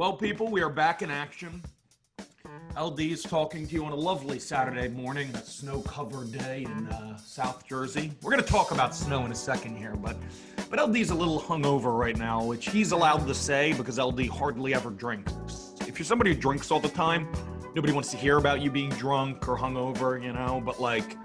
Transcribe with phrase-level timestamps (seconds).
[0.00, 1.62] Well, people, we are back in action.
[2.74, 6.88] LD is talking to you on a lovely Saturday morning, a snow covered day in
[6.88, 8.10] uh, South Jersey.
[8.22, 10.16] We're going to talk about snow in a second here, but,
[10.70, 14.72] but LD's a little hungover right now, which he's allowed to say because LD hardly
[14.72, 15.74] ever drinks.
[15.86, 17.30] If you're somebody who drinks all the time,
[17.74, 21.18] nobody wants to hear about you being drunk or hungover, you know, but like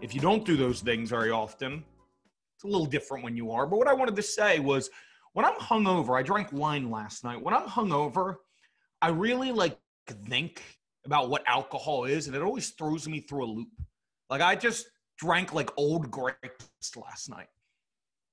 [0.00, 1.84] if you don't do those things very often,
[2.54, 3.66] it's a little different when you are.
[3.66, 4.88] But what I wanted to say was
[5.36, 7.42] when I'm hungover, I drank wine last night.
[7.42, 8.36] When I'm hungover,
[9.02, 9.78] I really like
[10.30, 10.62] think
[11.04, 13.68] about what alcohol is, and it always throws me through a loop.
[14.30, 14.86] Like I just
[15.18, 17.48] drank like old grapes last night.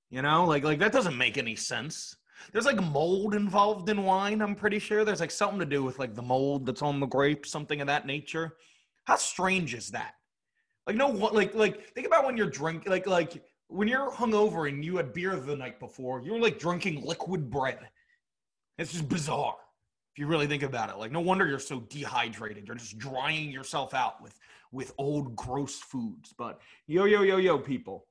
[0.08, 2.16] You know, like like that doesn't make any sense.
[2.52, 4.40] There's like mold involved in wine.
[4.40, 7.06] I'm pretty sure there's like something to do with like the mold that's on the
[7.06, 8.54] grape, something of that nature.
[9.04, 10.14] How strange is that?
[10.86, 14.84] Like no, like like think about when you're drinking, like like when you're hungover and
[14.84, 17.78] you had beer the night before, you're like drinking liquid bread.
[18.78, 19.56] It's just bizarre
[20.12, 20.96] if you really think about it.
[20.96, 22.66] Like, no wonder you're so dehydrated.
[22.66, 24.38] You're just drying yourself out with
[24.74, 26.34] with old gross foods.
[26.36, 28.06] But yo, yo, yo, yo, people.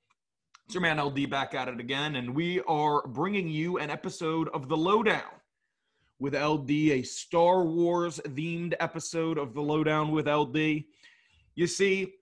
[0.66, 4.47] It's your man LD back at it again, and we are bringing you an episode
[4.53, 5.22] of The Lowdown
[6.19, 10.85] with LD, a Star Wars themed episode of The Lowdown with LD.
[11.56, 12.13] You see,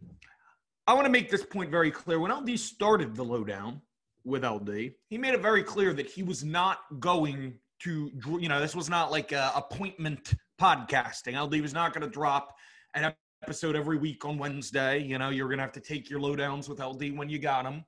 [0.87, 2.19] I want to make this point very clear.
[2.19, 3.81] When LD started the lowdown
[4.23, 8.59] with LD, he made it very clear that he was not going to, you know,
[8.59, 11.39] this was not like a appointment podcasting.
[11.39, 12.55] LD was not going to drop
[12.93, 14.99] an episode every week on Wednesday.
[14.99, 17.63] You know, you're going to have to take your lowdowns with LD when you got
[17.63, 17.83] them.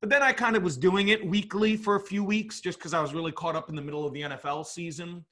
[0.00, 2.92] But then I kind of was doing it weekly for a few weeks just because
[2.92, 5.24] I was really caught up in the middle of the NFL season.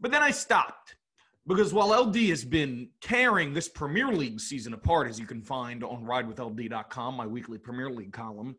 [0.00, 0.96] But then I stopped
[1.46, 5.84] because while LD has been tearing this Premier League season apart, as you can find
[5.84, 8.56] on ridewithld.com, my weekly Premier League column,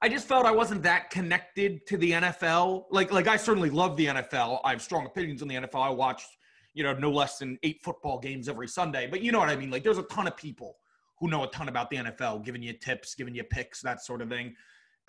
[0.00, 2.84] I just felt I wasn't that connected to the NFL.
[2.90, 4.60] Like, like I certainly love the NFL.
[4.64, 5.82] I have strong opinions on the NFL.
[5.82, 6.22] I watch,
[6.74, 9.06] you know, no less than eight football games every Sunday.
[9.06, 9.70] But you know what I mean?
[9.70, 10.76] Like, there's a ton of people
[11.18, 14.20] who know a ton about the NFL, giving you tips, giving you picks, that sort
[14.20, 14.54] of thing.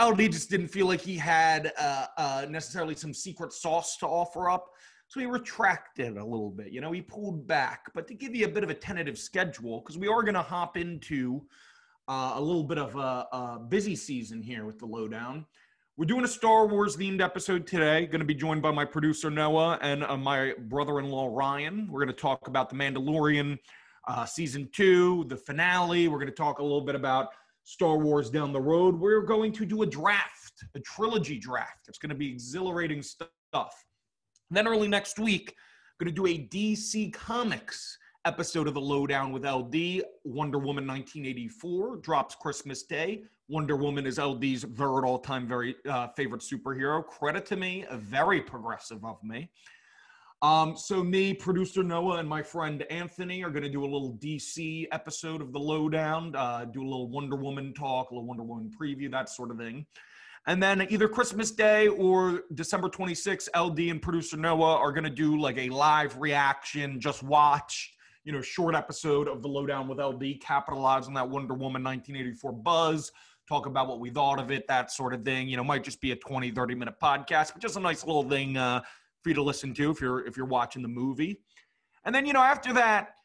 [0.01, 4.49] LD just didn't feel like he had uh, uh, necessarily some secret sauce to offer
[4.49, 4.67] up.
[5.07, 6.71] So he retracted a little bit.
[6.71, 7.85] You know, he pulled back.
[7.93, 10.41] But to give you a bit of a tentative schedule, because we are going to
[10.41, 11.41] hop into
[12.07, 15.45] uh, a little bit of a, a, busy season here with the lowdown.
[15.97, 18.05] We're doing a Star Wars themed episode today.
[18.05, 21.87] Going to be joined by my producer Noah and uh, my brother in law Ryan.
[21.89, 23.57] We're going to talk about The Mandalorian
[24.07, 26.07] uh, season two, the finale.
[26.07, 27.29] We're going to talk a little bit about
[27.63, 28.97] Star Wars down the road.
[28.97, 31.87] We're going to do a draft, a trilogy draft.
[31.89, 33.73] It's going to be exhilarating stuff.
[34.49, 35.55] Then early next week,
[35.99, 40.03] I'm going to do a DC Comics episode of the Lowdown with LD.
[40.23, 43.23] Wonder Woman 1984 drops Christmas Day.
[43.49, 47.05] Wonder Woman is LD's third all-time very uh, favorite superhero.
[47.05, 49.49] Credit to me, very progressive of me.
[50.41, 54.17] Um, so me, producer Noah, and my friend Anthony are going to do a little
[54.21, 56.33] DC episode of the Lowdown.
[56.35, 59.57] Uh, do a little Wonder Woman talk, a little Wonder Woman preview, that sort of
[59.57, 59.85] thing.
[60.47, 65.09] And then either Christmas Day or December 26th, LD and producer Noah are going to
[65.09, 67.93] do like a live reaction, just watch,
[68.23, 72.53] you know, short episode of the Lowdown with LD, capitalize on that Wonder Woman 1984
[72.53, 73.11] buzz,
[73.49, 75.49] talk about what we thought of it, that sort of thing.
[75.49, 78.23] You know, might just be a 20, 30 minute podcast, but just a nice little
[78.23, 78.81] thing uh,
[79.21, 81.41] for you to listen to if you're if you're watching the movie.
[82.05, 83.16] And then, you know, after that,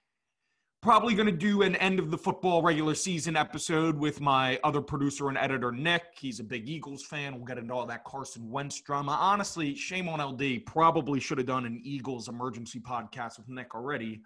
[0.82, 4.81] Probably going to do an end of the football regular season episode with my other
[4.81, 6.03] producer and editor, Nick.
[6.19, 7.37] He's a big Eagles fan.
[7.37, 9.12] We'll get into all that Carson Wentz drama.
[9.12, 10.66] Honestly, shame on LD.
[10.66, 14.22] Probably should have done an Eagles emergency podcast with Nick already.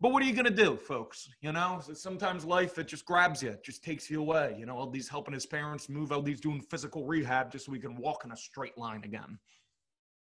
[0.00, 1.28] But what are you going to do, folks?
[1.42, 4.56] You know, sometimes life, it just grabs you, it just takes you away.
[4.58, 7.96] You know, LD's helping his parents move, LD's doing physical rehab just so he can
[7.96, 9.38] walk in a straight line again.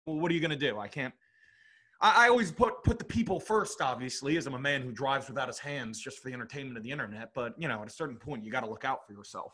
[0.08, 0.80] Well, what are you going to do?
[0.80, 1.14] I can't
[2.02, 5.28] I, I always put put the people first, obviously, as I'm a man who drives
[5.28, 7.34] without his hands just for the entertainment of the internet.
[7.34, 9.54] But you know, at a certain point, you got to look out for yourself.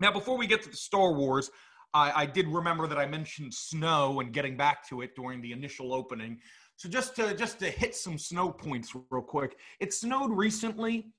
[0.00, 1.50] Now, before we get to the Star Wars,
[1.92, 5.52] I, I did remember that I mentioned snow and getting back to it during the
[5.52, 6.38] initial opening.
[6.76, 11.12] So just to just to hit some snow points real quick, it snowed recently.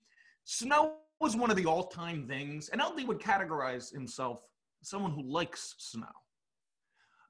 [0.43, 4.41] Snow was one of the all-time things, and LD would categorize himself
[4.83, 6.05] someone who likes snow.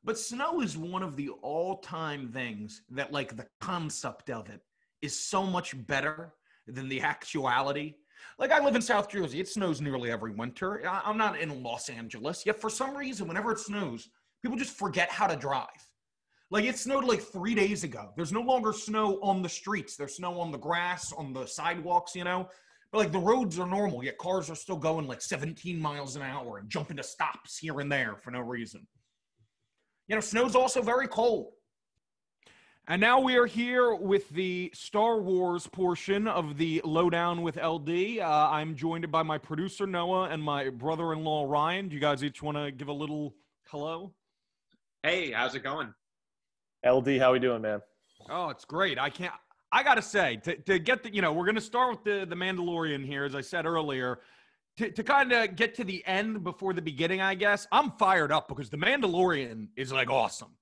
[0.05, 4.61] But snow is one of the all-time things that like the concept of it
[5.01, 6.35] is so much better
[6.67, 7.95] than the actuality.
[8.37, 10.87] Like I live in South Jersey, it snows nearly every winter.
[10.87, 12.45] I'm not in Los Angeles.
[12.45, 14.09] Yet for some reason, whenever it snows,
[14.43, 15.67] people just forget how to drive.
[16.51, 18.11] Like it snowed like three days ago.
[18.15, 19.95] There's no longer snow on the streets.
[19.95, 22.47] There's snow on the grass, on the sidewalks, you know.
[22.91, 26.21] But like the roads are normal, yet cars are still going like 17 miles an
[26.21, 28.85] hour and jumping to stops here and there for no reason.
[30.07, 31.51] You know, snow's also very cold.
[32.87, 38.19] And now we are here with the Star Wars portion of the Lowdown with LD.
[38.19, 41.87] Uh, I'm joined by my producer Noah and my brother-in-law Ryan.
[41.87, 43.33] Do you guys each want to give a little
[43.69, 44.13] hello?
[45.01, 45.91] Hey, how's it going?
[46.87, 47.81] LD, how we doing, man?
[48.29, 48.99] Oh, it's great.
[48.99, 49.33] I can't.
[49.71, 52.35] I gotta say, to, to get the, you know, we're gonna start with the the
[52.35, 54.19] Mandalorian here, as I said earlier.
[54.77, 58.31] To, to kind of get to the end before the beginning, I guess I'm fired
[58.31, 60.57] up because the Mandalorian is like awesome.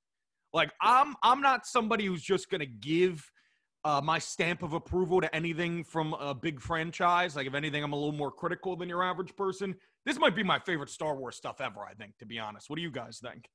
[0.54, 3.28] Like I'm I'm not somebody who's just gonna give
[3.86, 7.36] uh, my stamp of approval to anything from a big franchise.
[7.36, 9.76] Like if anything, I'm a little more critical than your average person.
[10.06, 11.82] This might be my favorite Star Wars stuff ever.
[11.82, 12.70] I think, to be honest.
[12.70, 13.50] What do you guys think?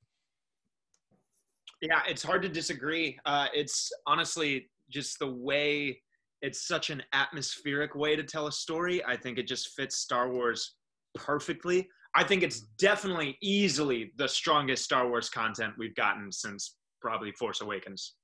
[1.80, 3.18] Yeah, it's hard to disagree.
[3.24, 6.00] Uh, it's honestly just the way
[6.42, 9.04] it's such an atmospheric way to tell a story.
[9.04, 10.74] I think it just fits Star Wars
[11.14, 11.88] perfectly.
[12.14, 17.60] I think it's definitely easily the strongest Star Wars content we've gotten since probably Force
[17.60, 18.14] Awakens.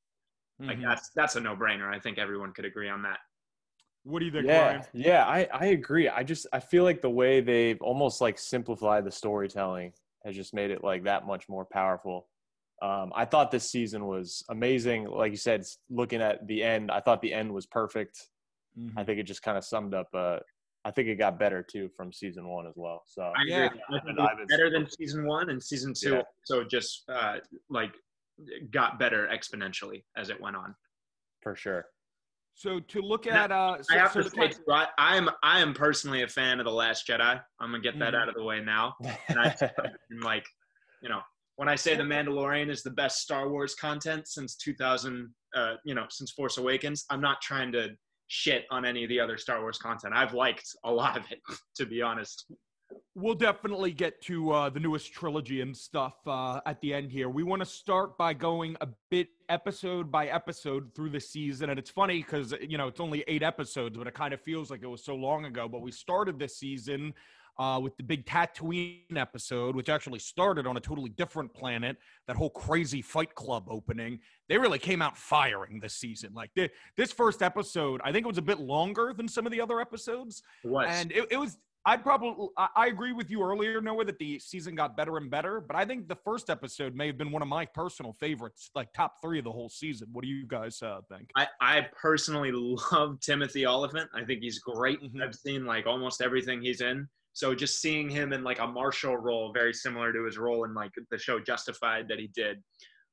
[0.61, 0.71] Mm-hmm.
[0.71, 1.93] Like that's that's a no brainer.
[1.93, 3.19] I think everyone could agree on that.
[4.05, 4.47] What do you think?
[4.47, 4.83] Yeah, Ryan?
[4.93, 6.09] yeah, I I agree.
[6.09, 9.93] I just I feel like the way they've almost like simplified the storytelling
[10.25, 12.29] has just made it like that much more powerful.
[12.83, 15.09] Um, I thought this season was amazing.
[15.09, 18.19] Like you said, looking at the end, I thought the end was perfect.
[18.79, 18.99] Mm-hmm.
[18.99, 20.09] I think it just kind of summed up.
[20.13, 20.39] Uh,
[20.85, 23.03] I think it got better too from season one as well.
[23.07, 23.69] So I yeah,
[24.49, 26.17] better than season one and season two.
[26.17, 26.23] Yeah.
[26.45, 27.37] So just uh,
[27.71, 27.95] like
[28.71, 30.75] got better exponentially as it went on.
[31.43, 31.87] For sure.
[32.57, 35.29] So to look at, uh, so, I have so to say, too, I, I, am
[35.43, 37.41] I am personally a fan of the Last Jedi.
[37.61, 38.17] I'm gonna get that mm-hmm.
[38.17, 38.95] out of the way now.
[39.29, 39.57] And I,
[40.13, 40.47] am like,
[41.03, 41.21] you know,
[41.57, 45.95] when I say the Mandalorian is the best Star Wars content since 2000, uh, you
[45.95, 47.91] know, since Force Awakens, I'm not trying to
[48.27, 50.15] shit on any of the other Star Wars content.
[50.15, 51.41] I've liked a lot of it,
[51.77, 52.47] to be honest.
[53.15, 57.29] We'll definitely get to uh, the newest trilogy and stuff uh, at the end here.
[57.29, 61.71] We want to start by going a bit episode by episode through the season.
[61.71, 64.71] And it's funny because, you know, it's only eight episodes, but it kind of feels
[64.71, 65.69] like it was so long ago.
[65.69, 67.15] But we started this season
[67.59, 71.97] uh, with the big Tatooine episode, which actually started on a totally different planet.
[72.27, 76.33] That whole crazy Fight Club opening, they really came out firing this season.
[76.35, 76.51] Like
[76.97, 79.81] this first episode, I think it was a bit longer than some of the other
[79.81, 84.39] episodes, and it, it was, I'd probably I agree with you earlier, Noah, that the
[84.39, 85.61] season got better and better.
[85.61, 88.93] But I think the first episode may have been one of my personal favorites, like
[88.95, 90.09] top three of the whole season.
[90.13, 91.29] What do you guys uh, think?
[91.37, 92.53] I, I personally
[92.93, 94.09] love Timothy Olyphant.
[94.15, 95.03] I think he's great.
[95.03, 95.23] Mm-hmm.
[95.23, 97.07] I've seen like almost everything he's in.
[97.35, 100.73] So just seeing him in like a martial role, very similar to his role in
[100.73, 102.59] like the show Justified that he did,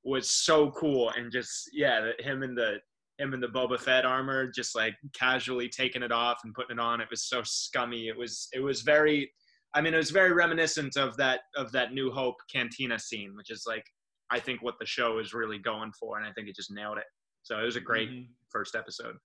[0.04, 1.12] was so cool.
[1.18, 2.78] And just yeah, him in the
[3.18, 6.80] him in the Boba Fett armor, just like casually taking it off and putting it
[6.80, 7.02] on.
[7.02, 8.08] It was so scummy.
[8.08, 9.32] It was it was very,
[9.74, 13.50] I mean, it was very reminiscent of that of that New Hope cantina scene, which
[13.50, 13.84] is like
[14.30, 17.00] I think what the show is really going for, and I think it just nailed
[17.00, 17.06] it.
[17.44, 18.32] So it was a great mm-hmm.
[18.52, 19.16] first episode.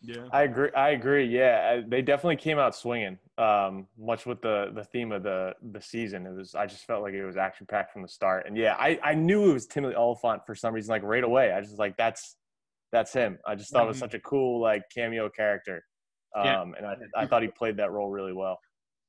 [0.00, 0.70] Yeah, I agree.
[0.76, 1.24] I agree.
[1.24, 3.18] Yeah, they definitely came out swinging.
[3.38, 6.54] Um, much with the the theme of the the season, it was.
[6.54, 8.46] I just felt like it was action packed from the start.
[8.46, 10.90] And yeah, I I knew it was Timothy Olyphant for some reason.
[10.90, 12.36] Like right away, I just like that's
[12.92, 13.38] that's him.
[13.46, 13.86] I just thought mm-hmm.
[13.86, 14.04] it was mm-hmm.
[14.04, 15.82] such a cool like cameo character.
[16.34, 16.62] Um, yeah.
[16.78, 18.58] and I I thought he played that role really well.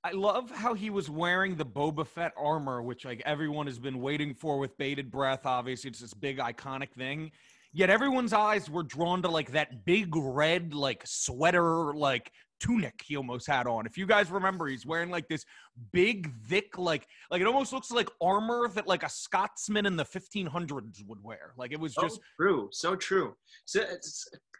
[0.04, 4.00] I love how he was wearing the Boba Fett armor, which like everyone has been
[4.00, 5.46] waiting for with bated breath.
[5.46, 7.32] Obviously, it's this big iconic thing.
[7.78, 13.16] Yet everyone's eyes were drawn to like that big red like sweater like tunic he
[13.16, 13.86] almost had on.
[13.86, 15.46] If you guys remember, he's wearing like this
[15.94, 20.06] big, thick, like like it almost looks like armor that like a Scotsman in the
[20.06, 21.54] 1500s would wear.
[21.56, 23.36] Like it was just so true, so true.
[23.66, 23.84] So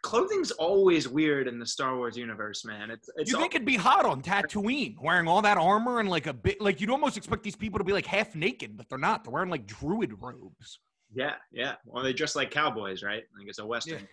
[0.02, 2.88] clothing's always weird in the Star Wars universe, man.
[2.92, 6.28] It's, it's you think it'd be hot on Tatooine wearing all that armor and like
[6.28, 8.96] a bit like you'd almost expect these people to be like half naked, but they're
[8.96, 9.24] not.
[9.24, 10.78] They're wearing like druid robes.
[11.14, 11.74] Yeah, yeah.
[11.84, 13.22] Well, they dress like cowboys, right?
[13.36, 14.00] Like it's a western.
[14.00, 14.06] Yeah,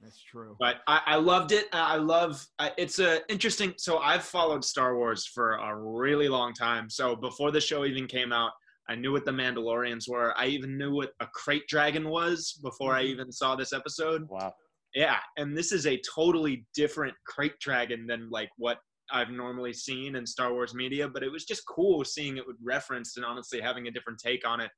[0.00, 0.56] that's true.
[0.58, 1.66] But I, I loved it.
[1.72, 2.46] I love.
[2.78, 3.74] it's a interesting.
[3.76, 6.88] So I've followed Star Wars for a really long time.
[6.88, 8.52] So before the show even came out,
[8.88, 10.36] I knew what the Mandalorians were.
[10.36, 13.12] I even knew what a krayt dragon was before I mm-hmm.
[13.12, 14.28] even saw this episode.
[14.28, 14.52] Wow.
[14.94, 18.78] Yeah, and this is a totally different krayt dragon than like what
[19.12, 23.16] I've normally seen in Star Wars media, but it was just cool seeing it referenced
[23.16, 24.70] and honestly having a different take on it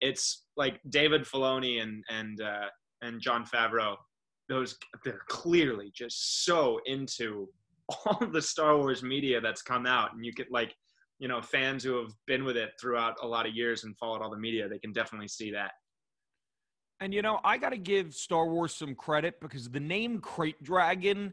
[0.00, 2.66] it's like David Filoni and and uh,
[3.02, 3.96] and Jon Favreau.
[4.48, 7.48] Those they're clearly just so into
[8.06, 10.74] all the Star Wars media that's come out, and you get like
[11.18, 14.22] you know fans who have been with it throughout a lot of years and followed
[14.22, 14.68] all the media.
[14.68, 15.72] They can definitely see that.
[17.00, 20.56] And you know, I got to give Star Wars some credit because the name Krayt
[20.62, 21.32] Dragon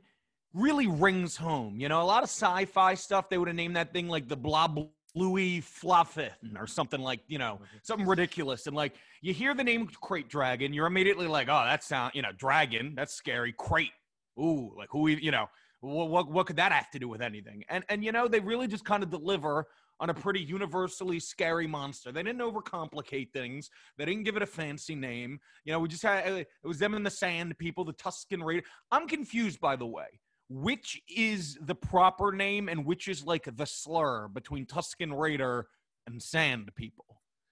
[0.54, 1.80] really rings home.
[1.80, 4.38] You know, a lot of sci-fi stuff they would have named that thing like the
[4.38, 7.78] Blob Louis Fluffin or something like, you know, mm-hmm.
[7.84, 8.68] something ridiculous.
[8.68, 12.22] And like you hear the name Krayt Dragon, you're immediately like, oh, that sound, you
[12.22, 13.54] know, dragon, that's scary.
[13.54, 13.92] Krayt.
[14.38, 15.48] Ooh, like who, you know,
[15.80, 17.64] what, what, what could that have to do with anything?
[17.70, 19.66] And, and, you know, they really just kind of deliver
[20.02, 22.12] on a pretty universally scary monster.
[22.12, 23.70] They didn't overcomplicate things.
[23.98, 25.40] They didn't give it a fancy name.
[25.64, 28.66] You know, we just had, it was them in the sand people, the Tusken Raider.
[28.92, 30.20] I'm confused, by the way
[30.50, 35.68] which is the proper name and which is like the slur between Tusken Raider
[36.08, 37.06] and Sand People?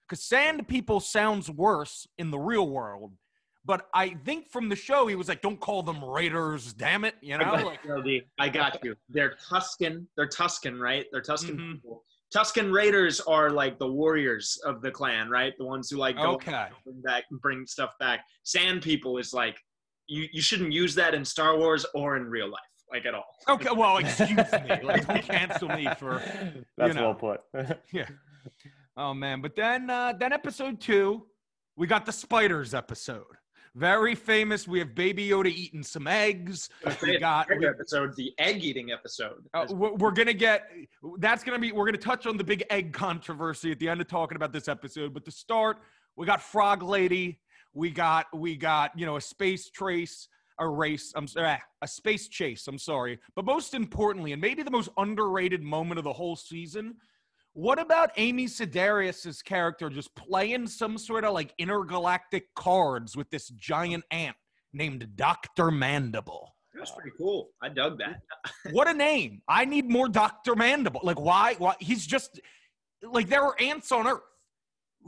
[0.08, 3.12] Because Sand People sounds worse in the real world.
[3.66, 7.14] But I think from the show, he was like, "Don't call them Raiders, damn it!"
[7.22, 8.94] You know, I got, like, I got you.
[9.08, 10.06] They're Tusken.
[10.16, 11.06] They're Tusken, right?
[11.10, 11.72] They're Tusken mm-hmm.
[11.72, 12.04] people.
[12.34, 15.54] Tusken Raiders are like the warriors of the clan, right?
[15.56, 16.66] The ones who like go okay.
[16.84, 18.20] bring back, bring stuff back.
[18.42, 19.56] Sand people is like
[20.08, 20.28] you.
[20.30, 22.60] You shouldn't use that in Star Wars or in real life
[22.94, 23.26] like at all.
[23.48, 24.82] Okay, well, excuse me.
[24.82, 26.22] Like, don't cancel me for.
[26.76, 27.14] That's you know.
[27.20, 27.78] well put.
[27.92, 28.06] yeah.
[28.96, 31.26] Oh man, but then uh, then episode two,
[31.76, 33.24] we got the spiders episode.
[33.74, 34.68] Very famous.
[34.68, 36.68] We have Baby Yoda eating some eggs.
[37.02, 39.48] We got we, episode, the egg eating episode.
[39.52, 40.68] Uh, we're gonna get.
[41.18, 41.72] That's gonna be.
[41.72, 44.68] We're gonna touch on the big egg controversy at the end of talking about this
[44.68, 45.12] episode.
[45.12, 45.78] But to start,
[46.14, 47.40] we got Frog Lady.
[47.72, 51.88] We got we got you know a space trace a race, I'm sorry, ah, a
[51.88, 52.66] space chase.
[52.68, 56.96] I'm sorry, but most importantly, and maybe the most underrated moment of the whole season.
[57.52, 63.48] What about Amy Sedaris's character just playing some sort of like intergalactic cards with this
[63.50, 64.36] giant ant
[64.72, 66.54] named Doctor Mandible?
[66.74, 67.50] That's pretty cool.
[67.62, 68.20] I dug that.
[68.72, 69.42] what a name!
[69.48, 71.00] I need more Doctor Mandible.
[71.04, 71.54] Like, why?
[71.58, 71.74] Why?
[71.78, 72.40] He's just
[73.02, 74.20] like there are ants on Earth.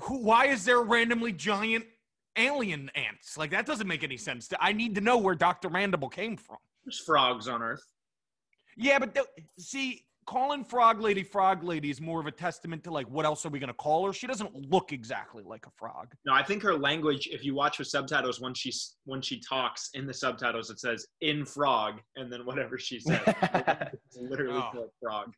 [0.02, 0.18] Who?
[0.18, 1.84] Why is there randomly giant
[2.37, 3.37] alien ants.
[3.37, 4.49] Like that doesn't make any sense.
[4.61, 5.71] I need to know where Dr.
[5.71, 6.59] Mandible came from.
[6.85, 7.85] There's frogs on Earth.
[8.76, 9.26] Yeah, but th-
[9.59, 13.47] see, calling Frog Lady Frog Lady is more of a testament to like what else
[13.47, 14.12] are we gonna call her?
[14.12, 16.14] She doesn't look exactly like a frog.
[16.26, 17.28] No, I think her language.
[17.31, 18.73] If you watch her subtitles, when she
[19.05, 23.21] when she talks in the subtitles, it says "in frog" and then whatever she says.
[23.26, 24.90] it's literally oh.
[25.02, 25.33] frog.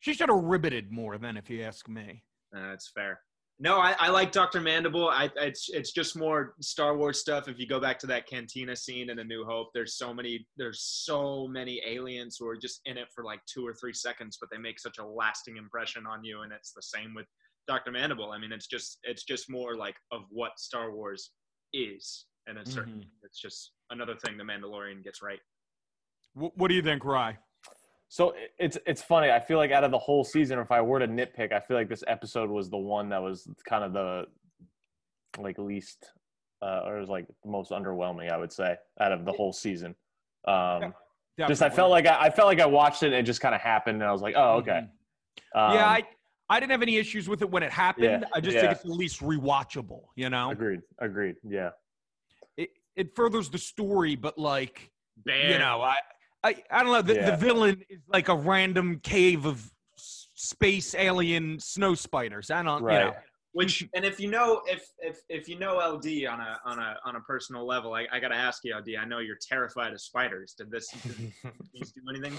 [0.00, 2.24] She should have ribbited more then, if you ask me.
[2.54, 3.20] Uh, that's fair.
[3.58, 4.60] No, I, I like Dr.
[4.60, 5.08] Mandible.
[5.08, 7.48] I, it's it's just more Star Wars stuff.
[7.48, 10.46] If you go back to that cantina scene in A New Hope, there's so many
[10.56, 14.38] there's so many aliens who are just in it for like two or three seconds,
[14.40, 16.42] but they make such a lasting impression on you.
[16.42, 17.26] And it's the same with
[17.68, 17.92] Dr.
[17.92, 18.32] Mandible.
[18.32, 21.30] I mean, it's just it's just more like of what Star Wars
[21.72, 23.00] is, and it's mm-hmm.
[23.22, 25.40] it's just another thing the Mandalorian gets right.
[26.34, 27.36] What do you think, Rye?
[28.12, 29.30] So it's it's funny.
[29.30, 31.78] I feel like out of the whole season, if I were to nitpick, I feel
[31.78, 34.26] like this episode was the one that was kind of the
[35.38, 36.10] like least
[36.60, 38.30] uh, or it was like the most underwhelming.
[38.30, 39.94] I would say out of the whole season.
[40.46, 40.92] Um,
[41.38, 43.40] yeah, just I felt like I, I, felt like I watched it and it just
[43.40, 44.82] kind of happened, and I was like, oh okay.
[44.82, 45.58] Mm-hmm.
[45.58, 46.02] Um, yeah, I
[46.50, 48.04] I didn't have any issues with it when it happened.
[48.04, 48.60] Yeah, I just yeah.
[48.60, 50.02] think it's at least rewatchable.
[50.16, 50.50] You know.
[50.50, 50.80] Agreed.
[50.98, 51.36] Agreed.
[51.42, 51.70] Yeah.
[52.58, 54.90] It it furthers the story, but like.
[55.24, 55.96] You know, I
[56.44, 57.02] I, I don't know.
[57.02, 57.30] The, yeah.
[57.30, 62.50] the villain is like a random cave of space alien snow spiders.
[62.50, 62.98] I don't, right.
[62.98, 63.16] you know.
[63.54, 66.96] Which and if you know if if if you know LD on a on a
[67.04, 68.96] on a personal level, I, I gotta ask you, LD.
[68.98, 70.54] I know you're terrified of spiders.
[70.56, 71.32] Did this, did
[71.74, 72.32] this do anything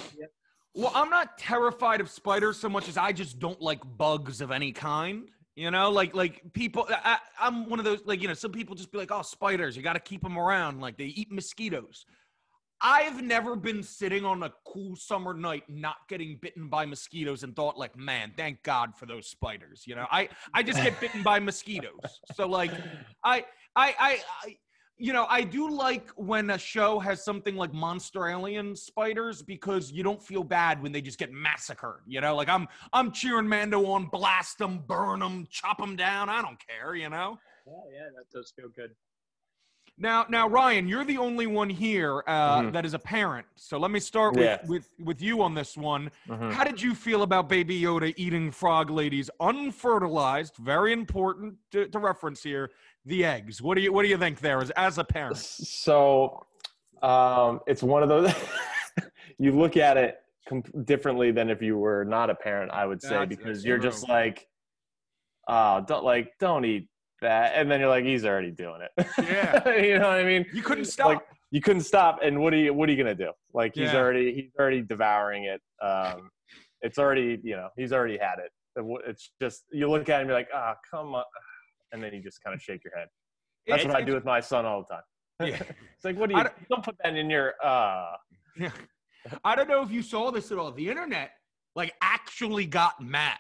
[0.74, 4.50] Well, I'm not terrified of spiders so much as I just don't like bugs of
[4.50, 5.30] any kind.
[5.56, 6.88] You know, like like people.
[6.90, 9.78] I, I'm one of those like you know some people just be like, oh, spiders,
[9.78, 10.82] you got to keep them around.
[10.82, 12.08] Like they eat mosquitoes.
[12.84, 17.56] I've never been sitting on a cool summer night not getting bitten by mosquitoes and
[17.56, 19.84] thought like, man, thank God for those spiders.
[19.88, 22.20] You know, I I just get bitten by mosquitoes.
[22.36, 22.72] So like,
[23.24, 24.20] I I I.
[24.44, 24.58] I
[24.96, 29.92] you know, I do like when a show has something like monster alien spiders because
[29.92, 32.02] you don't feel bad when they just get massacred.
[32.06, 36.30] You know, like I'm I'm cheering Mando on, blast them, burn them, chop them down.
[36.30, 36.96] I don't care.
[36.96, 37.40] You know.
[37.66, 38.92] Yeah, yeah, that does feel good.
[39.98, 42.72] Now, now, Ryan, you're the only one here uh, mm-hmm.
[42.72, 43.46] that is a parent.
[43.56, 44.58] So let me start with, yeah.
[44.68, 46.10] with, with you on this one.
[46.28, 46.50] Mm-hmm.
[46.50, 50.58] How did you feel about Baby Yoda eating Frog Lady's unfertilized?
[50.58, 52.72] Very important to, to reference here.
[53.06, 53.62] The eggs.
[53.62, 55.38] What do you What do you think there as as a parent?
[55.38, 56.46] So,
[57.02, 58.34] um, it's one of those.
[59.38, 62.72] you look at it comp- differently than if you were not a parent.
[62.72, 64.48] I would say that's, because you're just like,
[65.50, 66.88] oh, don't like don't eat
[67.24, 69.08] that, and then you're like, he's already doing it.
[69.18, 70.46] Yeah, you know what I mean.
[70.54, 71.08] You couldn't stop.
[71.08, 71.20] Like,
[71.52, 73.32] you couldn't stop, and what are you what are you gonna do?
[73.54, 73.98] Like he's yeah.
[73.98, 75.62] already he's already devouring it.
[75.86, 76.30] Um,
[76.82, 78.52] it's already you know he's already had it.
[79.08, 81.24] It's just you look at him, you're like, ah, oh, come on,
[81.92, 83.08] and then you just kind of shake your head.
[83.68, 85.04] That's what I do with my son all the time.
[85.52, 85.62] Yeah.
[85.96, 88.14] it's like, what do you don't, don't, put that in your uh.
[89.44, 90.72] I don't know if you saw this at all.
[90.72, 91.32] The internet
[91.76, 93.38] like actually got mad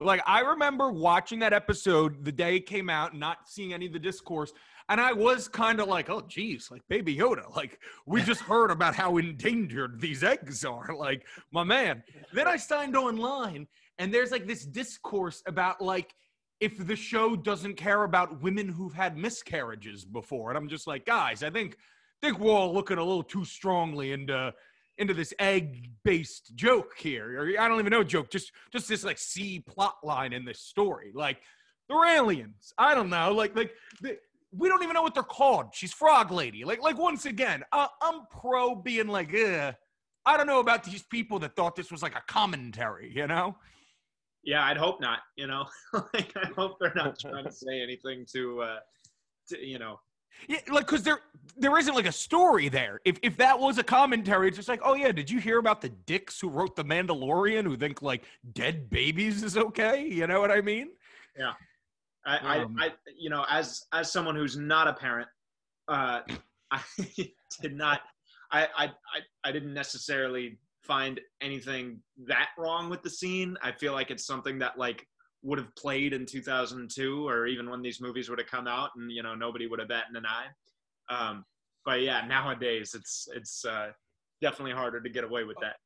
[0.00, 3.92] Like I remember watching that episode the day it came out, not seeing any of
[3.92, 4.52] the discourse,
[4.88, 8.70] and I was kind of like, "Oh, geez, like Baby Yoda, like we just heard
[8.70, 12.02] about how endangered these eggs are." Like my man.
[12.32, 13.66] Then I signed online,
[13.98, 16.14] and there's like this discourse about like
[16.60, 21.06] if the show doesn't care about women who've had miscarriages before, and I'm just like,
[21.06, 21.76] guys, I think
[22.22, 24.52] think we're all looking a little too strongly into
[24.98, 27.40] into this egg based joke here.
[27.40, 30.60] Or i don't even know joke just just this like c plot line in this
[30.60, 31.12] story.
[31.14, 31.38] Like
[31.88, 32.72] they're aliens.
[32.76, 33.32] I don't know.
[33.32, 34.18] Like like the,
[34.52, 35.66] we don't even know what they're called.
[35.72, 36.64] She's frog lady.
[36.64, 39.74] Like like once again uh, i'm pro being like Ugh.
[40.26, 43.56] i don't know about these people that thought this was like a commentary you know?
[44.44, 45.66] Yeah i'd hope not you know?
[46.14, 48.78] Like i hope they're not trying to say anything to uh
[49.48, 49.98] to, you know
[50.46, 51.20] yeah, like because there
[51.56, 53.00] there isn't like a story there.
[53.04, 55.80] If if that was a commentary, it's just like, oh yeah, did you hear about
[55.80, 60.06] the dicks who wrote The Mandalorian who think like dead babies is okay?
[60.06, 60.90] You know what I mean?
[61.36, 61.52] Yeah.
[62.26, 65.28] I, um, I, I you know, as as someone who's not a parent,
[65.88, 66.20] uh,
[66.70, 66.82] I
[67.62, 68.02] did not,
[68.52, 68.90] I, I, I,
[69.44, 73.56] I didn't necessarily find anything that wrong with the scene.
[73.62, 75.06] I feel like it's something that like
[75.42, 79.10] would have played in 2002 or even when these movies would have come out and
[79.10, 80.46] you know nobody would have batted an eye.
[81.14, 81.44] Um,
[81.84, 83.88] but yeah nowadays it's it's uh,
[84.40, 85.76] definitely harder to get away with that.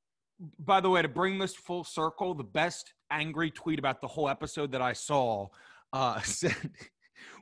[0.59, 4.29] By the way to bring this full circle the best angry tweet about the whole
[4.29, 5.47] episode that i saw
[5.93, 6.71] uh, said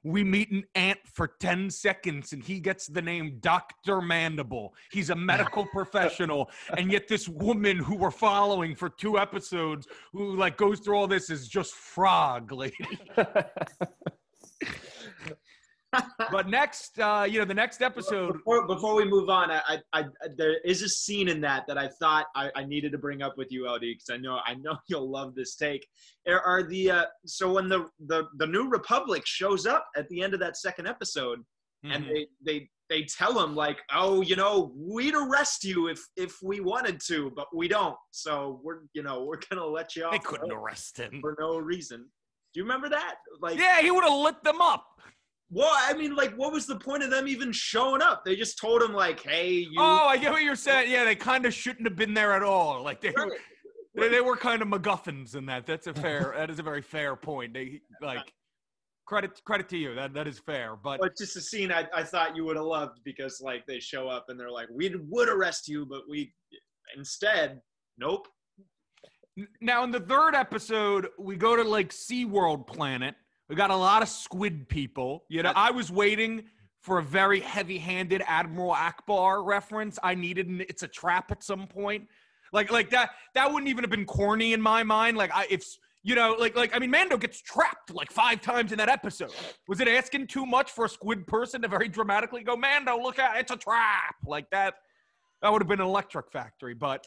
[0.05, 4.01] we meet an ant for 10 seconds and he gets the name Dr.
[4.01, 4.75] Mandible.
[4.91, 6.51] He's a medical professional.
[6.77, 11.07] And yet this woman who we're following for two episodes who like goes through all
[11.07, 12.75] this is just frog lady.
[16.31, 18.33] but next, uh, you know, the next episode.
[18.35, 20.05] Before, before we move on, I, I, I,
[20.37, 23.37] there is a scene in that that I thought I, I needed to bring up
[23.37, 25.87] with you, LD, because I know I know you'll love this take.
[26.25, 30.23] There are the uh, so when the, the the New Republic shows up at the
[30.23, 31.41] end of that second episode,
[31.85, 31.93] mm-hmm.
[31.93, 36.37] and they they they tell him like, oh, you know, we'd arrest you if if
[36.43, 37.97] we wanted to, but we don't.
[38.11, 40.13] So we're you know we're gonna let you off.
[40.13, 42.07] They couldn't arrest him for no reason.
[42.53, 43.17] Do you remember that?
[43.41, 44.85] Like, yeah, he would have lit them up.
[45.53, 48.25] Well, I mean, like, what was the point of them even showing up?
[48.25, 50.91] They just told him, like, "Hey, you." Oh, I get what you're saying.
[50.91, 52.83] Yeah, they kind of shouldn't have been there at all.
[52.85, 53.27] Like they, right.
[53.27, 53.37] were,
[53.97, 55.67] they, they, were kind of MacGuffins in that.
[55.67, 56.35] That's a fair.
[56.37, 57.53] that is a very fair point.
[57.53, 58.33] They like
[59.07, 59.93] credit credit to you.
[59.97, 60.77] That that is fair.
[60.77, 63.81] But, but just a scene I, I thought you would have loved because like they
[63.81, 66.33] show up and they're like, "We would arrest you, but we
[66.97, 67.61] instead,
[67.99, 68.29] nope."
[69.61, 73.17] Now in the third episode, we go to like SeaWorld planet
[73.51, 75.25] we got a lot of squid people.
[75.29, 76.45] You know, I was waiting
[76.83, 79.99] for a very heavy-handed Admiral Ackbar reference.
[80.03, 82.07] I needed an, it's a trap at some point.
[82.53, 85.17] Like like that that wouldn't even have been corny in my mind.
[85.17, 85.65] Like I if
[86.03, 89.33] you know, like like I mean Mando gets trapped like five times in that episode.
[89.69, 93.19] Was it asking too much for a squid person to very dramatically go, Mando, look
[93.19, 94.15] at it's a trap?
[94.25, 94.75] Like that
[95.43, 97.05] that would have been an electric factory, but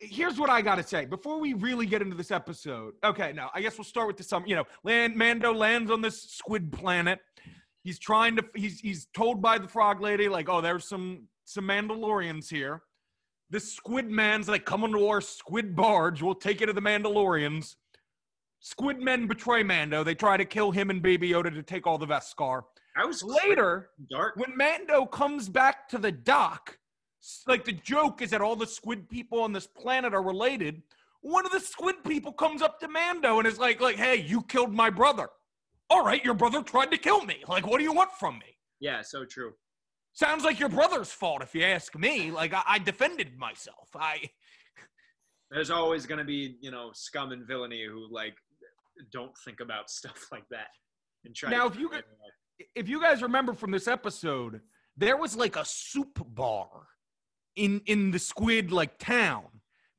[0.00, 2.94] here's what I got to say before we really get into this episode.
[3.04, 4.44] Okay, now I guess we'll start with the sum.
[4.46, 7.20] You know, land Mando lands on this squid planet.
[7.82, 8.44] He's trying to.
[8.54, 12.82] He's he's told by the frog lady like, oh, there's some some Mandalorians here.
[13.50, 16.22] This squid man's like, come onto our squid barge.
[16.22, 17.76] We'll take you to the Mandalorians.
[18.60, 20.04] Squid men betray Mando.
[20.04, 22.62] They try to kill him and Baby Yoda to take all the Beskar.
[22.96, 24.36] I was later dark.
[24.36, 26.76] when Mando comes back to the dock
[27.46, 30.82] like the joke is that all the squid people on this planet are related.
[31.20, 34.42] One of the squid people comes up to Mando and is like, like, hey, you
[34.42, 35.28] killed my brother.
[35.90, 37.42] All right, your brother tried to kill me.
[37.48, 38.56] Like, what do you want from me?
[38.80, 39.52] Yeah, so true.
[40.12, 42.30] Sounds like your brother's fault, if you ask me.
[42.30, 43.88] Like, I, I defended myself.
[43.94, 44.30] I.
[45.50, 48.34] There's always going to be, you know, scum and villainy who like
[49.12, 50.68] don't think about stuff like that
[51.24, 51.50] and try.
[51.50, 51.90] Now, if you
[52.74, 54.60] if you guys remember from this episode,
[54.96, 56.68] there was like a soup bar
[57.58, 59.44] in in the squid like town.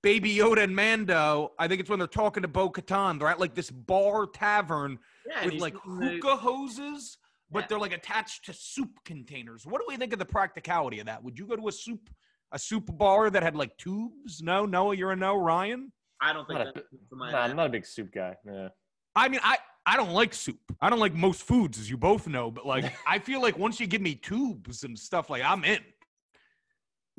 [0.02, 3.20] Baby Yoda and Mando, I think it's when they're talking to Bo Katan.
[3.20, 6.36] They're at like this bar tavern yeah, with like hookah the...
[6.38, 7.18] hoses,
[7.52, 7.66] but yeah.
[7.68, 9.66] they're like attached to soup containers.
[9.66, 11.22] What do we think of the practicality of that?
[11.22, 12.10] Would you go to a soup
[12.52, 14.42] a soup bar that had like tubes?
[14.42, 15.36] No, Noah, you're a no.
[15.36, 15.92] Ryan?
[16.22, 16.60] I don't think.
[16.60, 18.36] Not a, nah, I'm not a big soup guy.
[18.46, 18.70] Yeah.
[19.16, 20.60] I mean, I I don't like soup.
[20.82, 22.52] I don't like most foods, as you both know.
[22.52, 25.80] But like, I feel like once you give me tubes and stuff, like I'm in.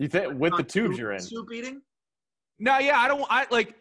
[0.01, 1.21] You think with the tubes you're in?
[1.21, 1.83] Soup eating?
[2.59, 3.25] No, yeah, I don't.
[3.29, 3.75] I like.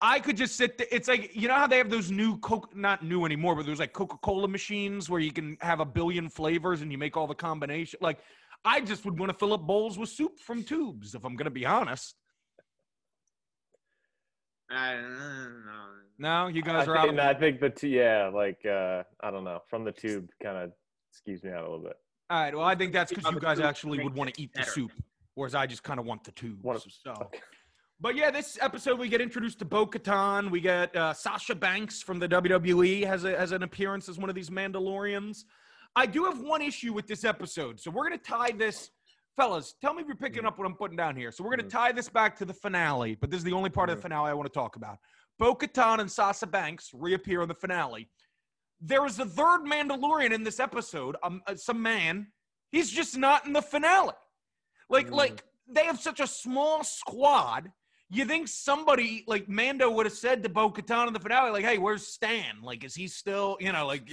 [0.00, 0.78] I could just sit.
[0.78, 0.86] There.
[0.90, 3.78] It's like you know how they have those new Coke, not new anymore, but there's
[3.78, 7.26] like Coca Cola machines where you can have a billion flavors and you make all
[7.26, 7.98] the combination.
[8.00, 8.20] Like,
[8.64, 11.44] I just would want to fill up bowls with soup from tubes if I'm going
[11.44, 12.14] to be honest.
[14.70, 15.86] I don't know.
[16.18, 17.08] No, you I guys are out.
[17.08, 20.30] think, of I think the two, yeah, like uh, I don't know, from the tube
[20.42, 20.72] kind of
[21.12, 21.96] skews me out a little bit.
[22.30, 22.54] All right.
[22.54, 24.70] Well, I think that's Think because you guys actually would want to eat the better.
[24.70, 24.90] soup,
[25.36, 26.64] whereas I just kind of want the tubes.
[26.64, 27.12] Wanna- so.
[27.22, 27.40] Okay.
[28.00, 30.50] But yeah, this episode we get introduced to Bo-Katan.
[30.50, 34.28] We get uh, Sasha Banks from the WWE has a, has an appearance as one
[34.28, 35.44] of these Mandalorians.
[35.94, 38.90] I do have one issue with this episode, so we're gonna tie this,
[39.34, 39.74] fellas.
[39.80, 41.32] Tell me if you're picking up what I'm putting down here.
[41.32, 41.70] So we're gonna Mhm.
[41.70, 44.02] tie this back to the finale, but this is the only part of the Mhm.
[44.02, 44.98] finale I want to talk about.
[45.38, 48.10] Bo-Katan and Sasha Banks reappear in the finale.
[48.80, 52.30] There is a third Mandalorian in this episode, um, uh, some man.
[52.72, 54.12] He's just not in the finale.
[54.88, 55.14] Like, Mm.
[55.14, 57.72] like they have such a small squad.
[58.08, 61.64] You think somebody like Mando would have said to Bo Katan in the finale, like,
[61.64, 62.62] "Hey, where's Stan?
[62.62, 64.08] Like, is he still, you know, like,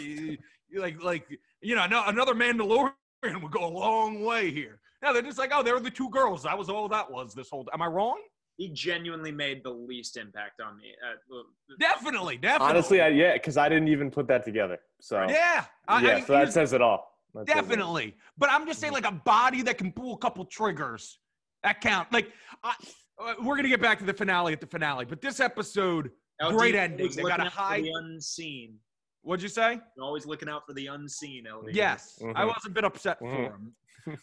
[0.76, 1.28] like, like,
[1.62, 5.52] you know, no, another Mandalorian would go a long way here." No, they're just like,
[5.54, 6.42] "Oh, there were the two girls.
[6.44, 8.20] That was all that was this whole." Am I wrong?
[8.58, 10.96] He genuinely made the least impact on me.
[11.04, 11.44] Uh,
[11.80, 12.70] Definitely, definitely.
[12.70, 14.80] Honestly, I, yeah, because I didn't even put that together.
[15.02, 17.13] So yeah, I, yeah, I mean, so that says it all.
[17.34, 17.64] That says it all.
[17.64, 18.16] Definitely.
[18.38, 21.20] But I'm just saying, like a body that can pull a couple triggers.
[21.64, 22.12] That count.
[22.12, 22.32] Like,
[22.64, 22.76] I,
[23.20, 26.54] uh, we're gonna get back to the finale at the finale, but this episode, LD
[26.56, 27.10] great ending.
[27.12, 27.76] They got a high.
[27.76, 28.80] out for the unseen.
[29.22, 29.80] What'd you say?
[29.96, 31.70] You're always looking out for the unseen, LD.
[31.74, 32.48] Yes, I Mhm.
[32.48, 33.44] was a bit upset for Mhm.
[33.52, 33.76] him.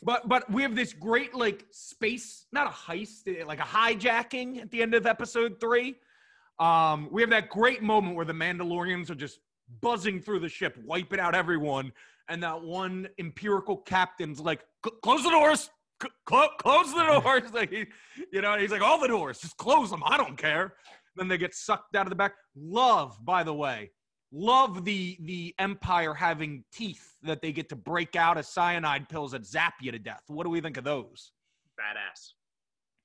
[0.03, 4.61] But but we have this great like space, not a heist, eh, like a hijacking
[4.61, 5.99] at the end of episode three.
[6.59, 9.41] Um, we have that great moment where the Mandalorians are just
[9.81, 11.93] buzzing through the ship, wiping out everyone,
[12.31, 14.65] and that one empirical captain's like,
[15.03, 15.71] "Close the doors,
[16.03, 17.87] C- close the doors." like, he-
[18.33, 20.03] you know, he's like, "All the doors, just close them.
[20.07, 20.75] I don't care."
[21.17, 22.33] Then they get sucked out of the back.
[22.57, 23.91] Love, by the way,
[24.33, 29.33] love the the empire having teeth that they get to break out of cyanide pills
[29.33, 31.33] that zap you to death what do we think of those
[31.79, 32.33] Badass.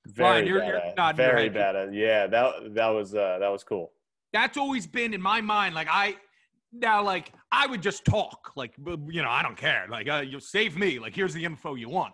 [0.07, 0.95] Very you're- you're badass.
[0.95, 1.75] nodding your Very head.
[1.75, 1.89] badass.
[1.93, 3.91] Yeah, that that was uh, that was cool.
[4.33, 6.15] that's always been in my mind like i
[6.79, 8.73] now like i would just talk like
[9.07, 11.89] you know i don't care like uh, you save me like here's the info you
[11.89, 12.13] want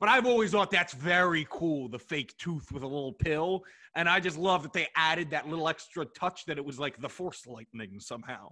[0.00, 3.62] but i've always thought that's very cool the fake tooth with a little pill
[3.94, 7.00] and i just love that they added that little extra touch that it was like
[7.00, 8.48] the force lightning somehow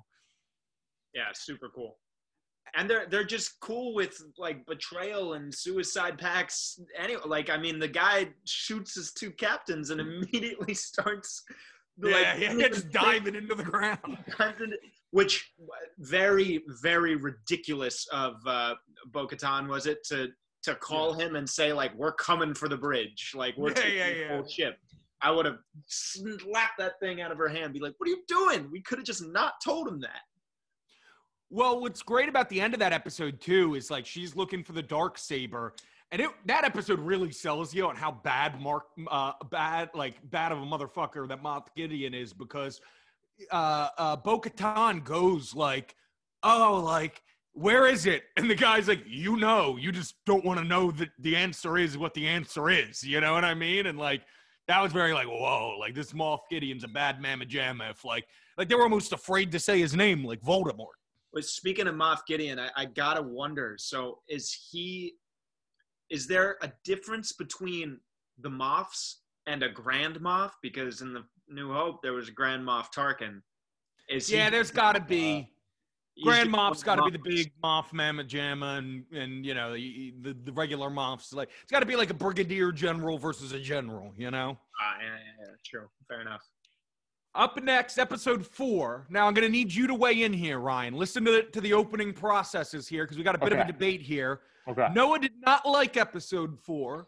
[1.15, 1.99] Yeah, super cool.
[2.77, 6.79] And they're they're just cool with like betrayal and suicide packs.
[6.97, 11.43] Anyway, like I mean, the guy shoots his two captains and immediately starts.
[12.01, 14.19] yeah, like, yeah, just diving into the ground
[15.13, 15.53] Which
[15.99, 18.75] very very ridiculous of uh,
[19.07, 20.29] Bo-Katan was it to
[20.63, 23.99] to call him and say like we're coming for the bridge like we're Yeah, taking
[23.99, 24.77] yeah, the whole ship.
[25.23, 28.23] I would have slapped that thing out of her hand, be like, "What are you
[28.27, 28.71] doing?
[28.71, 30.23] We could have just not told him that."
[31.51, 34.73] Well, what's great about the end of that episode too is like she's looking for
[34.73, 35.75] the dark saber,
[36.13, 40.53] and it, that episode really sells you on how bad Mark, uh, bad like bad
[40.53, 42.81] of a motherfucker that Moff Gideon is because
[43.51, 45.95] uh, uh, Bo-Katan goes like,
[46.43, 47.23] "Oh, like
[47.53, 50.91] where is it?" And the guy's like, "You know, you just don't want to know
[50.93, 53.87] that the answer is what the answer is." You know what I mean?
[53.87, 54.23] And like
[54.69, 57.91] that was very like, "Whoa!" Like this Moff Gideon's a bad mamma jamma.
[57.91, 58.27] If like
[58.57, 60.99] like they were almost afraid to say his name, like Voldemort.
[61.33, 63.77] But speaking of Moff Gideon, I, I gotta wonder.
[63.79, 65.15] So is he?
[66.11, 68.01] Is there a difference between
[68.41, 70.51] the Moffs and a Grand Moff?
[70.63, 73.41] Because in the New Hope there was Grand Moff Tarkin.
[74.09, 75.51] Is he- Yeah, there's got to be
[76.15, 79.55] he's Grand just Moff's got to be the big Moff Mamma Jamma, and and you
[79.55, 81.35] know the the, the regular Moffs.
[81.35, 84.13] Like it's got to be like a brigadier general versus a general.
[84.17, 84.59] You know.
[84.81, 85.89] Ah, yeah, yeah, yeah, true.
[86.09, 86.43] Fair enough.
[87.37, 89.07] Up next, episode four.
[89.09, 90.95] Now I'm going to need you to weigh in here, Ryan.
[90.95, 93.65] Listen to the to the opening processes here because we got a bit of a
[93.67, 94.41] debate here.
[94.69, 94.89] Okay.
[94.93, 97.07] Noah did not like episode four,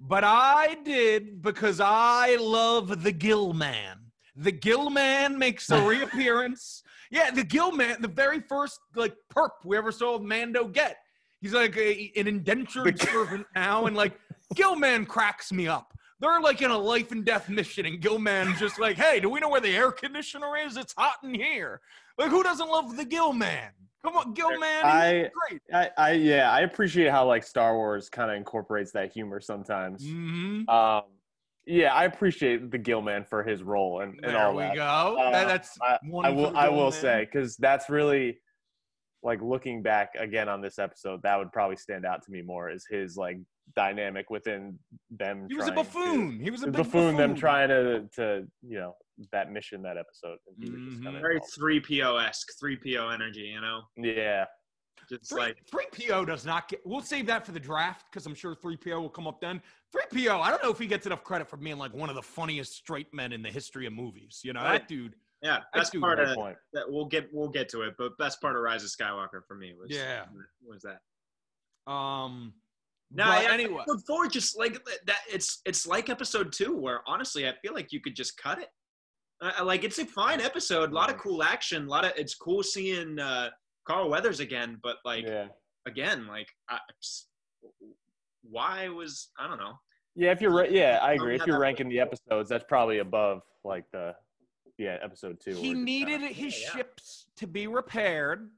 [0.00, 3.98] but I did because I love the Gill Man.
[4.36, 6.82] The Gill Man makes a reappearance.
[7.10, 10.98] Yeah, the Gill Man, the very first like perp we ever saw Mando get.
[11.40, 14.18] He's like a, an indentured servant now, and like
[14.54, 15.92] Gill Man cracks me up.
[16.20, 19.28] They're like in a life and death mission, and Gill Man's just like, "Hey, do
[19.28, 20.76] we know where the air conditioner is?
[20.76, 21.80] It's hot in here."
[22.16, 23.70] Like, who doesn't love the Gill Man?
[24.04, 25.62] Come on, Gill Man, I- great.
[25.72, 30.04] I, I yeah, I appreciate how like Star Wars kind of incorporates that humor sometimes.
[30.04, 31.02] hmm Um,
[31.66, 35.16] yeah, I appreciate the Gill Man for his role and, and There all we go.
[35.18, 37.00] Uh, That- that's I, I will I will Man.
[37.00, 38.38] say because that's really
[39.22, 42.68] like looking back again on this episode, that would probably stand out to me more
[42.68, 43.38] is his like
[43.74, 44.78] dynamic within
[45.10, 45.46] them.
[45.48, 46.40] he was a trying to- buffoon.
[46.40, 47.16] He was a buffoon, buffoon.
[47.16, 48.94] them trying to to you know
[49.32, 50.38] that mission that episode.
[50.46, 51.04] And he was just Mhm.
[51.04, 53.42] kinda Very three PO esque, three PO energy.
[53.42, 53.82] You know.
[53.96, 54.46] yeah.
[55.08, 56.80] Just Three, like 3PO does not get.
[56.86, 59.60] We'll save that for the draft because I'm sure 3PO will come up then.
[59.92, 62.22] 3PO, I don't know if he gets enough credit for being like one of the
[62.22, 64.40] funniest straight men in the history of movies.
[64.42, 64.78] You know, Right.
[64.80, 65.14] that dude.
[65.42, 66.56] yeah, That's best too part of point.
[66.72, 69.54] that we'll get we'll get to it, but best part of Rise of Skywalker for
[69.56, 70.26] me was Yeah.
[70.62, 71.02] was that.
[71.90, 72.54] Um,
[73.10, 75.18] No, but yeah, anyway, episode four just like that.
[75.28, 78.70] It's it's like episode two, where honestly, I feel like you could just cut it.
[79.40, 82.34] Uh, like it's a fine episode, a lot of cool action, a lot of it's
[82.34, 83.50] cool seeing uh,
[83.86, 85.46] Carl Weathers again, but like yeah.
[85.86, 86.78] again, like I,
[88.48, 89.74] why was I don't know.
[90.14, 91.34] Yeah, if you're yeah, I agree.
[91.34, 94.14] yeah, If you're that- ranking the episodes, that's probably above like the
[94.78, 95.50] yeah episode two.
[95.52, 96.70] he where it's kinda- needed his yeah.
[96.70, 98.50] ships to be repaired.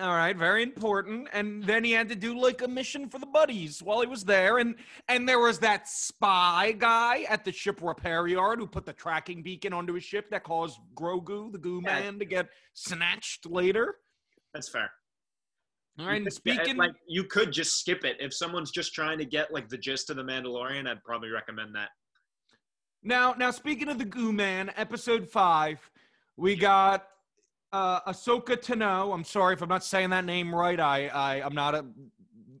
[0.00, 1.28] All right, very important.
[1.34, 4.24] And then he had to do like a mission for the buddies while he was
[4.24, 4.58] there.
[4.58, 4.76] And
[5.08, 9.42] and there was that spy guy at the ship repair yard who put the tracking
[9.42, 12.00] beacon onto his ship that caused Grogu, the Goo Yeah.
[12.00, 13.96] Man, to get snatched later.
[14.54, 14.90] That's fair.
[15.98, 19.26] All right, and speaking like you could just skip it if someone's just trying to
[19.26, 20.88] get like the gist of the Mandalorian.
[20.88, 21.90] I'd probably recommend that.
[23.02, 25.90] Now, now speaking of the Goo Man, episode five,
[26.38, 27.08] we got
[27.72, 29.14] uh, Ahsoka Tano.
[29.14, 30.78] I'm sorry if I'm not saying that name right.
[30.78, 31.84] I, I I'm not a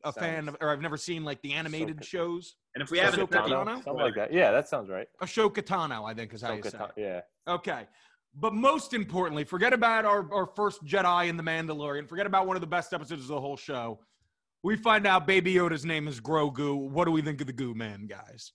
[0.04, 2.04] a fan of, or I've never seen like the animated Ahsoka.
[2.04, 2.56] shows.
[2.74, 3.48] And if we haven't, Tano?
[3.64, 4.32] Tano, something like that.
[4.32, 5.06] Yeah, that sounds right.
[5.22, 6.78] Ahsoka Tano, I think is how you Ahsoka say.
[6.78, 7.00] Ta- it.
[7.00, 7.20] yeah.
[7.46, 7.86] Okay.
[8.34, 12.08] But most importantly, forget about our, our first Jedi in The Mandalorian.
[12.08, 14.00] Forget about one of the best episodes of the whole show.
[14.62, 16.76] We find out Baby Yoda's name is Grogu.
[16.88, 18.52] What do we think of the Goo Man, guys?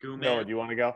[0.00, 0.94] Goo Noah, do you want to go?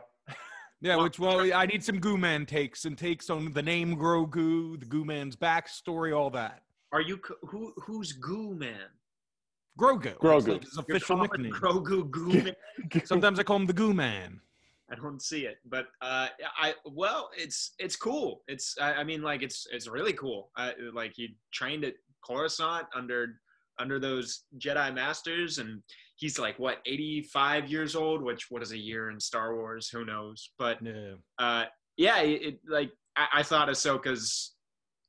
[0.83, 4.77] Yeah, which well, I need some Goo Man takes and takes on the name Grogu,
[4.77, 6.61] the Goo Man's backstory, all that.
[6.91, 7.73] Are you who?
[7.77, 8.89] Who's Goo Man?
[9.79, 10.17] Grogu.
[10.17, 10.37] Grogu.
[10.39, 11.53] It's like his You're official nickname.
[11.53, 12.55] Grogu Goo Man.
[13.05, 14.41] Sometimes I call him the Goo Man.
[14.91, 18.41] I don't see it, but uh, I well, it's it's cool.
[18.49, 20.49] It's I, I mean like it's it's really cool.
[20.57, 23.39] Uh, like he trained at Coruscant under
[23.79, 25.81] under those Jedi Masters, and
[26.23, 28.23] he's like what 85 years old.
[28.23, 29.89] Which what is a year in Star Wars?
[29.89, 30.51] Who knows?
[30.57, 31.15] But Yeah.
[31.37, 31.65] uh,
[31.97, 34.55] yeah, it, it like I, I thought Ahsoka's.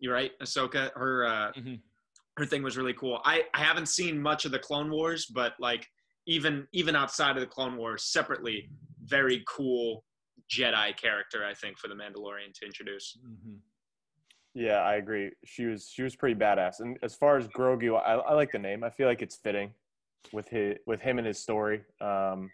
[0.00, 0.90] You're right, Ahsoka.
[0.94, 1.80] Her uh, Mhm.
[2.36, 3.20] her thing was really cool.
[3.24, 5.86] I I haven't seen much of the Clone Wars, but like
[6.26, 8.68] even even outside of the Clone Wars, separately,
[9.04, 10.04] very cool
[10.52, 11.44] Jedi character.
[11.46, 13.16] I think for the Mandalorian to introduce.
[13.24, 13.58] Mhm.
[14.56, 15.30] Yeah, I agree.
[15.44, 16.80] She was she was pretty badass.
[16.80, 18.82] And as far as Grogu, I, I like the name.
[18.82, 19.72] I feel like it's fitting
[20.32, 21.82] with his with him and his story.
[22.00, 22.50] Um,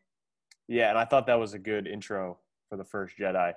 [0.68, 3.52] yeah, and I thought that was a good intro for the first Jedi.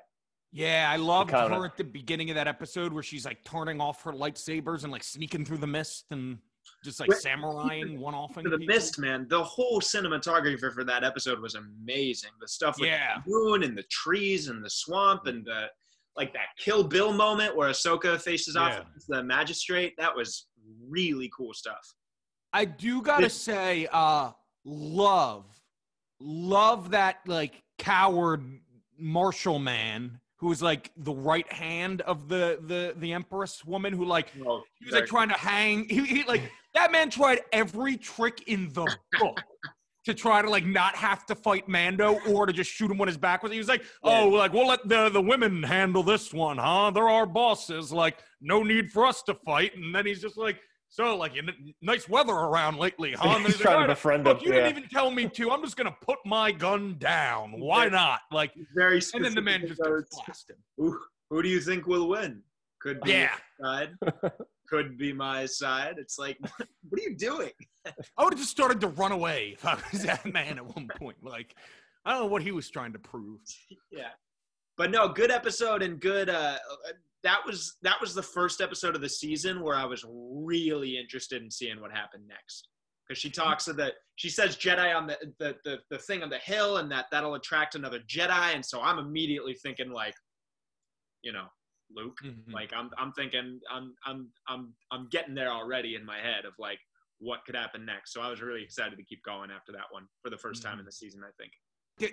[0.52, 3.82] Yeah, I loved kinda- her at the beginning of that episode where she's like turning
[3.82, 6.38] off her lightsabers and like sneaking through the mist and
[6.84, 8.44] just like Wait, samuraiing one offing.
[8.44, 12.30] For the mist, man, the whole cinematography for that episode was amazing.
[12.40, 13.20] The stuff with Yeah.
[13.26, 15.70] the moon and the trees and the swamp and the
[16.16, 18.82] like that Kill Bill moment where Ahsoka faces off Yeah.
[18.82, 19.96] against the magistrate.
[19.98, 20.48] That was
[20.88, 21.82] really cool stuff.
[22.54, 24.32] I do gotta This- say, uh,
[24.64, 25.46] love,
[26.20, 28.60] love that like coward
[28.98, 34.06] martial man who was like the right hand of the the the empress woman who
[34.06, 35.88] like Well, he was like trying to hang.
[35.90, 38.86] He, he like that man tried every trick in the
[39.20, 39.42] book.
[40.06, 43.08] To try to like not have to fight Mando or to just shoot him when
[43.08, 43.54] his back was.
[43.54, 46.92] He was like, "Oh, like we'll let the the women handle this one, huh?
[46.92, 47.90] They're our bosses.
[47.90, 50.60] Like, no need for us to fight." And then he's just like,
[50.94, 53.88] "So, like, n- nice weather around lately, huh?" And then He's trying to "All right,
[53.88, 54.48] befriend Look, him.
[54.48, 54.64] you Yeah.
[54.68, 55.50] didn't even tell me to.
[55.52, 57.60] I'm just gonna put my gun down.
[57.60, 58.22] Why not?
[58.32, 60.58] Like, very and then the man just gets about blasted.
[60.78, 61.00] who,
[61.32, 62.44] who do you think will win?
[62.80, 63.36] Could be Yeah.
[63.60, 63.98] my side.
[64.70, 65.96] Could be my side.
[65.98, 66.38] It's like,
[66.90, 67.52] what are you doing?
[68.18, 70.88] I would have just started to run away if I was that man at one
[70.98, 71.18] point.
[71.24, 71.56] Like,
[72.06, 73.40] I don't know what he was trying to prove.
[73.92, 74.10] Yeah.
[74.78, 76.58] But no, good episode and good uh
[77.24, 81.42] that was that was the first episode of the season where I was really interested
[81.42, 82.70] in seeing what happened next.
[83.08, 86.30] Because she talks of the she says Jedi on the, the the the thing on
[86.30, 90.16] the hill and that that'll attract another Jedi and so I'm immediately thinking like
[91.24, 91.46] you know,
[91.96, 92.18] Luke.
[92.24, 92.54] Mhm.
[92.54, 96.54] Like I'm I'm thinking I'm I'm I'm I'm getting there already in my head of
[96.60, 96.80] like
[97.20, 98.14] what could happen next.
[98.14, 100.80] So I was really excited to keep going after that one for the 1st time
[100.80, 101.54] in the season, I think.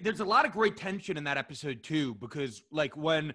[0.05, 3.33] There's a lot of great tension in that episode too, because like when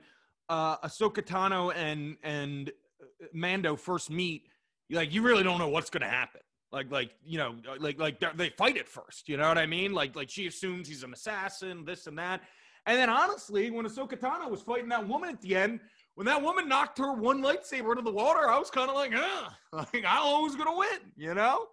[0.50, 2.70] uh, Ahsoka Tano and and
[3.02, 4.48] uh, Mando first meet,
[4.92, 6.42] like you really don't know what's gonna happen.
[6.72, 9.30] Like like you know like like they're- fight at first.
[9.30, 9.94] You know what I mean?
[9.94, 12.42] Like like she assumes he's an assassin, this and that.
[12.88, 15.80] And then honestly, when Ahsoka Tano was fighting that woman at the end,
[16.14, 19.12] when that woman knocked her one lightsaber into the water, I was kind of like,
[19.72, 21.00] like I who's gonna win.
[21.18, 21.68] You know?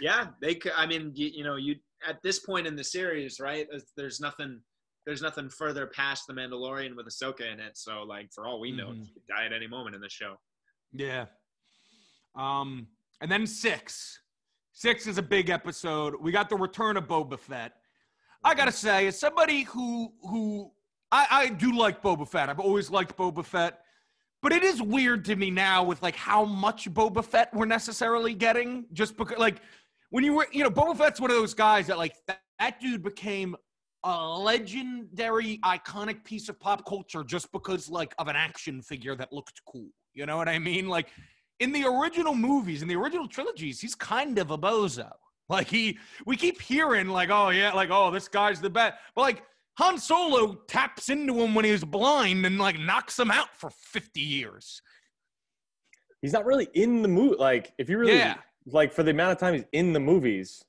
[0.00, 0.72] Yeah, they could.
[0.76, 3.66] I mean, you, you know, you at this point in the series, right?
[3.96, 4.60] There's nothing.
[5.06, 7.76] There's nothing further past the Mandalorian with Ahsoka in it.
[7.76, 9.06] So, like, for all we know, Mhm.
[9.06, 10.38] she could die at any moment in the show.
[10.92, 11.26] Yeah.
[12.34, 12.88] Um,
[13.20, 14.20] and then six.
[14.72, 16.14] Six is a big episode.
[16.20, 17.76] We got the return of Boba Fett.
[18.42, 20.72] I gotta say, as somebody who who
[21.12, 22.48] I, I do like Boba Fett.
[22.48, 23.80] I've always liked Boba Fett.
[24.42, 28.34] But it is weird to me now with like how much Boba Fett we're necessarily
[28.34, 28.86] getting.
[28.92, 29.62] Just because like
[30.10, 32.80] when you were you know, Boba Fett's one of those guys that like that, that
[32.80, 33.56] dude became
[34.04, 39.32] a legendary iconic piece of pop culture just because like of an action figure that
[39.32, 39.88] looked cool.
[40.12, 40.88] You know what I mean?
[40.88, 41.08] Like
[41.60, 45.10] in the original movies, in the original trilogies, he's kind of a bozo.
[45.48, 49.22] Like he, we keep hearing like, oh yeah, like oh this guy's the best, but
[49.22, 49.42] like
[49.78, 54.20] Han Solo taps into him when he's blind and like knocks him out for fifty
[54.22, 54.80] years.
[56.22, 57.36] He's not really in the movie.
[57.36, 58.36] Like if you really Yeah.
[58.66, 60.62] like for the amount of time he's in the movies,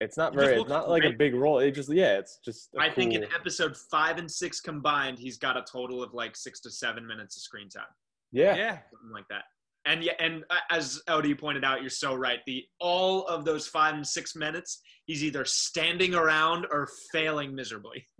[0.00, 0.60] it's not very.
[0.60, 1.58] It's not like a big role.
[1.58, 2.70] It just yeah, it's just.
[2.78, 6.36] I I think in episode five and six combined, he's got a total of like
[6.36, 7.84] six to seven minutes of screen time,
[8.30, 8.56] yeah.
[8.56, 9.44] Yeah, something like that.
[9.84, 12.40] And yeah, and uh, as LD pointed out, you're so right.
[12.46, 18.06] The all of those five and six minutes, he's either standing around or failing miserably.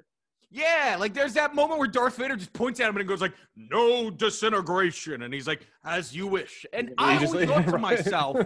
[0.50, 0.96] yeah.
[0.98, 4.10] Like there's that moment where Darth Vader just points at him and goes like, "No
[4.10, 7.80] disintegration," and he's like, "As you wish." And I always thought to right.
[7.80, 8.38] myself,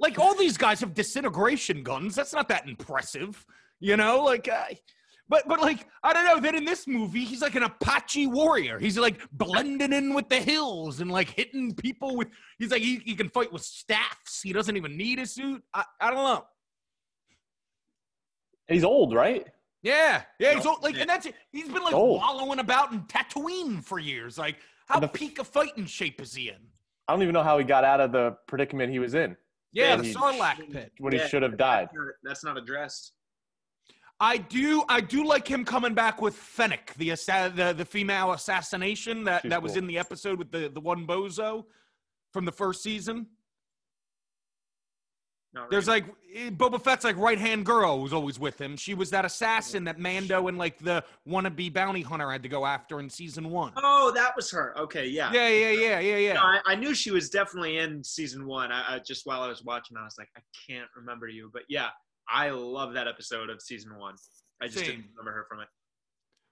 [0.00, 2.14] like all these guys have disintegration guns.
[2.14, 3.44] That's not that impressive,
[3.80, 4.22] you know.
[4.22, 4.74] Like, uh,
[5.28, 6.40] but but like I don't know.
[6.40, 8.78] Then in this movie, he's like an Apache warrior.
[8.78, 12.28] He's like blending in with the hills and like hitting people with.
[12.58, 14.42] He's like he, he can fight with staffs.
[14.42, 15.62] He doesn't even need a suit.
[15.74, 16.44] I, I don't know.
[18.68, 19.46] he's old, right?
[19.82, 20.54] Yeah, yeah.
[20.54, 21.34] He's old, like, and that's it.
[21.52, 22.20] He's been like Old.
[22.20, 24.36] wallowing about in Tatooine for years.
[24.36, 26.56] Like, how The- peak of fighting shape is he in?
[27.06, 29.36] I don't even know how he got out of the predicament he was in
[29.72, 30.92] Yeah, Yeah, the he- Sarlacc pit.
[30.98, 31.88] when he should have died.
[32.22, 33.12] That's not addressed.
[34.20, 38.32] I do, I do like him coming back with Fennec, the assa- the, the female
[38.32, 39.78] assassination that, She's that was cool.
[39.78, 41.66] in the episode with the the one bozo
[42.32, 43.28] from the first season.
[45.54, 46.04] Not There's right.
[46.04, 48.76] like eh, Boba Fett's like right hand girl was always with him.
[48.76, 52.66] She was that assassin that Mando and like the wannabe bounty hunter had to go
[52.66, 53.72] after in season one.
[53.76, 54.78] oh, that was her.
[54.78, 55.32] Okay, yeah.
[55.32, 56.32] Yeah, yeah, yeah, yeah, yeah.
[56.34, 58.70] No, I, I knew she was definitely in season one.
[58.70, 61.62] I, I just while I was watching, I was like, I can't remember you, but
[61.68, 61.88] yeah,
[62.28, 64.16] I love that episode of season one.
[64.60, 64.86] I just Same.
[64.86, 65.68] didn't remember her from it.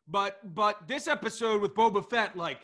[0.09, 2.61] But but this episode with Boba Fett, like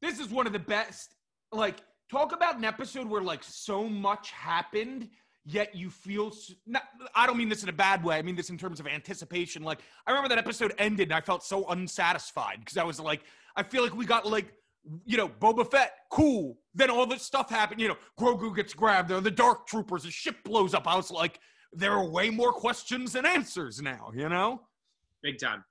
[0.00, 1.14] this is one of the best.
[1.52, 5.08] Like talk about an episode where like so much happened,
[5.44, 6.32] yet you feel.
[6.66, 8.16] Not, I don't mean this in a bad way.
[8.16, 9.62] I mean this in terms of anticipation.
[9.62, 13.22] Like I remember that episode ended, and I felt so unsatisfied because I was like,
[13.56, 14.52] I feel like we got like.
[15.06, 16.58] You know, Boba Fett, cool.
[16.74, 17.80] Then all this stuff happened.
[17.80, 19.08] You know, Grogu gets grabbed.
[19.08, 20.02] There, the Dark Troopers.
[20.02, 20.86] The ship blows up.
[20.86, 21.40] I was like,
[21.72, 24.10] there are way more questions than answers now.
[24.14, 24.60] You know?
[25.22, 25.64] Big time.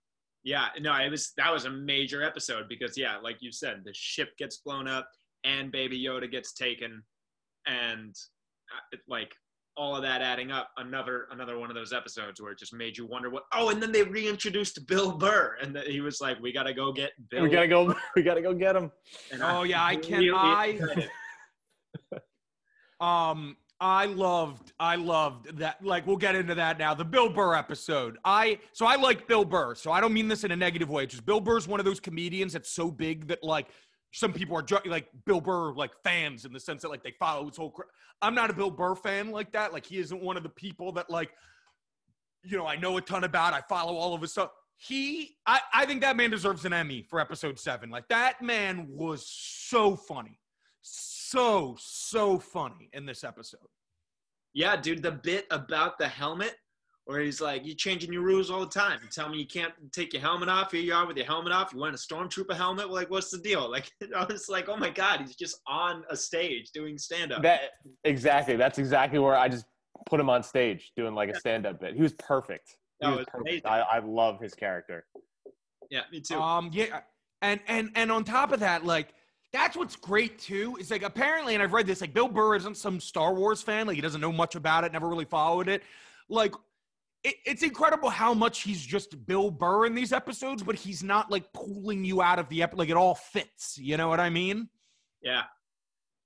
[0.44, 3.94] Yeah, no, it was that was a major episode because yeah, like you said, the
[3.94, 5.08] ship gets blown up
[5.44, 7.02] and Baby Yoda gets taken,
[7.66, 8.16] and
[8.72, 9.34] uh, like
[9.76, 12.98] all of that adding up, another another one of those episodes where it just made
[12.98, 13.44] you wonder what.
[13.54, 16.74] Oh, and then they reintroduced Bill Burr, and that he was like, "We got to
[16.74, 17.96] go get Bill." We gotta go.
[18.16, 18.92] We gotta go get him.
[19.32, 21.08] And Oh, yeah, I can- really I-
[23.00, 25.84] Um, I loved, I loved that.
[25.84, 26.94] Like, we'll get into that now.
[26.94, 28.18] The Bill Burr episode.
[28.24, 29.76] I so I like Bill Burr.
[29.76, 31.04] So I don't mean this in a negative way.
[31.04, 33.68] It's just Bill Burr's one of those comedians that's so big that like
[34.14, 37.48] some people are like Bill Burr like fans in the sense that like they follow
[37.48, 37.76] his whole.
[38.22, 39.74] I'm not a Bill Burr fan like that.
[39.74, 41.32] Like he isn't one of the people that like,
[42.44, 43.54] you know, I know a ton about.
[43.54, 44.52] I follow all of his stuff.
[44.78, 47.90] He, I, I think that man deserves an Emmy for episode seven.
[47.90, 50.40] Like that man was so funny
[50.84, 53.68] so so funny in this episode.
[54.54, 56.56] Yeah, dude, the bit about the helmet
[57.06, 59.00] where he's like, "You're changing your rules all the time.
[59.04, 60.72] You tell me you can't take your helmet off.
[60.72, 61.74] Here you are with your helmet off.
[61.74, 62.90] You want a stormtrooper helmet?
[62.90, 66.16] Like, what's the deal?" Like, I was like, "Oh my god, he's just on a
[66.16, 67.72] stage doing stand up." That
[68.04, 68.56] exactly.
[68.56, 69.66] That's exactly where I just
[70.06, 71.96] put him on stage doing like a stand-up bit.
[71.96, 72.78] He was perfect.
[73.00, 73.66] He That was was perfect.
[73.66, 75.06] I, I love his character.
[75.90, 76.40] Yeah, me too.
[76.40, 77.02] Um yeah
[77.44, 79.14] and and and on top of that like
[79.52, 82.78] that's what's great too is like apparently and I've read this like Bill Burr isn't
[82.78, 85.84] some Star Wars fan like he doesn't know much about it never really followed it
[86.30, 86.56] like
[87.24, 91.32] it, it's incredible how much he's just Bill Burr in these episodes but he's not
[91.32, 94.30] like pulling you out of the ep like it all fits you know what I
[94.30, 94.70] mean
[95.24, 95.44] yeah,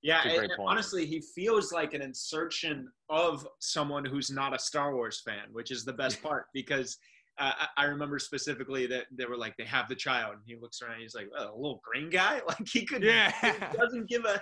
[0.02, 0.22] yeah.
[0.28, 5.22] And- and honestly, he feels like an insertion of someone who's not a Star Wars
[5.24, 6.98] fan, which is the best part because.
[7.40, 10.56] Uh, I I remember specifically that they were like, they have the child, and he
[10.60, 14.10] looks around, he's like, well, a little green guy, like he could, yeah he doesn't
[14.10, 14.42] give a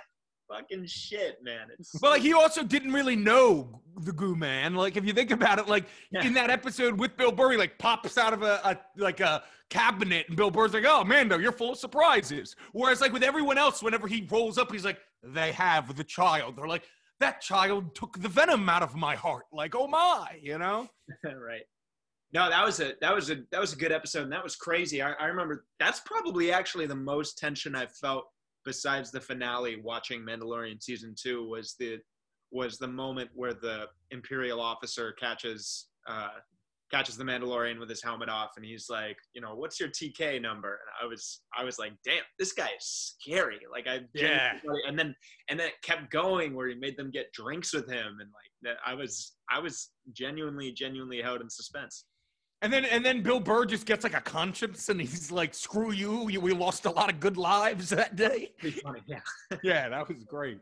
[0.50, 1.68] fucking shit, man.
[1.78, 4.76] It's But like he also didn't really know the Goo Man.
[4.76, 6.26] Like if you think about it, like Yeah.
[6.26, 9.44] in that episode with Bill Burr, he like pops out of a, a like a
[9.70, 13.58] cabinet, and Bill Burr's like, "Oh, Mando, you're full of surprises." Whereas like with everyone
[13.58, 16.84] else, whenever he rolls up, he's like, "They have the child." They're like,
[17.20, 19.46] that child took the venom out of my heart.
[19.54, 20.90] Like, oh my, you know?
[21.24, 21.62] right.
[22.34, 24.56] No, that was a that was a that was a good episode, and that was
[24.58, 25.02] crazy.
[25.02, 28.26] I, I remember that's probably actually the most tension I've felt
[28.66, 29.82] besides the finale.
[29.82, 32.00] Watching Mandalorian season two was the
[32.52, 36.30] was the moment where the Imperial officer catches uh,
[36.92, 40.42] catches the Mandalorian with his helmet off, and he's like, you know, what's your TK
[40.42, 40.70] number?
[40.70, 43.60] And I was, I was like, damn, this guy is scary.
[43.72, 44.54] Like I, yeah.
[44.88, 45.16] And then,
[45.50, 48.52] and then it kept going where he made them get drinks with him, and like
[48.62, 52.06] that, I was, I was genuinely, genuinely held in suspense.
[52.66, 55.92] And then, and then Bill Burr just gets like a conscience, and he's like, "Screw
[55.92, 56.24] you!
[56.24, 59.20] We lost a lot of good lives that day." Funny, yeah.
[59.64, 60.58] yeah, that was great.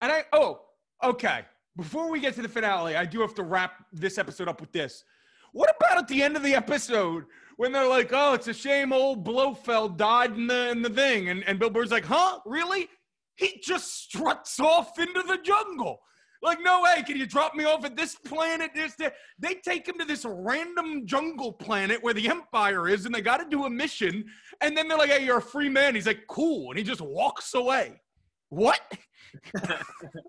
[0.00, 0.60] And I, oh,
[1.02, 1.40] okay.
[1.76, 4.70] Before we get to the finale, I do have to wrap this episode up with
[4.70, 5.02] this.
[5.50, 7.24] What about at the end of the episode
[7.56, 11.30] when they're like, "Oh, it's a shame old Mayfeld died in the in the thing,"
[11.30, 12.38] and and Bill Burr's like, "Huh?
[12.46, 12.86] Really?"
[13.34, 16.02] He just struts off into the jungle.
[16.42, 18.70] Like, no way, can you drop me off at this planet?
[18.74, 19.10] This, this.
[19.38, 23.38] They take him to this random jungle planet where the Empire is, and they got
[23.38, 24.24] to do a mission.
[24.60, 25.94] And then they're like, hey, you're a free man.
[25.94, 26.70] He's like, cool.
[26.70, 28.00] And he just walks away.
[28.48, 28.80] What?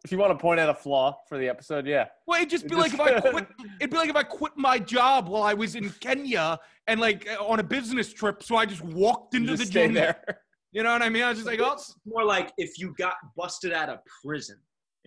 [0.03, 2.07] if you want to point out a flaw for the episode, yeah.
[2.25, 3.47] Well, it'd just be like if I quit.
[3.79, 7.27] It'd be like if I quit my job while I was in Kenya and like
[7.29, 9.93] uh, on a business trip, so I just walked into just the gym.
[9.93, 10.21] there.
[10.71, 11.23] You know what I mean?
[11.23, 14.57] I was just like, oh, it's more like if you got busted out of prison,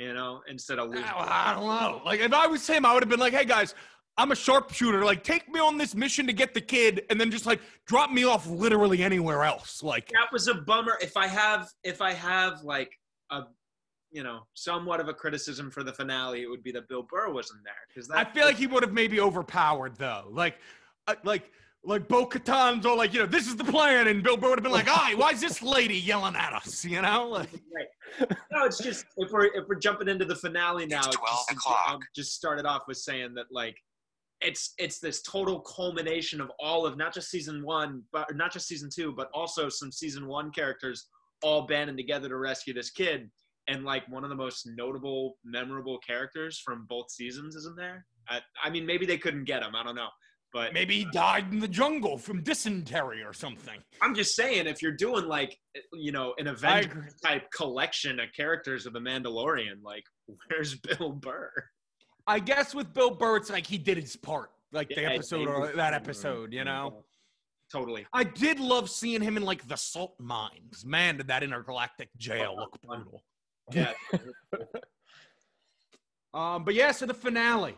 [0.00, 1.04] you know, instead of losing.
[1.04, 2.02] I don't know.
[2.04, 3.74] Like if I was him, I would have been like, hey guys.
[4.16, 5.02] I'm a sharpshooter.
[5.02, 8.10] Like, take me on this mission to get the kid, and then just like drop
[8.10, 9.82] me off literally anywhere else.
[9.82, 10.98] Like that was a bummer.
[11.00, 12.90] If I have, if I have like
[13.30, 13.44] a
[14.10, 17.32] you know, somewhat of a criticism for the finale, it would be that Bill Burr
[17.32, 20.56] wasn't there because I feel like he would have maybe overpowered though, like,
[21.06, 21.50] uh, like,
[21.84, 24.58] like Bo Katan's all like, you know, this is the plan, and Bill Burr would
[24.58, 28.28] have been like, "Hi, why is this lady yelling at us?" You know, like, right.
[28.52, 31.52] No, it's just if we're if we're jumping into the finale now, it's twelve just,
[31.52, 31.84] o'clock.
[31.86, 33.76] I'll just started off with saying that like.
[34.42, 38.68] It's it's this total culmination of all of not just season one, but not just
[38.68, 41.08] season two, but also some season one characters
[41.42, 43.30] all banding together to rescue this kid
[43.68, 48.06] and like one of the most notable, memorable characters from both seasons, isn't there?
[48.30, 49.74] I, I mean, maybe they couldn't get him.
[49.74, 50.08] I don't know,
[50.52, 53.78] but maybe he died in the jungle from dysentery or something.
[54.02, 55.56] I'm just saying, if you're doing like
[55.92, 56.92] you know an event
[57.24, 60.04] type collection of characters of the Mandalorian, like
[60.48, 61.50] where's Bill Burr?
[62.26, 65.48] I guess with Bill Burr, it's like he did his part, like yeah, the episode
[65.48, 67.04] or that episode, you know.
[67.72, 68.04] Totally.
[68.12, 70.84] I did love seeing him in like the salt mines.
[70.84, 73.22] Man, did that intergalactic jail look brutal.
[73.72, 73.92] Yeah.
[76.34, 77.76] um, but yeah, so the finale,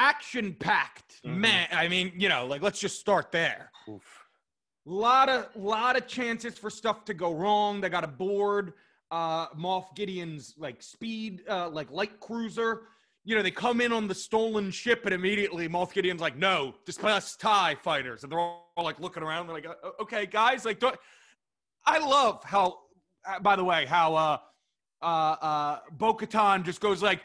[0.00, 1.20] action packed.
[1.24, 1.40] Mm-hmm.
[1.40, 3.70] Man, I mean, you know, like let's just start there.
[3.88, 4.02] Oof.
[4.86, 7.80] Lot of lot of chances for stuff to go wrong.
[7.80, 8.72] They got aboard
[9.10, 12.82] uh Moff Gideon's like speed, uh, like light cruiser.
[13.24, 16.74] You know, they come in on the stolen ship, and immediately Moff Gideon's like, "No,
[16.86, 19.46] disperse Tie fighters," and they're all, all like looking around.
[19.46, 19.66] They're like,
[20.00, 20.96] "Okay, guys, like, don't."
[21.84, 22.78] I love how,
[23.26, 24.38] uh, by the way, how uh,
[25.02, 27.20] uh, uh, Bo Katan just goes like,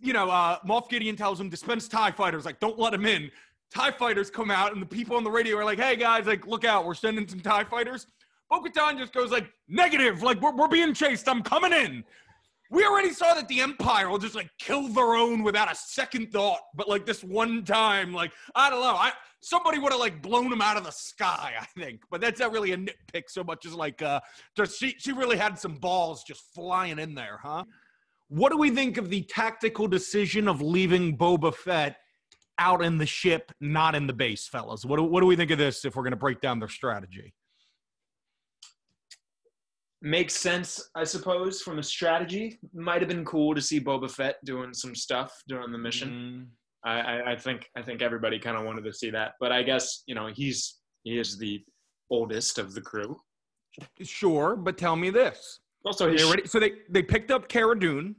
[0.00, 3.30] you know, uh, Moff Gideon tells him dispense TIE fighters, like, don't let him in.
[3.74, 6.46] TIE fighters come out, and the people on the radio are like, hey guys, like,
[6.46, 8.06] look out, we're sending some TIE fighters.
[8.50, 12.04] Bo just goes like, negative, like, we're, we're being chased, I'm coming in.
[12.70, 16.32] We already saw that the Empire will just like kill their own without a second
[16.32, 18.94] thought, but like this one time, like, I don't know.
[18.94, 22.00] I somebody would have like blown him out of the sky, I think.
[22.10, 24.20] But that's not really a nitpick so much as like uh
[24.56, 27.64] just she she really had some balls just flying in there, huh?
[28.28, 31.96] What do we think of the tactical decision of leaving Boba Fett
[32.58, 34.84] out in the ship, not in the base, fellas?
[34.84, 36.68] What do, what do we think of this if we're going to break down their
[36.68, 37.34] strategy?
[40.00, 42.58] Makes sense, I suppose, from a strategy.
[42.74, 46.10] Might have been cool to see Boba Fett doing some stuff during the mission.
[46.10, 46.46] Mm
[46.84, 50.02] I, I think I think everybody kind of wanted to see that, but I guess
[50.06, 51.62] you know he's he is the
[52.10, 53.16] oldest of the crew.
[54.02, 55.60] Sure, but tell me this.
[55.84, 58.14] Also, they already, so they they picked up Cara Dune,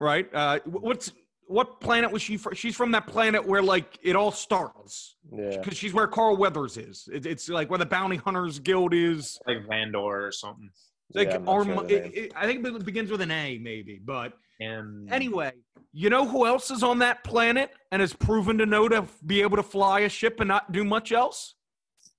[0.00, 0.32] right?
[0.32, 1.12] Uh, what's
[1.48, 2.54] what planet was she from?
[2.54, 5.16] She's from that planet where like it all starts.
[5.32, 5.56] Yeah.
[5.56, 7.08] Because she's where Carl Weathers is.
[7.12, 9.38] It, it's like where the Bounty Hunters Guild is.
[9.46, 10.70] Like Vandor or something.
[11.14, 14.00] Like yeah, Arm- it, it, I think it begins with an A, maybe.
[14.04, 15.52] But and anyway,
[15.92, 19.40] you know who else is on that planet and has proven to know to be
[19.40, 21.54] able to fly a ship and not do much else?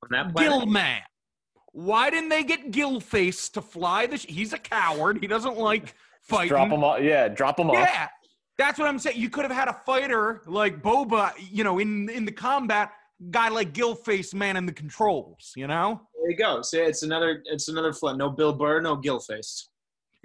[0.04, 0.52] On that planet?
[0.52, 1.02] Gillman.
[1.80, 4.18] Why didn't they get Gillface to fly the?
[4.18, 5.20] Sh- He's a coward.
[5.22, 6.50] He doesn't like fighting.
[6.50, 7.02] drop him off.
[7.02, 7.76] Yeah, drop him off.
[7.78, 8.10] Yeah,
[8.58, 9.18] that's what I'm saying.
[9.18, 12.92] You could have had a fighter like Boba, you know, in in the combat,
[13.32, 15.54] guy like Gillface man in the controls.
[15.56, 16.02] You know.
[16.22, 16.62] There you go.
[16.64, 18.18] See, it's another it's another flood.
[18.18, 19.68] No Bill Burr, no Gillface.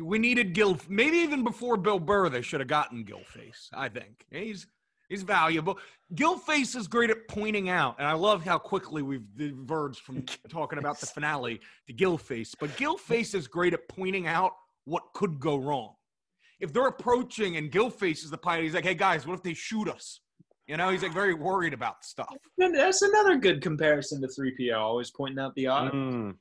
[0.02, 0.76] We needed Gil.
[0.88, 3.68] Maybe even before Bill Burr, they should have gotten Gilface.
[3.72, 4.66] I think he's
[5.09, 5.78] he's valuable.
[6.14, 10.78] Gilface is great at pointing out, and I love how quickly we've diverged from talking
[10.78, 12.55] about the finale to Gilface.
[12.59, 14.52] But Gilface is great at pointing out
[14.84, 15.94] what could go wrong.
[16.61, 19.55] If they're approaching and Gilface is the pilot, he's like, "Hey guys, what if they
[19.55, 20.20] shoot us?"
[20.66, 22.34] You know, he's like very worried about stuff.
[22.59, 25.94] And that's another good comparison to 3PO, always pointing out the odds.
[25.94, 26.36] Mm.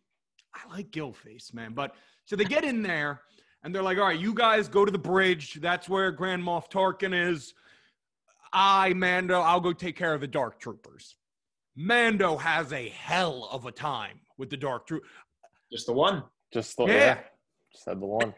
[0.53, 1.74] I like Gilface, man.
[1.74, 1.95] But
[2.26, 3.22] so they get in there
[3.64, 5.55] and they're like, all right, you guys go to the bridge.
[5.55, 7.53] That's where Grand Moff Tarkin is.
[8.54, 11.16] I, Mando, I'll go take care of the Dark Troopers.
[11.76, 15.04] Mando has a hell of a time with the Dark Troop.
[15.72, 16.24] Just the one.
[16.54, 16.93] Just the Yeah.
[16.93, 17.20] yeah.
[17.72, 18.34] Just had the one.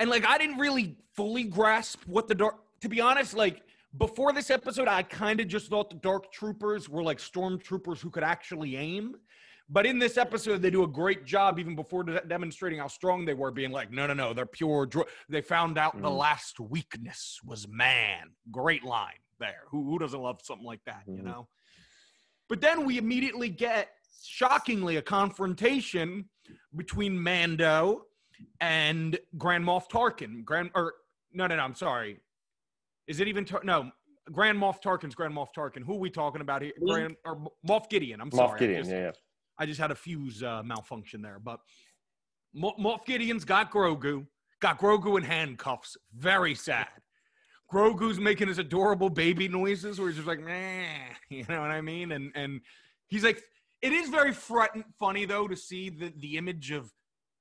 [0.00, 3.62] And like I didn't really fully grasp what the dark to be honest, like
[3.98, 8.10] before this episode, I kind of just thought the Dark Troopers were like stormtroopers who
[8.10, 9.14] could actually aim.
[9.68, 13.24] But in this episode, they do a great job, even before de- demonstrating how strong
[13.24, 14.86] they were, being like, no, no, no, they're pure.
[14.86, 15.04] Dro-.
[15.28, 16.18] They found out the Mhm.
[16.18, 18.32] last weakness was man.
[18.50, 19.64] Great line there.
[19.70, 21.24] Who, who doesn't love something like that, you Mhm.
[21.24, 21.48] know?
[22.48, 23.90] But then we immediately get,
[24.24, 26.28] shockingly, a confrontation
[26.76, 28.06] between Mando
[28.60, 30.44] and Grand Moff Tarkin.
[30.44, 30.94] Grand, or
[31.32, 32.20] no, no, no, I'm sorry.
[33.06, 33.90] Is it even Tar- no?
[34.30, 35.82] Grand Moff Tarkin's Grand Moff Tarkin.
[35.84, 36.72] Who are we talking about here?
[36.86, 38.20] Grand or Moff Gideon.
[38.20, 38.48] I'm sorry.
[38.50, 38.80] Moff I Gideon.
[38.82, 39.12] just- Yeah, yeah.
[39.58, 41.38] I just had a fuse uh, malfunction there.
[41.40, 41.60] But
[42.54, 44.26] Mo- Moff Gideon's got Grogu,
[44.60, 45.96] got Grogu in handcuffs.
[46.14, 47.01] Very sad.
[47.72, 50.84] Grogu's making his adorable baby noises where he's just like, nah,
[51.30, 52.12] you know what I mean?
[52.12, 52.60] And and
[53.08, 53.42] he's like,
[53.80, 56.90] it is very funny though to see the the image of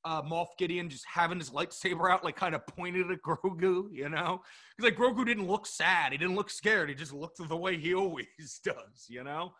[0.03, 4.09] uh, Moff Gideon just having his lightsaber out, like kind of pointed at Grogu, you
[4.09, 4.41] know?
[4.75, 7.77] Because like Grogu didn't look sad, he didn't look scared, he just looked the way
[7.77, 8.25] he always
[8.63, 9.53] does, you know?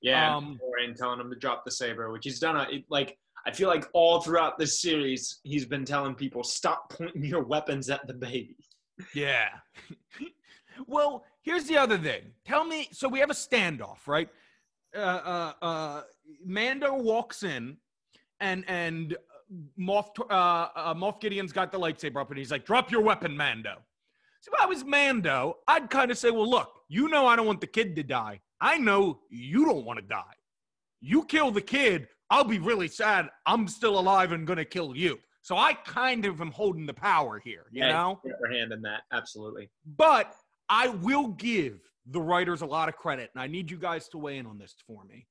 [0.00, 2.56] Yeah, Um, and telling him to drop the saber, which he's done.
[2.56, 6.90] A, it- like I feel like all throughout this series, he's been telling people stop
[6.90, 8.56] pointing your weapons at the baby.
[9.14, 9.48] Yeah.
[10.86, 12.22] well, here's the other thing.
[12.44, 12.88] Tell me.
[12.92, 14.28] So we have a standoff, right?
[14.94, 16.02] Uh, uh, uh,
[16.44, 17.76] Mando walks in,
[18.40, 19.16] and and
[19.78, 23.36] Moff uh, uh, Moff Gideon's got the lightsaber up, and he's like, "Drop your weapon,
[23.36, 23.76] Mando."
[24.40, 27.46] So if I was Mando, I'd kind of say, "Well, look, you know I don't
[27.46, 28.40] want the kid to die.
[28.60, 30.22] I know you don't want to die.
[31.00, 33.28] You kill the kid, I'll be really sad.
[33.44, 37.38] I'm still alive and gonna kill you." So I kind of am holding the power
[37.38, 38.20] here, you Yeah, know.
[38.28, 39.70] Upper hand in that, absolutely.
[39.96, 40.34] But
[40.68, 44.18] I will give the writers a lot of credit, and I need you guys to
[44.18, 45.28] weigh in on this for me.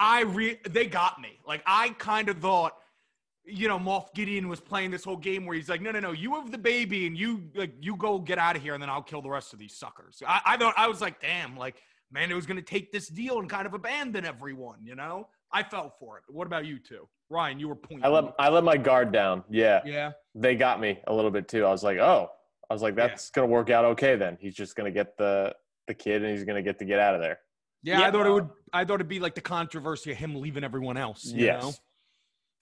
[0.00, 1.38] I re they got me.
[1.46, 2.78] Like I kind of thought,
[3.44, 6.12] you know, Moff Gideon was playing this whole game where he's like, no, no, no,
[6.12, 8.88] you have the baby, and you like you go get out of here, and then
[8.88, 10.22] I'll kill the rest of these suckers.
[10.26, 13.38] I, I thought I was like, damn, like man, it was gonna take this deal
[13.38, 15.28] and kind of abandon everyone, you know.
[15.52, 16.24] I fell for it.
[16.28, 17.58] What about you two, Ryan?
[17.58, 18.04] You were pointing.
[18.04, 19.42] I let I let my guard down.
[19.50, 20.12] Yeah, yeah.
[20.34, 21.64] they got me a little bit too.
[21.64, 22.30] I was like, oh,
[22.70, 23.08] I was like, Yeah.
[23.08, 24.16] that's gonna work out okay.
[24.16, 25.54] Then he's just gonna get the
[25.88, 27.38] the kid, and he's gonna get to get out of there.
[27.82, 28.48] Yeah, I thought it would.
[28.72, 31.24] I thought it'd be like the controversy of him leaving everyone else.
[31.26, 31.62] You yes.
[31.62, 31.72] know?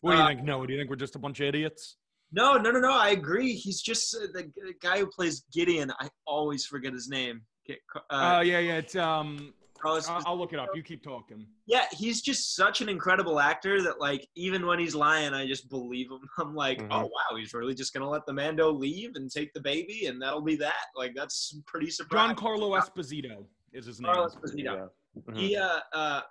[0.01, 0.43] What do you Uh, think?
[0.45, 1.97] No, do you think we're just a bunch of idiots?
[2.33, 2.93] No, no, no, no.
[2.93, 3.55] I agree.
[3.55, 5.91] He's just uh, the, the guy who plays Gideon.
[6.01, 7.43] I always forget his name.
[7.67, 7.79] Get-
[8.11, 8.77] Oh Uh, yeah, yeah.
[8.77, 9.55] It's um.
[9.85, 10.69] Carlos I'll, I'll look it up.
[10.75, 11.47] You keep talking.
[11.67, 15.69] yeah, he's just such an incredible actor that like even when he's lying, I just
[15.69, 16.21] believe him.
[16.39, 16.89] I'm like, Mhm.
[16.91, 20.21] oh wow, he's really just gonna let the Mando leave and take the baby, and
[20.21, 20.87] that'll be that.
[20.97, 22.35] Like that's pretty surprising.
[22.37, 24.13] Giancarlo Esposito is his name.
[24.13, 24.89] Carlos Esposito.
[25.19, 25.37] Mhm.
[25.37, 26.23] He uh, uh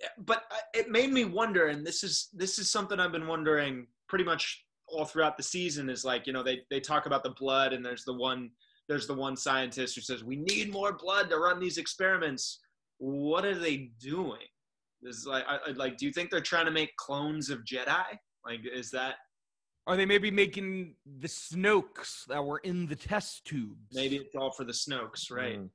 [0.00, 3.26] yeah, but uh, it made me wonder, and this is this is something I've been
[3.26, 5.90] wondering pretty much all throughout the season.
[5.90, 8.50] Is like you know they they talk about the blood, and there's the one
[8.88, 12.60] there's the one scientist who says we need more blood to run these experiments.
[12.98, 14.40] What are they doing?
[15.02, 18.04] Is like I, I- like do you think they're trying to make clones of Jedi?
[18.44, 19.16] Like is that
[19.86, 23.92] Are they maybe making the Snokes that were in the test tubes?
[23.92, 25.58] maybe it's all for the Snokes, right?
[25.60, 25.70] Mhm.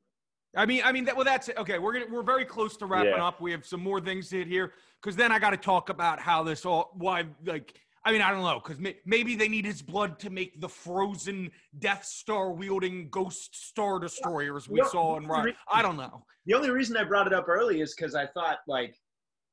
[0.53, 1.16] I mean, I mean that.
[1.16, 1.57] Well, that's it.
[1.57, 3.26] Okay, we're gonna we're very close to wrapping Yeah.
[3.26, 3.39] up.
[3.39, 6.20] We have some more things to hit here because then I got to talk about
[6.20, 7.80] how this all why like.
[8.03, 10.69] I mean, I don't know because may, maybe they need his blood to make the
[10.69, 14.87] frozen Death Star wielding Ghost Star destroyers we Yeah.
[14.87, 15.27] saw in.
[15.27, 16.25] Ri- I don't know.
[16.45, 18.95] The only reason I brought it up early is because I thought, like,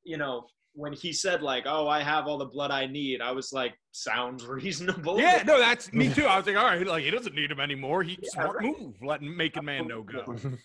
[0.03, 3.31] you know, when he said, like, oh, I have all the blood I need, I
[3.31, 5.19] was like, sounds reasonable.
[5.19, 6.25] Yeah, no, that's me too.
[6.25, 8.01] I was like, all right, like he doesn't need him anymore.
[8.01, 8.65] He Yeah, smart right.
[8.79, 10.35] move, letting making Mando go.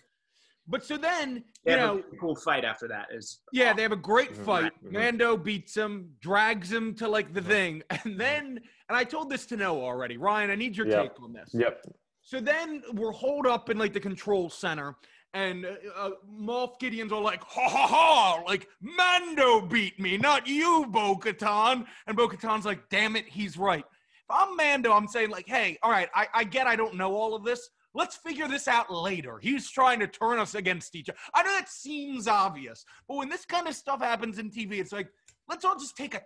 [0.66, 3.08] But so then, They you have know, a cool fight after that.
[3.12, 4.44] Is yeah, they have a great Mhm.
[4.44, 4.72] fight.
[4.84, 4.92] Mhm.
[4.92, 9.44] Mando beats him, drags him to like the thing, and then, and I told this
[9.46, 10.16] to Noah already.
[10.16, 11.02] Ryan, I need your Yep.
[11.16, 11.50] take on this.
[11.52, 11.84] Yep.
[12.22, 14.96] So then we're holed up in like the control center,
[15.34, 20.46] and uh, uh, Moff Gideon's all like, ha ha ha, like Mando beat me, not
[20.46, 21.86] you, Bo Katan.
[22.06, 23.84] And Bo Katan's like, damn it, he's right.
[23.84, 27.14] If I'm Mando, I'm saying like, hey, all right, I, I get I don't know
[27.14, 27.68] all of this.
[27.94, 29.38] Let's figure this out later.
[29.40, 31.18] He's trying to turn us against each other.
[31.34, 34.92] I know that seems obvious, but when this kind of stuff happens in TV, it's
[34.92, 35.08] like,
[35.48, 36.22] let's all just take a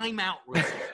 [0.00, 0.38] time out,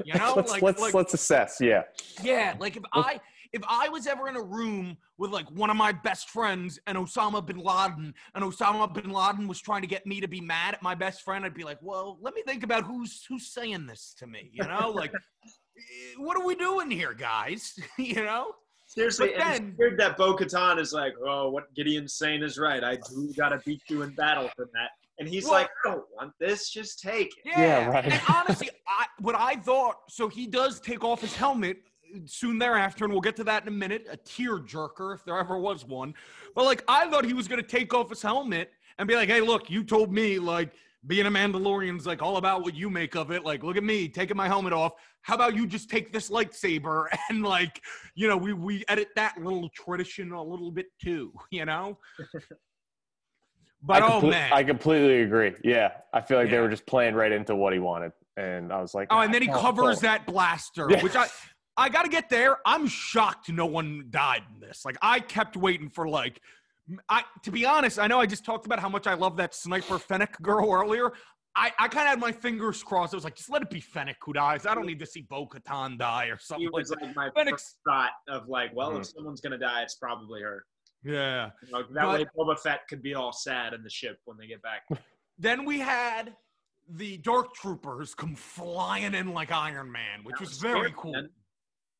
[0.05, 0.35] you know?
[0.37, 1.59] let's like, let's like, let's assess.
[1.61, 1.83] Yeah.
[2.23, 3.21] yeah, like if I
[3.53, 6.99] if I was ever in a room with like one of my best friends and
[6.99, 10.75] Osama bin Laden, and Osama bin Laden was trying to get me to be mad
[10.75, 13.87] at my best friend, I'd be like, well, let me think about who's who's saying
[13.87, 14.91] this to me, you know?
[14.91, 15.13] Like,
[15.79, 17.75] eh, what are we doing here, guys?
[17.99, 18.53] you know?
[18.97, 22.59] Seriously, But and it's weird that Bo Katan is like, oh, what Gideon's saying is
[22.59, 22.83] right.
[22.83, 24.91] I do gotta beat you in battle for that.
[25.19, 27.43] And he's Well- like, I don't want this, just take it.
[27.45, 28.05] Yeah, Yeah, right.
[28.05, 31.79] And honestly, I, what I thought, so he does take off his helmet
[32.25, 34.07] soon thereafter, and we'll get to that in a minute.
[34.11, 36.15] A tear jerker, if there ever was one.
[36.55, 39.29] But like, I thought he was going to take off his helmet and be like,
[39.29, 40.73] "Hey, look, you told me like
[41.07, 43.45] being a Mandalorian's like all about what you make of it.
[43.45, 44.93] Like, look at me taking my helmet off.
[45.23, 47.81] How about you just take this lightsaber and like,
[48.15, 51.99] you know, we we edit that little tradition a little bit too, you know."
[53.83, 55.55] But I oh comple- man, I completely agree.
[55.63, 58.81] Yeah, I feel like they were just playing right into what he wanted, and I
[58.81, 61.03] was like, Oh, and then he "Ah, covers cool." that blaster, Yeah.
[61.03, 61.29] which I
[61.77, 62.57] I got to get there.
[62.65, 64.85] I'm shocked no one died in this.
[64.85, 66.41] Like I kept waiting for like
[67.09, 69.55] I to be honest, I know I just talked about how much I love that
[69.55, 71.13] sniper Fennec girl earlier.
[71.59, 73.15] I, I kind of had my fingers crossed.
[73.15, 74.67] I was like, just let it be Fennec who dies.
[74.67, 77.01] I don't need to see Bo Katan die or something like was that.
[77.03, 79.01] like my Fennec- first thought of like, well, Mhm.
[79.01, 80.67] if someone's gonna die, it's probably her.
[81.03, 81.51] Yeah.
[81.65, 84.37] You know, that But- way Boba Fett could be all sad in the ship when
[84.37, 84.83] they get back.
[85.39, 86.35] Then we had
[86.89, 91.13] the Dark Troopers come flying in like Iron Man, which was was very scary, cool.
[91.13, 91.31] man.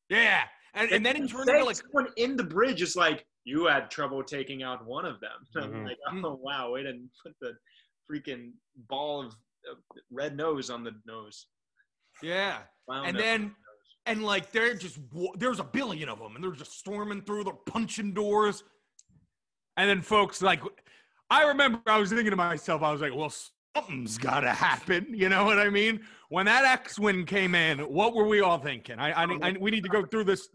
[0.09, 0.43] Yeah.
[0.73, 3.25] And, and then it They turned say into like someone in the bridge is like,
[3.47, 5.39] you had trouble taking out one of them.
[5.55, 5.85] I'm Mhm.
[5.87, 6.25] like, Mm.
[6.25, 7.53] oh wow, we didn't put the
[8.11, 8.51] freaking
[8.89, 9.31] ball of
[9.71, 9.75] uh,
[10.11, 11.47] red nose on the nose.
[12.21, 12.63] yeah.
[12.85, 14.99] Clown And then- the and like they're just
[15.35, 18.63] there's a billion of them and they're just storming through they're punching doors
[19.75, 20.61] and then folks like
[21.29, 23.29] i remember i was thinking to myself i was like well
[23.75, 28.25] something's gotta happen you know what i mean when that x-wing came in what were
[28.27, 30.47] we all thinking i i, I we need to go through this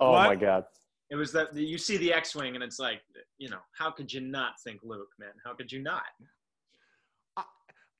[0.00, 0.26] Oh What?
[0.28, 0.64] my god.
[1.10, 3.00] It was that you see the X-wing and it's like,
[3.38, 5.30] you know, how could you not think Luke, man?
[5.44, 6.02] How could you not?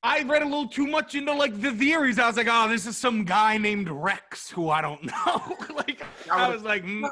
[0.01, 2.85] i read a little too much into like the theories i was like oh this
[2.85, 6.01] is some guy named rex who i don't know like
[6.31, 7.05] i was like mm.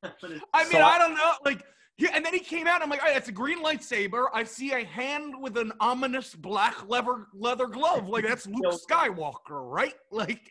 [0.02, 1.32] I mean, So I- I, don't know.
[1.44, 1.64] Like,
[1.98, 2.76] yeah, and then he came out.
[2.76, 4.26] And I'm like, all right, that's a green lightsaber.
[4.32, 8.08] I see a hand with an ominous black leather leather glove.
[8.08, 9.94] Like that's Luke Skywalker, right?
[10.12, 10.50] Like,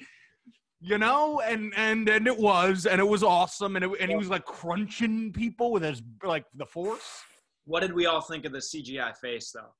[0.80, 4.15] you know, and and and it was, and it was awesome, and it, and he
[4.17, 7.23] was like crunching people with his like the force.
[7.65, 9.71] what did we all think of the CGI face though?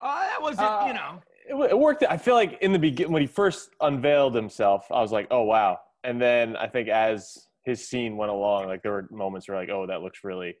[0.00, 0.60] Uh, that was it.
[0.64, 2.04] Uh, you know, It, it worked.
[2.08, 5.42] I feel like in the beginning when he first unveiled himself, I was like, oh
[5.42, 5.78] wow.
[6.04, 9.70] And then I think as his scene went along, like there were moments where like,
[9.70, 10.54] oh, that looks really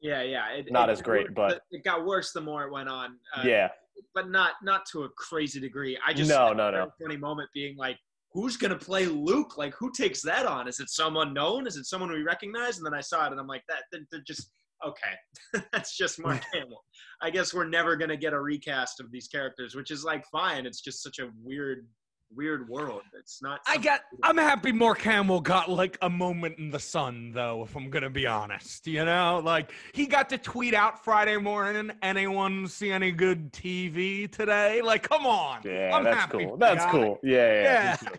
[0.00, 0.48] Yeah, yeah.
[0.52, 3.16] It, Not it- as great, but- it got worse the more it went on.
[3.36, 3.68] Uh, yeah.
[4.14, 5.98] but not not to a crazy degree.
[6.06, 6.90] I just No, no, no.
[7.02, 7.98] funny moment being like,
[8.36, 9.56] who's gonna play Luke?
[9.56, 10.68] Like, who takes that on?
[10.68, 11.66] Is it someone known?
[11.66, 12.76] Is it someone we recognize?
[12.76, 14.50] And then I saw it, and I'm like, that they're, they're just
[14.86, 15.62] okay.
[15.72, 16.84] That's just Mark Hamill.
[17.22, 20.66] I guess we're never gonna get a recast of these characters, which is like fine.
[20.66, 21.86] It's just such a weird,
[22.34, 23.02] weird world.
[23.18, 23.60] It's not.
[23.66, 24.02] I got.
[24.22, 27.62] I'm happy Mark Hamill got like a moment in the sun, though.
[27.64, 31.90] If I'm gonna be honest, you know, like he got to tweet out Friday morning.
[32.02, 34.82] Anyone see any good TV today?
[34.82, 35.60] Like, come on.
[35.64, 36.50] Yeah, I'm that's happy cool.
[36.50, 36.90] for That's the guy.
[36.92, 37.18] cool.
[37.22, 37.62] Yeah, yeah.
[37.62, 37.96] Yeah.
[38.10, 38.18] me.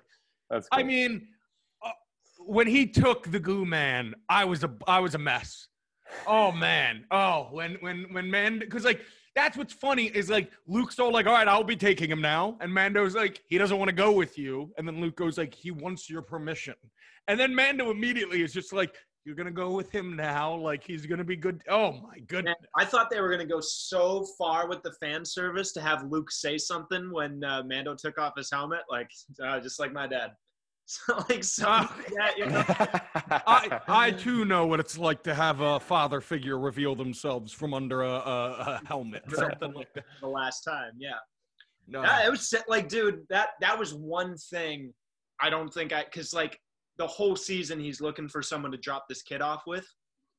[0.50, 0.80] That's cool.
[0.80, 1.28] I mean,
[1.86, 1.92] uh,
[2.40, 5.68] when he took the goo man, I was a I was a mess.
[6.26, 7.06] Oh man.
[7.12, 9.02] Oh, when when when man because like
[9.38, 12.58] that's what's funny is like Luke's all like, all right, I'll be taking him now.
[12.60, 14.74] And Mando's like, he doesn't want to go with you.
[14.78, 16.74] And then Luke goes like, he wants your permission.
[17.28, 20.56] And then Mando immediately is just like, you're gonna go with him now?
[20.56, 21.62] Like he's gonna be good.
[21.70, 22.56] Oh my goodness.
[22.78, 26.32] I thought they were gonna go so far with the fan service to have Luke
[26.32, 29.12] say something when uh, Mando took off his helmet, like
[29.46, 30.32] uh, just like my dad.
[30.90, 31.96] So like something ah.
[31.98, 32.64] like that, you know?
[33.46, 37.74] I, I too know what it's like to have a father figure reveal themselves from
[37.74, 40.06] under a, a, a helmet, something like that.
[40.22, 41.18] the last time, yeah.
[41.90, 42.04] No.
[42.04, 44.94] Yeah, it was like, dude, that that was one thing
[45.42, 46.58] I don't think I because like
[46.98, 49.88] the whole season he's looking for someone to drop this kid off with,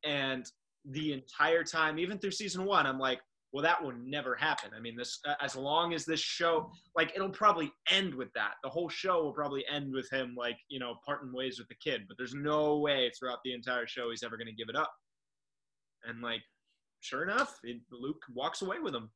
[0.05, 0.47] and
[0.87, 3.21] the entire time, even through season one, I'm like,
[3.53, 4.71] well, that will never happen.
[4.77, 8.55] I mean, this uh, as long as this show, like, it'll probably end with that.
[8.63, 11.75] The whole show will probably end with him, like, you know, parting ways with the
[11.77, 12.03] kid.
[12.07, 14.93] But there's no way throughout the entire show he's ever going to give it up.
[16.05, 16.43] And like,
[17.01, 19.11] sure enough, it, Luke walks away with him.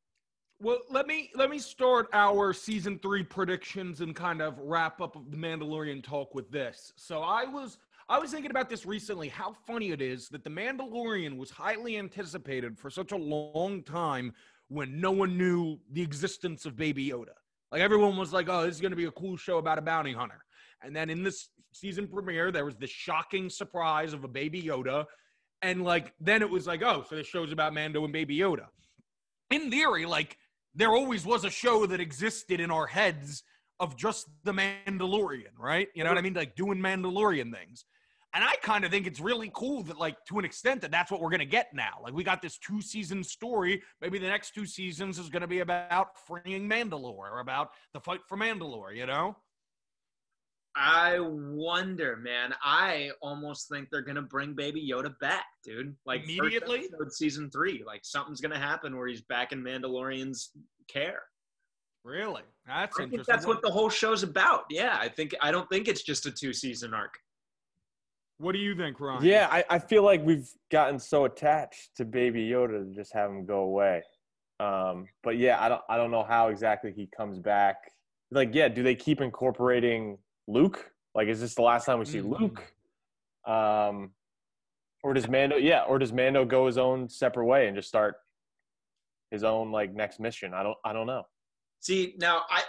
[0.59, 5.17] Well, let me let me start our season three predictions and kind of wrap up
[5.29, 6.93] the Mandalorian talk with this.
[6.95, 7.77] So I was
[8.09, 9.29] I was thinking about this recently.
[9.29, 14.33] How funny it is that the Mandalorian was highly anticipated for such a long time
[14.67, 17.33] when no one knew the existence of Baby Yoda.
[17.71, 19.81] Like everyone was like, "Oh, this is going to be a cool show about a
[19.81, 20.43] bounty hunter."
[20.81, 25.05] And then in this season premiere, there was the shocking surprise of a Baby Yoda,
[25.61, 28.67] and like then it was like, "Oh, so this show's about Mando and Baby Yoda."
[29.49, 30.37] In theory, like
[30.75, 33.43] there always was a show that existed in our heads
[33.79, 35.87] of just the Mandalorian, right?
[35.95, 36.33] You know what I mean?
[36.33, 37.85] Like doing Mandalorian things.
[38.35, 41.11] And I kind of think it's really cool that, like, to an extent, that that's
[41.11, 41.99] what we're going to get now.
[42.01, 43.83] Like, we got this two season story.
[44.01, 47.99] Maybe the next two seasons is going to be about freeing Mandalore or about the
[47.99, 49.35] fight for Mandalore, you know?
[50.75, 52.53] I wonder, man.
[52.63, 55.95] I almost think they're gonna bring Baby Yoda back, dude.
[56.05, 56.85] Like Immediately?
[56.85, 57.83] episode, season three.
[57.85, 60.51] Like something's gonna happen where he's back in Mandalorian's
[60.87, 61.21] care.
[62.03, 62.41] Really?
[62.65, 63.33] That's I think interesting.
[63.33, 64.65] that's what the whole show's about.
[64.69, 67.13] Yeah, I think I don't think it's just a two season arc.
[68.43, 69.23] What do you think, Ryan?
[69.23, 73.29] Yeah, I, I feel like we've gotten so attached to Baby Yoda to just have
[73.29, 74.03] him go away.
[74.59, 77.77] Um, but yeah, I don't I don't know how exactly he comes back.
[78.31, 80.17] Like, yeah, do they keep incorporating
[80.47, 80.91] Luke?
[81.15, 82.37] Like, is this the last time we see Mhm.
[82.37, 82.73] Luke?
[83.47, 84.11] Um,
[85.03, 85.55] or does Mando?
[85.55, 88.15] Yeah, or does Mando go his own separate way and just start
[89.31, 90.53] his own like next mission?
[90.53, 91.23] I don't I don't know.
[91.79, 92.63] See, now I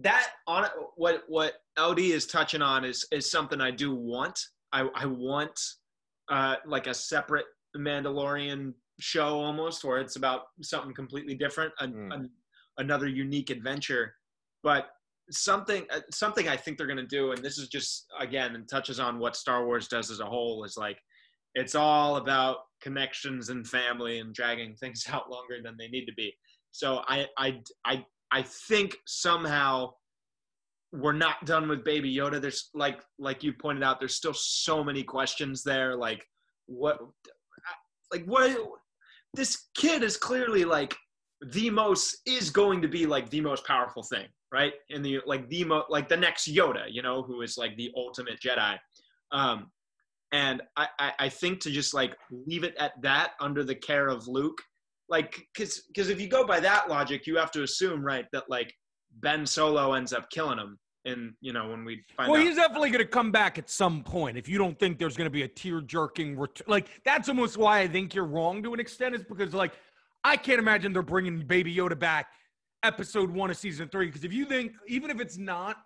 [0.00, 0.66] that on
[0.96, 4.38] what what LD is touching on is is something I do want.
[4.74, 5.58] I I want
[6.30, 7.46] uh like a separate
[7.76, 12.14] Mandalorian show almost where it's about something completely different, an, Mm.
[12.14, 12.30] an-
[12.78, 14.14] another unique adventure.
[14.62, 14.90] But
[15.30, 18.68] something uh, something I think they're going to do and this is just again and
[18.68, 20.98] touches on what Star Wars does as a whole is like
[21.54, 26.14] it's all about connections and family and dragging things out longer than they need to
[26.14, 26.32] be.
[26.72, 29.92] So I I I I think somehow
[30.94, 32.40] we're not done with Baby Yoda.
[32.40, 35.96] There's like like you pointed out, there's still so many questions there.
[35.96, 36.24] Like
[36.66, 36.98] what,
[38.12, 38.56] like what?
[39.34, 40.94] This kid is clearly like
[41.50, 44.72] the most is going to be like the most powerful thing, right?
[44.90, 47.90] In the like the mo like the next Yoda, you know, who is like the
[47.96, 48.78] ultimate Jedi.
[49.32, 49.72] Um,
[50.32, 54.08] and I, I I think to just like leave it at that under the care
[54.08, 54.62] of Luke
[55.08, 58.44] like because because if you go by that logic you have to assume right that
[58.48, 58.72] like
[59.20, 62.56] ben solo ends up killing him and you know when we find Well, out he's
[62.56, 64.36] definitely going to come back at some point.
[64.36, 67.56] If you don't think there's going to be a tear jerking return, like that's almost
[67.56, 69.72] why I think you're wrong to an extent, is because like
[70.24, 72.28] I can't imagine they're bringing Baby Yoda back
[72.82, 74.06] episode one of season three.
[74.06, 75.76] Because if you think, even if it's not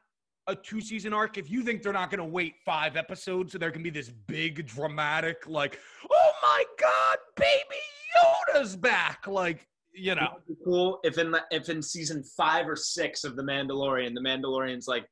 [0.47, 3.59] a two season arc, if you think they're not going to wait five episodes so
[3.59, 5.79] there can be this big dramatic, like,
[6.11, 9.67] oh my God, Baby Yoda's back, like,
[9.99, 10.39] you know.
[10.65, 14.89] Cool if in the, if in season five or six of the mandalorian the mandalorian's
[14.89, 15.07] like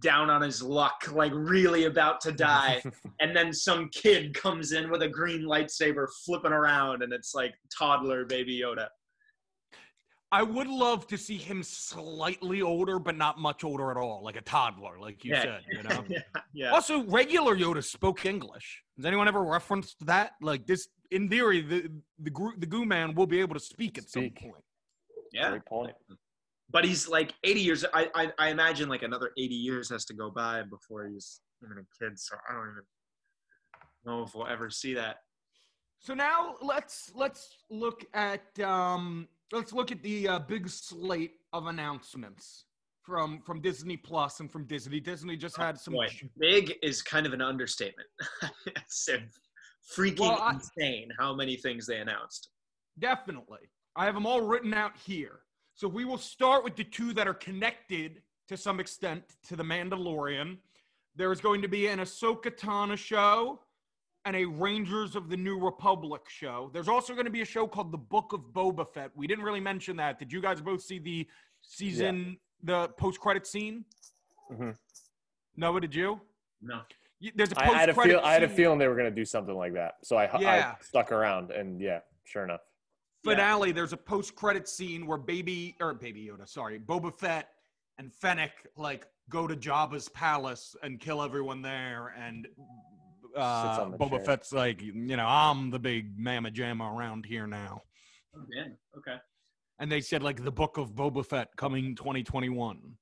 [0.00, 2.80] down on his luck like really about to die
[3.20, 7.52] and then some kid comes in with a green lightsaber flipping around and it's like
[7.76, 8.86] toddler baby yoda
[10.32, 14.36] I would love to see him slightly older, but not much older at all, like
[14.36, 15.42] a toddler, like you Yeah.
[15.42, 15.62] said.
[15.72, 16.04] You know.
[16.08, 16.20] yeah
[16.54, 18.80] yeah Also, regular Yoda spoke English.
[18.96, 20.34] Has anyone ever referenced that?
[20.40, 23.98] Like this, in theory, the the goo, the goo man will be able to speak
[23.98, 24.38] at Speak.
[24.38, 24.64] some point.
[25.32, 25.92] yeah Great point.
[26.70, 30.14] but he's like 80 years I, I i imagine like another 80 years has to
[30.14, 32.84] go by before he's even a kid so i don't even
[34.06, 35.16] know if we'll ever see that
[36.06, 37.42] So now let's let's
[37.84, 42.64] look at um let's look at the uh, big slate of announcements
[43.02, 45.00] from from Disney Plus and from Disney.
[45.00, 45.94] Disney just had some.
[45.94, 46.08] Boy,
[46.38, 48.08] big is kind of an understatement
[48.66, 49.08] it's
[49.96, 52.50] freaking Well, I- insane how many things they announced
[52.98, 53.70] Definitely.
[53.96, 55.40] I have them all written out here.
[55.74, 59.62] So we will start with the two that are connected to some extent to the
[59.62, 60.58] Mandalorian.
[61.16, 63.62] There is going to be an Ahsoka Tano show
[64.26, 66.68] and a Rangers of the New Republic show.
[66.74, 69.12] There's also going to be a show called The Book of Boba Fett.
[69.16, 70.18] We didn't really mention that.
[70.18, 71.26] Did you guys both see the
[71.62, 73.84] season, the post-credit scene?
[74.50, 74.76] Mhm.
[75.56, 76.20] Noah, did you?
[76.60, 76.82] no
[77.34, 79.10] There's a I, I had a post-credit feel I had a feeling they were gonna
[79.10, 80.74] do something like that, so I, Yeah.
[80.78, 82.60] I stuck around, and yeah, sure enough.
[83.24, 83.32] Yeah.
[83.32, 87.50] finale, there's a post-credit scene where Baby or Baby Yoda, sorry, Boba Fett
[87.98, 92.48] and Fennec like go to Jabba's palace and kill everyone there, and
[93.36, 94.20] uh, Boba chair.
[94.20, 97.82] Fett's like, you know, I'm the big mamma jamma around here now.
[98.36, 98.40] oh,
[98.98, 99.16] okay
[99.78, 102.96] And they said like the book of Boba Fett coming 2021.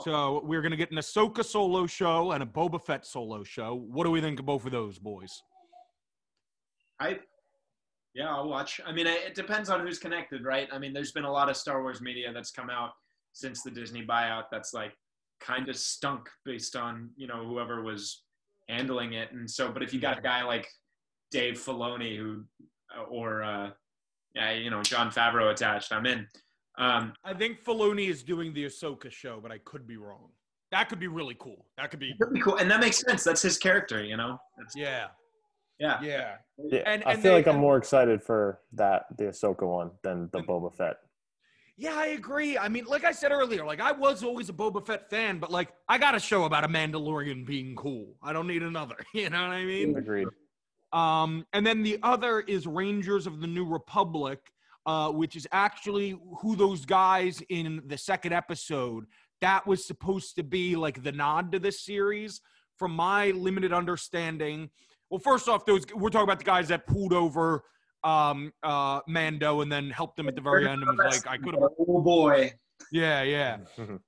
[0.00, 3.74] So we're gonna get an Ahsoka solo show and a Boba Fett solo show.
[3.74, 5.42] What do we think of both of those boys?
[7.00, 7.18] I
[8.14, 8.80] Yeah, I'll watch.
[8.86, 10.68] I mean, it depends on who's connected, right?
[10.72, 12.90] I mean, there's been a lot of Star Wars media that's come out
[13.32, 14.92] since the Disney buyout that's like
[15.40, 18.22] kind of stunk based on you know whoever was
[18.68, 19.72] handling it, and so.
[19.72, 20.68] But if you got a guy like
[21.30, 22.44] Dave Filoni who,
[23.10, 23.70] or uh,
[24.34, 26.26] yeah, you know, Jon Favreau attached, I'm in.
[26.80, 30.30] Um, I think Filoni is doing the Ahsoka show, but I could be wrong.
[30.72, 31.66] That could be really cool.
[31.76, 33.22] That could be pretty cool, and that makes sense.
[33.24, 34.38] That's his character, you know.
[34.56, 35.08] That's, yeah.
[35.78, 35.98] Yeah.
[36.02, 36.36] Yeah.
[36.58, 39.90] Yeah, And- I and feel they- like I'm more excited for that the Ahsoka one
[40.02, 40.96] than the Boba Fett.
[41.76, 42.58] Yeah, I agree.
[42.58, 45.50] I mean, like I said earlier, like I was always a Boba Fett fan, but
[45.50, 48.14] like I got a show about a Mandalorian being cool.
[48.22, 48.96] I don't need another.
[49.14, 49.96] You know what I mean?
[49.96, 50.28] Agreed.
[50.92, 54.40] Um, and then the other is Rangers of the New Republic,
[54.86, 59.04] uh, which is actually who those guys in the second episode
[59.40, 62.40] that was supposed to be like the nod to this series.
[62.76, 64.70] From my limited understanding,
[65.10, 67.62] well, first off, those we're talking about the guys that pulled over
[68.04, 71.36] um, uh, Mando and then helped him at the very end and was like, I
[71.36, 72.54] could have Oh boy.
[72.90, 73.58] yeah, yeah.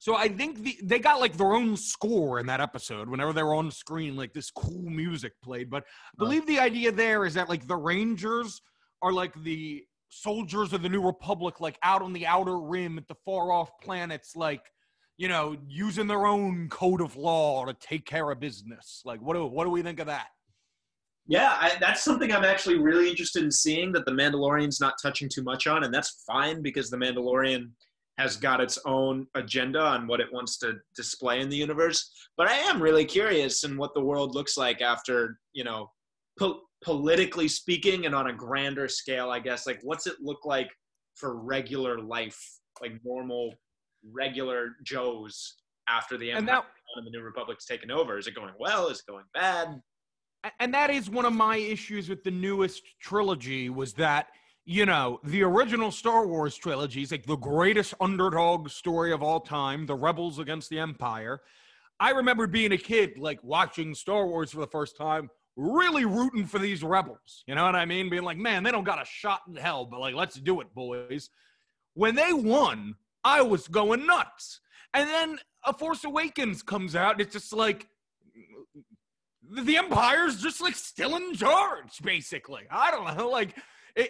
[0.00, 3.08] So I think the, they got like their own score in that episode.
[3.08, 5.68] Whenever they were on screen, like this cool music played.
[5.70, 8.60] But I believe the idea there is that like the Rangers
[9.02, 13.08] are like the soldiers of the New Republic, like out on the outer rim at
[13.08, 14.62] the far off planets, like
[15.18, 19.02] you know, using their own code of law to take care of business.
[19.04, 20.28] Like, what do what do we think of that?
[21.26, 25.28] Yeah, I, that's something I'm actually really interested in seeing that the Mandalorian's not touching
[25.28, 27.70] too much on, and that's fine because the Mandalorian
[28.16, 32.10] has got its own agenda on what it wants to display in the universe.
[32.36, 35.90] But I am really curious in what the world looks like after, you know,
[36.38, 39.66] po- politically speaking and on a grander scale, I guess.
[39.66, 40.70] Like, what's it look like
[41.14, 42.40] for regular life,
[42.80, 43.54] like normal,
[44.10, 45.56] regular Joes
[45.88, 48.18] after the And Empire that and the New Republic's taken over?
[48.18, 48.88] Is it going well?
[48.88, 49.80] Is it going bad?
[50.60, 54.28] And that is one of my issues with the newest trilogy was that
[54.64, 59.40] you know the original star wars trilogy is like the greatest underdog story of all
[59.40, 61.40] time the rebels against the empire
[62.00, 66.46] i remember being a kid like watching star wars for the first time really rooting
[66.46, 67.44] for these rebels.
[67.46, 68.08] You know what i mean?
[68.08, 70.74] Being like man they don't got a shot in hell but like let's do it
[70.74, 71.28] boys.
[71.94, 72.94] When they won
[73.24, 74.60] i was going nuts.
[74.94, 77.88] And then a force awakens comes out and it's just like
[79.50, 82.62] the empire's just like still in charge basically.
[82.70, 83.54] I don't know like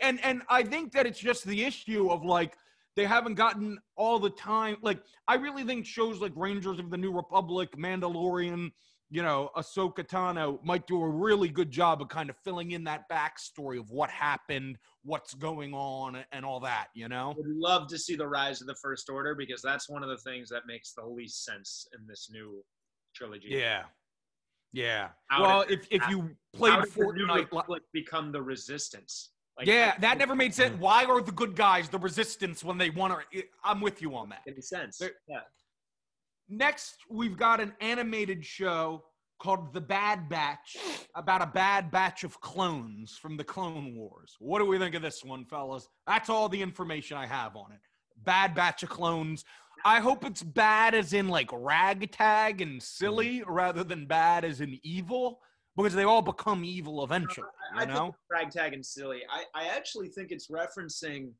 [0.03, 2.57] and and i think that it's just the issue of like
[2.96, 6.96] they haven't gotten all the time like i really think shows like rangers of the
[6.96, 8.70] new republic mandalorian
[9.11, 12.84] you know ahsoka tano might do a really good job of kind of filling in
[12.84, 17.88] that backstory of what happened what's going on and all that you know would love
[17.88, 20.62] to see the rise of the First Order because that's one of the things that
[20.66, 22.62] makes the least sense in this new
[23.14, 23.48] trilogy.
[23.50, 23.84] yeah
[24.72, 29.30] yeah How well did- if if you played did fortnite li- Republic become the Resistance?
[29.56, 30.76] Like, yeah, I- that never made sense.
[30.76, 30.80] Mm.
[30.80, 33.42] Why are the good guys the resistance when they want to?
[33.64, 34.42] I'm with you on that.
[34.46, 34.98] any sense.
[34.98, 35.40] There- yeah.
[36.49, 39.05] Next, we've got an animated show
[39.38, 40.76] called The Bad Batch
[41.14, 44.36] about a bad batch of clones from the Clone Wars.
[44.40, 45.88] What do we think of this one, fellas?
[46.07, 47.80] That's all the information I have on it.
[48.24, 49.44] Bad batch of clones.
[49.84, 53.53] I hope it's bad as in like ragtag and silly mm-hmm.
[53.53, 55.40] rather than bad as in evil
[55.76, 57.46] because they all become evil eventually.
[57.78, 58.05] You know?
[58.05, 59.22] think ragtag and silly.
[59.30, 61.30] I, I actually think it's referencing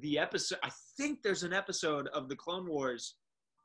[0.00, 0.58] the episode.
[0.62, 3.14] I think there's an episode of the Clone Wars.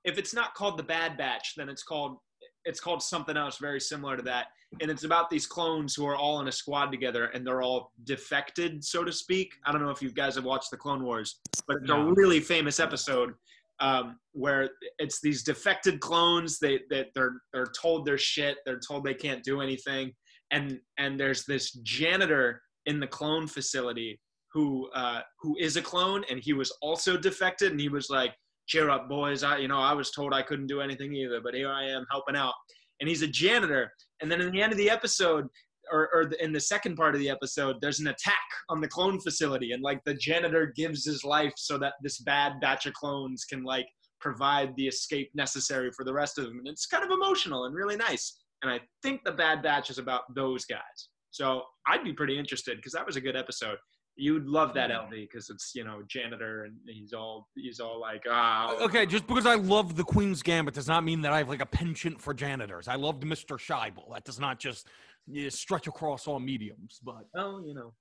[0.03, 2.17] If it's not called the Bad Batch, then it's called
[2.65, 4.47] it's called something else very similar to that.
[4.81, 7.91] And it's about these clones who are all in a squad together and they're all
[8.05, 9.53] defected, so to speak.
[9.65, 12.07] I don't know if you guys have watched the Clone Wars, but it's No.
[12.07, 13.33] a really famous episode
[13.79, 16.57] um, where it's these defected clones.
[16.59, 18.57] They that they're they're told they're shit.
[18.65, 20.13] They're told they can't do anything.
[20.51, 24.19] And and there's this janitor in the clone facility
[24.53, 27.71] who uh, who is a clone, and he was also defected.
[27.71, 28.33] And he was like,
[28.67, 29.43] "Cheer up, boys!
[29.43, 32.05] I you know I was told I couldn't do anything either, but here I am
[32.11, 32.53] helping out."
[32.99, 33.91] And he's a janitor.
[34.21, 35.47] And then in the end of the episode,
[35.91, 38.35] or, or the, in the second part of the episode, there's an attack
[38.69, 42.53] on the clone facility, and like the janitor gives his life so that this bad
[42.61, 43.87] batch of clones can like
[44.23, 46.57] provide the escape necessary for the rest of them.
[46.57, 48.39] And it's kind of emotional and really nice.
[48.63, 51.09] And I think the Bad Batch is about those guys.
[51.31, 53.77] So I'd be pretty interested because that was a good episode.
[54.15, 58.23] You'd love that LD because it's you know janitor and he's all he's all like
[58.29, 61.49] ah Okay, just because I love the Queen's Gambit does not mean that I have
[61.49, 62.87] like a penchant for janitors.
[62.87, 63.57] I loved Mr.
[63.57, 64.13] Shaibel.
[64.13, 64.87] That does not just
[65.27, 66.99] yeah, stretch across all mediums.
[67.03, 67.93] But well you know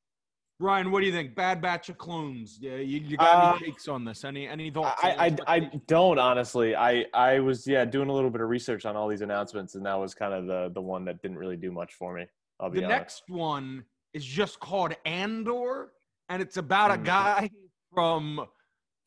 [0.59, 1.35] Ryan, what do you think?
[1.35, 2.59] Bad batch of clones.
[2.61, 4.23] Yeah, you, you got Uh, any takes on this?
[4.23, 5.01] Any any thoughts?
[5.03, 5.59] I, I, I
[5.89, 6.77] don't honestly.
[6.77, 9.85] I, I was yeah doing a little bit of research on all these announcements, and
[9.87, 12.27] that was kind of the the one that didn't really do much for me.
[12.61, 12.99] I'll be the honest.
[12.99, 13.85] next one
[14.15, 15.93] is just called Andor,
[16.33, 17.05] and it's about a Mhm.
[17.05, 17.51] guy
[17.95, 18.47] from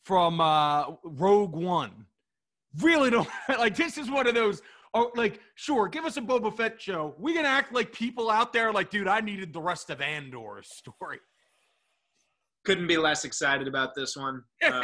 [0.03, 2.05] from uh, Rogue One.
[2.81, 3.75] Really don't like.
[3.75, 4.61] This is one of those.
[4.93, 7.15] Oh, like sure, give us a Boba Fett show.
[7.17, 10.69] We can act like people out there, like, dude, I needed the rest of Andor's
[10.73, 11.19] story.
[12.63, 14.43] Couldn't be less excited about this one.
[14.63, 14.83] Uh,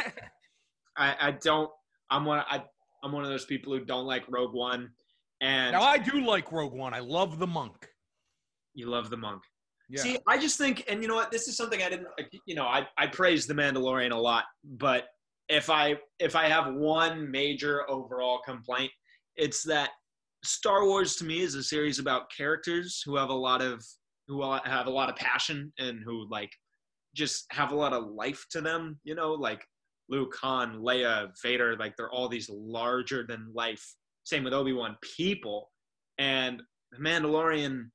[0.96, 1.70] I, I don't.
[2.10, 2.40] I'm one.
[2.50, 2.62] I,
[3.02, 4.90] I'm one of those people who don't like Rogue One,
[5.40, 6.92] and now I do like Rogue One.
[6.92, 7.88] I love the monk.
[8.74, 9.42] you love the monk.
[10.00, 11.30] See, I just think, and you know what?
[11.30, 12.08] This is something I didn't.
[12.46, 15.04] You know, I I praise the Mandalorian a lot, but
[15.48, 18.90] if I if I have one major overall complaint,
[19.36, 19.90] it's that
[20.44, 23.84] Star Wars to me is a series about characters who have a lot of
[24.28, 26.50] who have a lot of passion and who like
[27.14, 28.98] just have a lot of life to them.
[29.04, 29.64] You know, like
[30.08, 31.76] Luke, Han, Leia, Vader.
[31.76, 33.84] Like they're all these larger than life.
[34.24, 35.70] Same with Obi Wan people,
[36.18, 36.62] and
[36.92, 37.90] the Mandalorian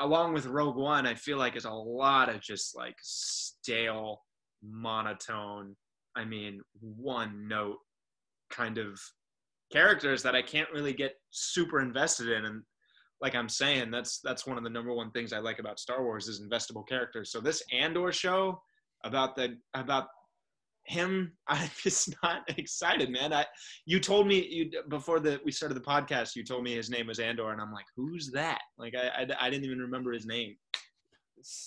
[0.00, 4.22] along with Rogue One, I feel like is a lot of just like stale,
[4.62, 5.76] monotone.
[6.16, 7.78] I mean, one note
[8.50, 9.00] kind of
[9.72, 12.44] characters that I can't really get super invested in.
[12.44, 12.62] And
[13.20, 16.02] like I'm saying, that's that's one of the number one things I like about Star
[16.02, 17.30] Wars is investable characters.
[17.30, 18.60] So this Andor show
[19.04, 20.08] about the about
[20.90, 23.32] him, I'm just not excited, man.
[23.32, 23.46] I
[23.86, 27.06] you told me you before the we started the podcast, you told me his name
[27.06, 28.60] was Andor, and I'm like, who's that?
[28.78, 30.56] Like I I, I didn't even remember his name.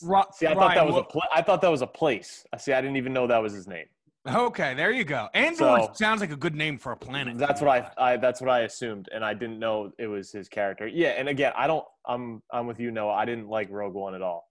[0.03, 2.45] Ri- See, I thought that was a what- pla- I thought that was a place.
[2.53, 2.73] I see.
[2.73, 3.85] I didn't even know that was his name.
[4.25, 5.27] Okay, there you go.
[5.33, 7.37] Andor So- sounds like a good name for a planet.
[7.37, 10.47] That's what I, I that's what I assumed, and I didn't know it was his
[10.47, 10.87] character.
[10.87, 11.85] Yeah, and again, I don't.
[12.05, 13.13] I'm I'm with you, Noah.
[13.13, 14.47] I didn't like Rogue One at all,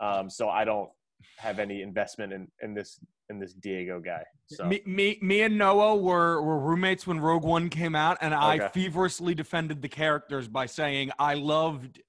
[0.00, 0.90] um, so I don't
[1.38, 3.00] have any investment in in this
[3.30, 4.22] in this Diego guy.
[4.46, 8.34] So Me, me, me and Noah were, were roommates when Rogue One came out, and
[8.34, 8.68] I Okay.
[8.72, 12.00] feverishly defended the characters by saying I loved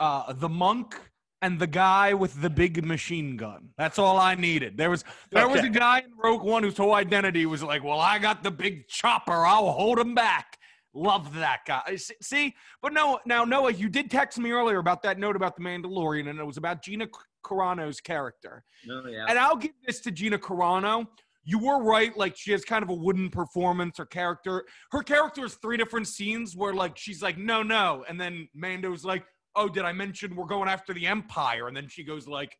[0.00, 0.98] uh, the monk
[1.42, 3.68] and the guy with the big machine gun.
[3.76, 4.78] That's all I needed.
[4.78, 8.00] There was there was a guy in Rogue One whose whole identity was like, "Well,
[8.00, 9.44] I got the big chopper.
[9.44, 10.58] I'll hold him back."
[10.96, 11.96] Loved that guy.
[12.22, 15.62] See, but no, now Noah, you did text me earlier about that note about the
[15.62, 17.06] Mandalorian, and it was about Gina
[17.44, 18.64] Carano's character.
[18.86, 19.26] No, yeah.
[19.28, 21.06] And I'll give this to Gina Carano.
[21.44, 22.16] You were right.
[22.16, 24.64] Like she has kind of a wooden performance or character.
[24.90, 28.06] Her character is three different scenes where like she's like, no, no.
[28.08, 29.24] And then Mando's like,
[29.54, 31.68] oh, did I mention we're going after the Empire?
[31.68, 32.56] And then she goes like,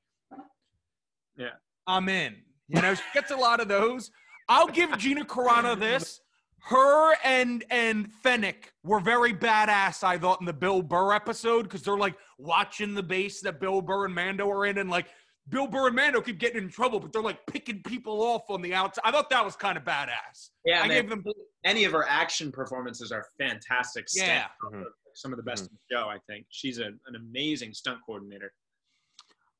[1.39, 1.55] Yeah.
[1.87, 2.37] I'm in.
[2.68, 4.11] You know, she gets a lot of those.
[4.47, 6.20] I'll give Gina Carano this.
[6.67, 11.83] Her and and Fennec were very badass, I thought, in the Bill Burr episode because
[11.83, 15.07] they're like watching the base that Bill Burr and Mando are in, and like
[15.49, 18.62] Bill Burr and Mando keep getting in trouble, but they're like picking people off on
[18.62, 19.03] the outside.
[19.05, 20.51] I thought that was kind of badass.
[20.64, 21.23] yeah, I man, gave them
[21.64, 24.07] any of her action performances are fantastic.
[24.12, 24.47] Yeah.
[24.69, 26.47] Stand- Some of the best in the show, I think.
[26.51, 28.53] She's a, an amazing stunt coordinator.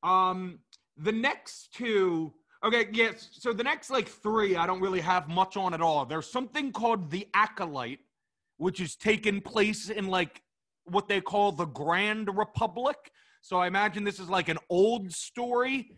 [0.03, 0.59] Um,
[0.97, 2.33] the next two,
[2.63, 3.29] okay, yes.
[3.31, 6.05] So the next like three, I don't really have much on at all.
[6.05, 7.99] There's something called the Acolyte,
[8.57, 10.41] which is taking place in like
[10.85, 12.97] what they call the Grand Republic.
[13.41, 15.91] So I imagine this is like an old story.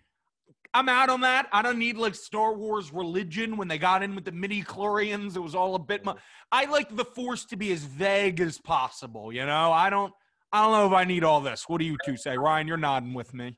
[0.74, 1.48] I'm out on that.
[1.52, 5.36] I don't need like Star Wars religion when they got in with the midi chlorians.
[5.36, 6.06] It was all a bit.
[6.06, 6.14] Mu-
[6.52, 9.34] I like the Force to be as vague as possible.
[9.34, 10.14] You know, I don't.
[10.52, 11.66] I don't know if I need all this.
[11.68, 12.68] What do you two say, Ryan?
[12.68, 13.58] You're nodding with me.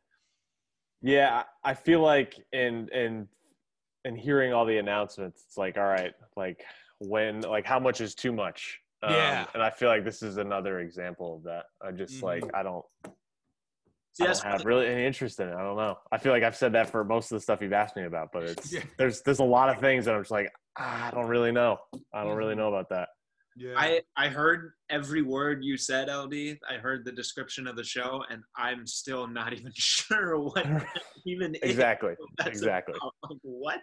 [1.01, 3.27] Yeah, I feel like in in
[4.05, 6.63] in hearing all the announcements, it's like, all right, like
[6.99, 8.79] when, like how much is too much?
[9.03, 9.45] Um, Yeah.
[9.53, 11.65] and I feel like this is another example of that.
[11.85, 12.85] I just like I don't
[14.13, 15.55] See, I don't have really any interest in it.
[15.55, 15.97] I don't know.
[16.11, 18.29] I feel like I've said that for most of the stuff you've asked me about,
[18.33, 18.83] but it's Yeah.
[18.97, 21.77] there's there's a lot of things that I'm just like ah, I don't really know.
[22.13, 23.09] I don't really know about that.
[23.57, 23.73] Yeah.
[23.75, 26.57] I, I heard every word you said, LD.
[26.69, 31.01] I heard the description of the show, and I'm still not even sure what that
[31.25, 31.61] even is.
[31.61, 32.13] Exactly.
[32.37, 32.95] That's Exactly.
[32.95, 33.13] about.
[33.29, 33.81] Like, what?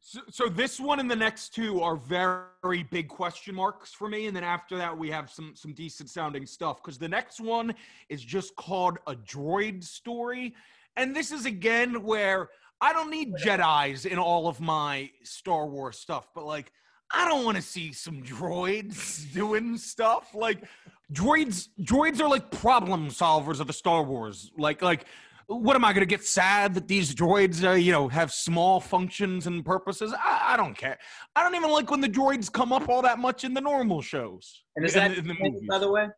[0.00, 4.26] So, so this one and the next two are very big question marks for me,
[4.26, 7.74] and then after that we have some some decent sounding stuff because the next one
[8.08, 10.54] is just called a droid story,
[10.96, 12.48] and this is again where
[12.80, 16.70] I don't need Jedi's in all of my Star Wars stuff, but like
[17.12, 20.64] I don't want to see some droids doing stuff like
[21.12, 21.68] droids.
[21.80, 25.06] Droids are like problem solvers of the Star Wars, like like
[25.48, 28.80] what am I going to get sad that these droids, uh, you know, have small
[28.80, 30.12] functions and purposes?
[30.12, 30.98] I, I don't care.
[31.36, 34.02] I don't even like when the droids come up all that much in the normal
[34.02, 34.64] shows.
[34.74, 35.68] And is in that in the animated, movies.
[35.68, 36.08] by the way?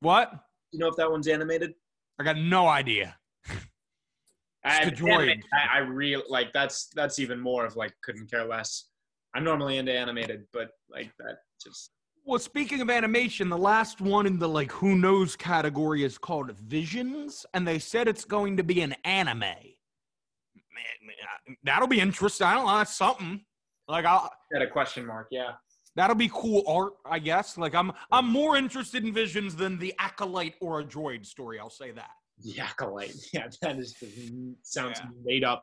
[0.00, 0.32] What?
[0.32, 0.38] Do
[0.72, 1.74] you know if that one's animated?
[2.18, 3.16] I got no idea.
[4.64, 5.40] I, the droid.
[5.52, 8.87] I, I real like that's that's even more of like couldn't care less.
[9.34, 11.90] I'm normally into animated, but like that just
[12.24, 16.52] Well, speaking of animation, the last one in the like who knows category is called
[16.52, 19.40] Visions, and they said it's going to be an anime.
[19.40, 19.56] Man,
[21.64, 22.46] That'll be interesting.
[22.46, 22.78] I don't know.
[22.78, 23.44] That's something.
[23.86, 25.28] Like I'll, Got a question mark.
[25.30, 25.52] Yeah.
[25.96, 27.56] that'll be cool art, I guess.
[27.58, 31.58] Like I'm I'm more interested in Visions than the Acolyte or a Droid story.
[31.58, 32.10] I'll say that.
[32.44, 33.14] The acolyte.
[33.32, 33.96] Yeah, that is
[34.62, 35.10] sounds Yeah.
[35.24, 35.62] made up.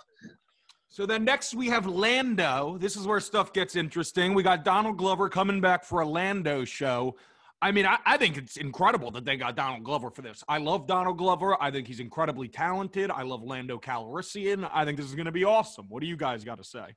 [0.96, 2.78] So then next we have Lando.
[2.80, 4.34] This is where stuff gets interesting.
[4.34, 7.18] We got Donald Glover coming back for a Lando show.
[7.62, 10.42] I mean, I, I think it's incredible that they got Donald Glover for this.
[10.48, 11.62] I love Donald Glover.
[11.62, 13.12] I think he's incredibly talented.
[13.12, 14.70] I love Lando Calrissian.
[14.74, 15.86] I think this is going to be awesome.
[15.90, 16.96] What do you guys got to say?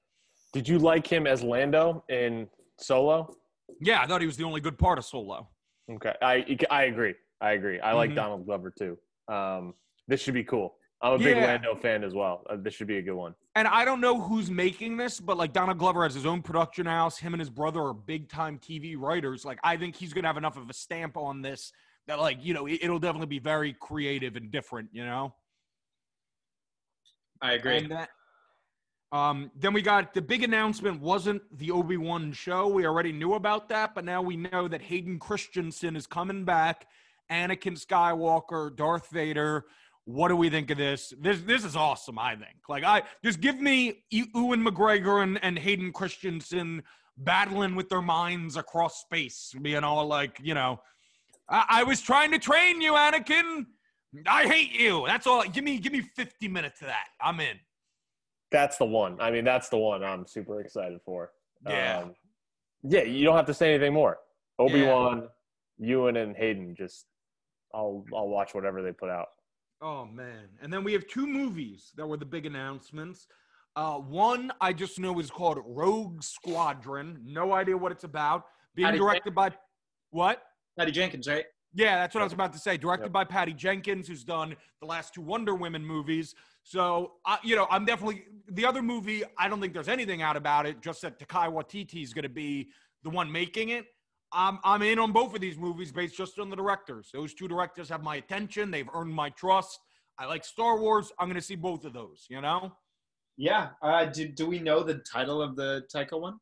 [0.52, 2.46] Did you like him as Lando in
[2.78, 3.34] Solo?
[3.80, 5.48] Yeah, I thought he was the only good part of Solo.
[5.90, 7.14] Okay, I I agree.
[7.40, 7.80] I agree.
[7.80, 8.14] I like Mhm.
[8.14, 8.96] Donald Glover too.
[9.26, 9.74] Um,
[10.06, 10.76] this should be cool.
[11.00, 11.46] I'm a big Yeah.
[11.46, 12.44] Lando fan as well.
[12.50, 13.34] Uh, this should be a good one.
[13.54, 16.86] And I don't know who's making this, but like Donald Glover has his own production
[16.86, 17.18] house.
[17.18, 19.44] Him and his brother are big time TV writers.
[19.44, 21.72] Like I think he's gonna have enough of a stamp on this
[22.08, 24.88] that like you know it, it'll definitely be very creative and different.
[24.92, 25.34] You know.
[27.40, 27.78] I agree.
[27.78, 28.08] And that,
[29.12, 32.66] um, then we got the big announcement wasn't the Obi Wan show.
[32.66, 36.88] We already knew about that, but now we know that Hayden Christensen is coming back.
[37.30, 39.66] Anakin Skywalker, Darth Vader.
[40.08, 41.12] What do we think of this?
[41.20, 42.18] This this is awesome.
[42.18, 42.56] I think.
[42.66, 46.82] Like I just give me Ewan McGregor and, and Hayden Christensen
[47.18, 50.80] battling with their minds across space, being all like, you know,
[51.46, 53.66] I, I was trying to train you, Anakin.
[54.26, 55.04] I hate you.
[55.06, 55.42] That's all.
[55.42, 57.08] Give me give me 50 minutes of that.
[57.20, 57.58] I'm in.
[58.50, 59.20] That's the one.
[59.20, 61.32] I mean, that's the one I'm super excited for.
[61.68, 61.98] Yeah.
[61.98, 62.14] Um,
[62.82, 64.16] yeah, you don't have to say anything more.
[64.58, 65.28] Obi Wan,
[65.78, 66.74] Ewan, and Hayden.
[66.74, 67.04] Just
[67.74, 69.26] I'll I'll watch whatever they put out.
[69.80, 70.48] Oh man!
[70.60, 73.26] And then we have two movies that were the big announcements.
[73.76, 77.20] Uh, one I just know is called Rogue Squadron.
[77.24, 78.46] No idea what it's about.
[78.74, 79.52] Being Patty directed by
[80.10, 80.42] what?
[80.76, 81.44] Patty Jenkins, right?
[81.74, 82.76] Yeah, that's what I was about to say.
[82.76, 83.12] Directed Yep.
[83.12, 86.34] by Patty Jenkins, who's done the last two Wonder Women movies.
[86.64, 89.22] So, uh, you know, I'm definitely the other movie.
[89.38, 90.80] I don't think there's anything out about it.
[90.80, 92.70] Just that Taika Waititi is going to be
[93.04, 93.86] the one making it.
[94.32, 97.10] I'm I'm in on both of these movies based just on the directors.
[97.12, 98.70] Those two directors have my attention.
[98.70, 99.78] They've earned my trust.
[100.18, 101.12] I like Star Wars.
[101.18, 102.26] I'm going to see both of those.
[102.28, 102.72] You know,
[103.36, 103.70] Yeah.
[103.80, 106.38] Uh, do, do we know the title of the Taika one?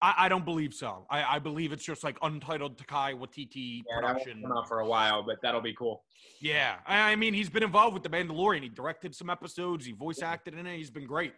[0.00, 1.06] I, I don't believe so.
[1.10, 4.44] I, I believe it's just like untitled Taika Waititi Yeah, production.
[4.68, 6.04] for a while, but that'll be cool.
[6.40, 8.62] Yeah, I I mean, he's been involved with the Mandalorian.
[8.62, 9.84] He directed some episodes.
[9.84, 10.76] He voice acted in it.
[10.76, 11.32] He's been great.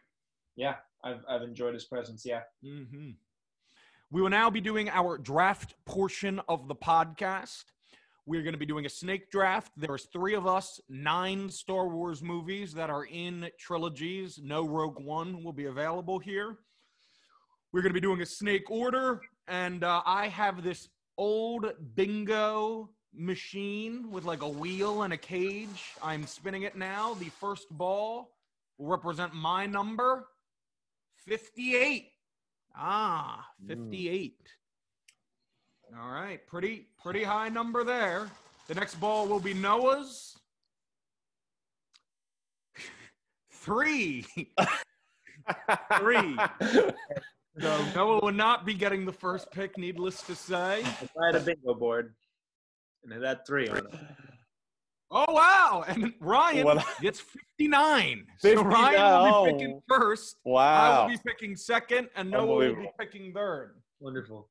[0.56, 2.24] Yeah, I've, I've enjoyed his presence.
[2.26, 2.42] Yeah.
[2.62, 3.12] hmm
[4.12, 7.62] We will now be doing our draft portion of the podcast.
[8.26, 9.70] We're going to be doing a snake draft.
[9.76, 14.40] There's three of us, nine Star Wars movies that are in trilogies.
[14.42, 16.58] No Rogue One will be available here.
[17.72, 22.90] We're going to be doing a snake order, and uh, I have this old bingo
[23.14, 25.92] machine with like a wheel and a cage.
[26.02, 27.14] I'm spinning it now.
[27.14, 28.32] The first ball
[28.76, 30.26] will represent my number
[31.28, 32.10] 58.
[32.76, 34.34] Ah, 58.
[36.00, 38.30] All right, pretty pretty high number there.
[38.68, 40.38] The next ball will be Noah's.
[43.50, 44.24] 3.
[45.98, 46.38] Three.
[47.58, 50.80] So Noah will not be getting the first pick, needless to say.
[50.80, 52.14] If I had a bingo board
[53.02, 53.94] and it had three on it.
[55.12, 55.84] Oh wow!
[55.88, 58.26] And Ryan What- gets 59.
[58.38, 59.52] So 59, Ryan will be oh.
[59.52, 60.36] picking first.
[60.44, 60.62] Wow.
[60.62, 63.74] I will be picking second, and Noah will be picking third.
[63.98, 64.48] Wonderful.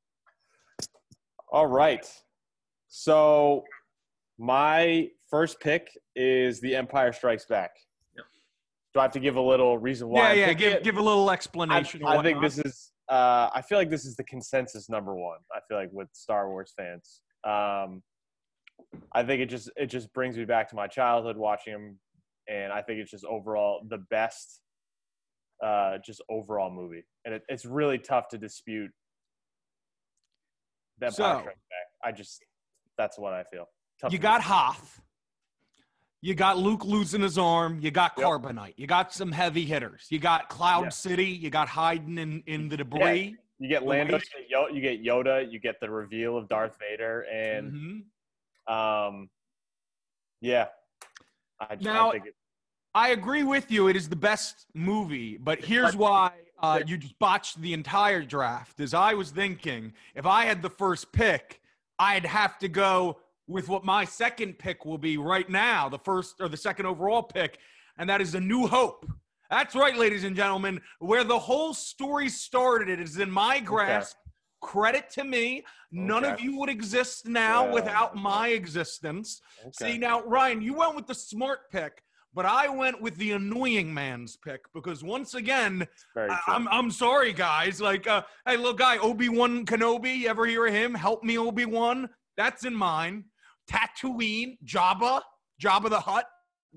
[1.50, 2.06] All right.
[2.88, 3.64] So
[4.38, 7.70] my first pick is The Empire Strikes Back.
[8.16, 8.24] Yep.
[8.94, 10.34] Do I have to give a little reason why?
[10.34, 10.52] yeah, I'm yeah.
[10.52, 10.84] Give it?
[10.84, 12.02] give a little explanation.
[12.04, 12.92] or I think this is.
[13.08, 15.38] Uh, I feel like this is the consensus number one.
[15.52, 17.22] I feel like with Star Wars fans.
[17.44, 18.02] Um,
[19.12, 21.98] I think it just it just brings me back to my childhood watching them,
[22.48, 24.60] and I think it's just overall the best,
[25.64, 28.90] uh, just overall movie, and it, it's really tough to dispute.
[30.98, 31.14] that.
[31.14, 31.44] So-
[32.04, 32.42] I just
[32.96, 33.66] that's what I feel.
[34.00, 34.54] Tough you got dispute.
[34.54, 35.00] Hoth.
[36.22, 37.80] You got Luke losing his arm.
[37.80, 38.26] You got Yep.
[38.26, 38.74] Carbonite.
[38.76, 40.06] You got some heavy hitters.
[40.10, 40.88] You got Cloud Yeah.
[40.90, 41.26] City.
[41.26, 43.36] You got hiding in, in the debris.
[43.58, 46.76] You get Lando, you get, Yo- you get Yoda, you get the reveal of Darth
[46.78, 48.02] Vader, and Mhm.
[48.70, 49.28] Um,
[50.40, 50.66] yeah,
[51.60, 52.34] I, Now- I think it,
[52.94, 53.88] I agree with you.
[53.88, 58.80] It is the best movie, but here's why uh, you just botched the entire draft.
[58.80, 61.60] As I was thinking, if I had the first pick,
[62.00, 66.40] I'd have to go with what my second pick will be right now, the first
[66.40, 67.58] or the second overall pick,
[67.96, 69.06] and that is A New Hope.
[69.50, 70.80] That's right, ladies and gentlemen.
[70.98, 74.16] Where the whole story started, it is in my grasp.
[74.60, 75.64] Credit to me.
[75.90, 77.72] None of you would exist now Yeah.
[77.72, 79.40] without my existence.
[79.60, 79.92] Okay.
[79.92, 82.02] See, now, Ryan, you went with the smart pick,
[82.34, 86.36] but I went with the annoying man's pick because once again, I, true.
[86.46, 87.80] I'm I'm sorry, guys.
[87.80, 90.18] Like, uh, hey, little guy, Obi Wan Kenobi.
[90.18, 90.94] You ever hear of him?
[90.94, 92.08] Help me, Obi Wan.
[92.36, 93.24] That's in mine.
[93.70, 95.22] Tatooine, Jabba,
[95.62, 96.26] Jabba the Hutt,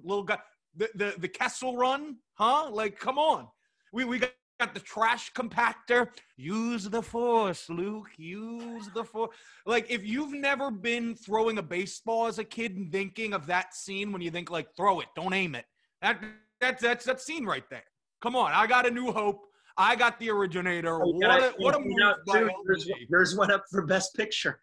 [0.04, 0.40] little guy.
[0.76, 2.70] The the the Kessel Run, huh?
[2.72, 3.48] Like, come on.
[3.92, 4.32] We we got.
[4.64, 6.08] Got the trash compactor.
[6.38, 8.08] Use the force, Luke.
[8.16, 9.36] Use the force.
[9.66, 13.76] Like, if you've never been throwing a baseball as a kid and thinking of that
[13.76, 15.66] scene when you think like, throw it, don't aim it.
[16.02, 16.24] That
[16.62, 17.84] that's that's that scene right there.
[18.22, 19.42] Come on, I got a new hope.
[19.76, 21.04] I got the originator.
[21.04, 22.96] Oh, What yeah, a, what a you move know, by dude, yours, LD.
[23.10, 24.62] yours up for best picture.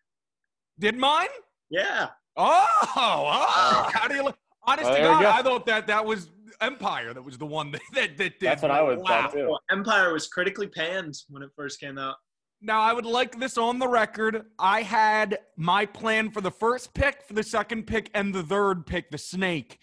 [0.78, 1.28] Did mine?
[1.68, 2.08] Yeah.
[2.38, 2.66] Oh,
[2.96, 3.90] oh.
[3.92, 4.24] How do you?
[4.24, 4.38] Look?
[4.66, 5.24] Honest Well, to God.
[5.26, 7.14] I thought that that was Empire.
[7.14, 8.48] That was the one that that, that did.
[8.48, 9.06] That's what I would wow.
[9.06, 9.48] thought too.
[9.48, 12.16] Well, Empire was critically panned when it first came out.
[12.62, 14.44] Now, I would like this on the record.
[14.58, 18.84] I had my plan for the first pick, for the second pick, and the third
[18.84, 19.78] pick, the snake.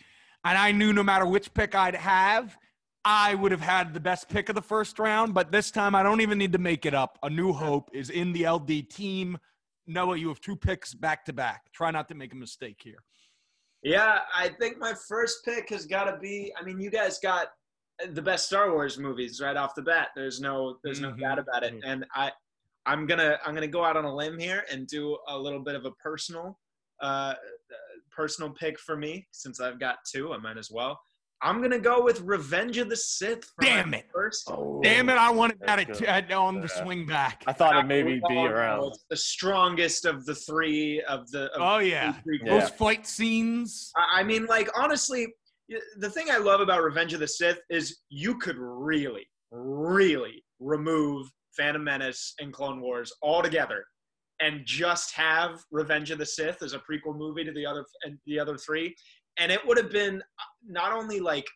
[0.45, 2.55] And I knew no matter which pick I'd have,
[3.03, 5.33] I would have had the best pick of the first round.
[5.33, 7.17] But this time, I don't even need to make it up.
[7.23, 9.39] A New Hope is in the LD team.
[9.87, 11.63] Noah, you have two picks back to back.
[11.73, 12.99] Try not to make a mistake here.
[13.83, 16.51] Yeah, I think my first pick has got to be.
[16.59, 17.47] I mean, you guys got
[18.11, 20.09] the best Star Wars movies right off the bat.
[20.15, 21.19] There's no, there's no Mhm.
[21.21, 21.75] doubt about it.
[21.85, 22.31] And I,
[22.85, 25.75] I'm gonna, I'm gonna go out on a limb here and do a little bit
[25.75, 26.59] of a personal,
[27.01, 27.33] uh,
[28.11, 30.33] personal pick for me since I've got two.
[30.33, 30.99] I might as well.
[31.41, 33.45] I'm gonna go with Revenge of the Sith.
[33.45, 34.05] for my Damn it.
[34.13, 34.49] First.
[34.51, 36.83] Oh, Damn it, I wanted that That's at, at, on the Yeah.
[36.83, 37.43] swing back.
[37.45, 38.87] I thought it maybe be around.
[38.87, 41.45] It's the strongest of the three of the.
[41.53, 42.13] Of Oh, yeah.
[42.23, 42.59] three Yeah.
[42.59, 43.91] Those fight scenes.
[43.95, 45.27] I I mean, like honestly,
[45.99, 51.27] the thing I love about Revenge of the Sith is you could really, really remove
[51.55, 53.83] Phantom Menace and Clone Wars altogether,
[54.39, 58.17] and just have Revenge of the Sith as a prequel movie to the other and
[58.25, 58.95] the other three,
[59.39, 60.21] and it would have been
[60.65, 61.47] not only like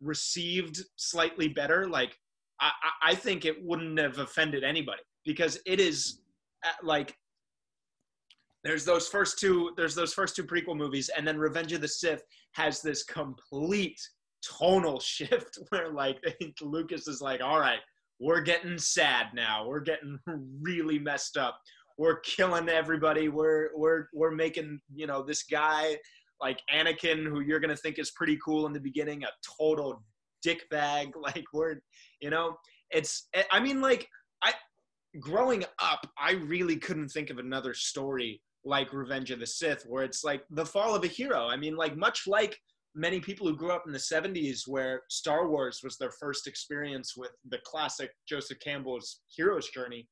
[0.00, 2.16] received slightly better, like
[2.60, 2.70] I,
[3.02, 6.20] I I think it wouldn't have offended anybody because it is
[6.64, 7.16] uh, like
[8.64, 11.88] there's those first two there's those first two prequel movies and then revenge of the
[11.88, 12.22] sith
[12.52, 13.98] has this complete
[14.42, 16.18] tonal shift where like
[16.60, 17.80] lucas is like all right
[18.20, 19.66] we're getting sad now.
[19.66, 20.18] We're getting
[20.60, 21.58] really messed up.
[21.98, 23.28] We're killing everybody.
[23.28, 25.96] We're we're we're making you know this guy
[26.40, 30.02] like anakin who you're gonna think is pretty cool in the beginning a total
[30.42, 31.76] dick bag like we're
[32.20, 32.56] you know
[32.90, 34.06] it's eh, i mean like
[34.42, 34.52] i
[35.20, 40.04] growing up i really couldn't think of another story like Revenge of the Sith, where
[40.04, 41.48] it's like the fall of a hero.
[41.48, 42.56] I mean, like much like
[42.94, 47.14] many people who grew up in the 70s, where Star Wars was their first experience
[47.16, 50.08] with the classic Joseph Campbell's hero's journey.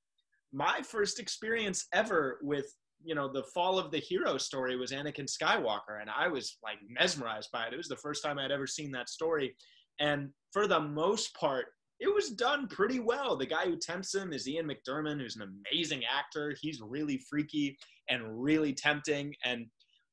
[0.52, 2.66] My first experience ever with
[3.04, 6.78] you know the fall of the hero story was Anakin Skywalker, and I was like
[6.88, 7.72] mesmerized by it.
[7.72, 9.54] It was the first time I'd ever seen that story,
[10.00, 11.66] and for the most part,
[12.00, 13.36] it was done pretty well.
[13.36, 16.54] The guy who tempts him is Ian McDiarmid, who's an amazing actor.
[16.60, 17.76] He's really freaky
[18.08, 19.34] and really tempting.
[19.44, 19.66] And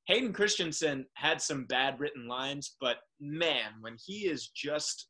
[0.08, 5.08] Hayden Christensen had some bad written lines, but man, when he is just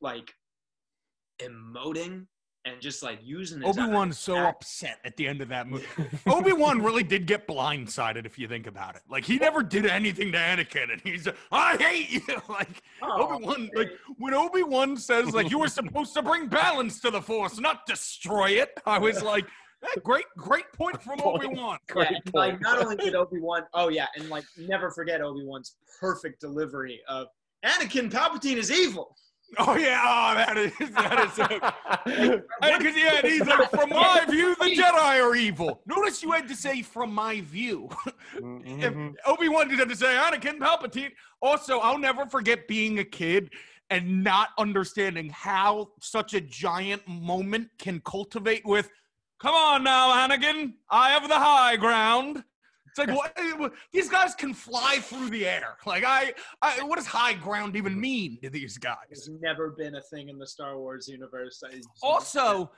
[0.00, 0.32] like
[1.42, 2.26] emoting
[2.64, 5.86] and just like using Obi Wan's so act- upset at the end of that movie.
[6.26, 9.02] Obi Wan really did get blindsided if you think about it.
[9.08, 12.20] Like he never did anything to Anakin, and he's I hate you.
[12.48, 16.48] Like Oh, Obi Wan, like when Obi Wan says like you were supposed to bring
[16.48, 18.78] balance to the Force, not destroy it.
[18.84, 19.46] I was like,
[19.84, 21.78] eh, great, great point from Obi Wan.
[21.88, 22.62] Yeah, Great and, like point.
[22.62, 27.00] not only did Obi Wan, oh yeah, and like never forget Obi Wan's perfect delivery
[27.08, 27.28] of
[27.64, 29.16] Anakin Palpatine is evil.
[29.58, 31.32] Oh yeah, oh that is that is.
[31.34, 31.46] So,
[32.78, 35.82] Because yeah, he's like, from my view, the Jedi are evil.
[35.86, 37.88] Notice you had to say from my view.
[38.36, 39.14] Mhm.
[39.26, 41.10] Obi Wan did have to say Anakin Palpatine.
[41.42, 43.50] Also, I'll never forget being a kid
[43.90, 48.88] and not understanding how such a giant moment can cultivate with,
[49.40, 52.44] "Come on now, Anakin, I have the high ground."
[52.90, 55.76] It's like eh, what, these guys can fly through the air.
[55.86, 58.96] Like I, I, what does high ground even mean to these guys?
[59.08, 61.62] There's never been a thing in the Star Wars universe.
[62.02, 62.70] Also,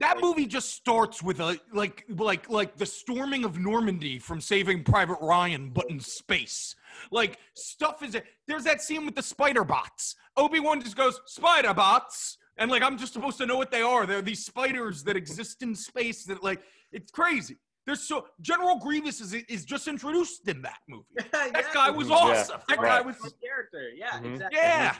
[0.00, 4.82] that movie just starts with a like like like the storming of Normandy from Saving
[4.82, 6.74] Private Ryan, but in space.
[7.10, 8.16] Like stuff is
[8.46, 10.16] there's that scene with the spider bots.
[10.36, 13.82] Obi Wan just goes spider bots, and like I'm just supposed to know what they
[13.82, 14.06] are.
[14.06, 16.24] They're these spiders that exist in space.
[16.24, 17.58] That like it's crazy.
[17.90, 21.06] There's so General Grievous is is just introduced in that movie.
[21.32, 22.60] That yeah, guy was he's Yeah, awesome.
[22.68, 23.90] That guy was a character.
[23.96, 24.34] Yeah, Mhm.
[24.34, 24.58] exactly.
[24.60, 24.96] yeah.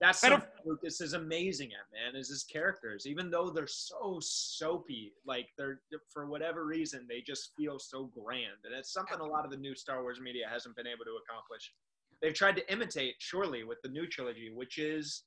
[0.00, 2.16] That's And something Lucas is amazing at, man.
[2.20, 5.80] Is his characters, even though they're so soapy, like they're
[6.12, 9.56] for whatever reason they just feel so grand, and it's something a lot of the
[9.56, 11.72] new Star Wars media hasn't been able to accomplish.
[12.20, 15.22] They've tried to imitate, surely, with the new trilogy, which is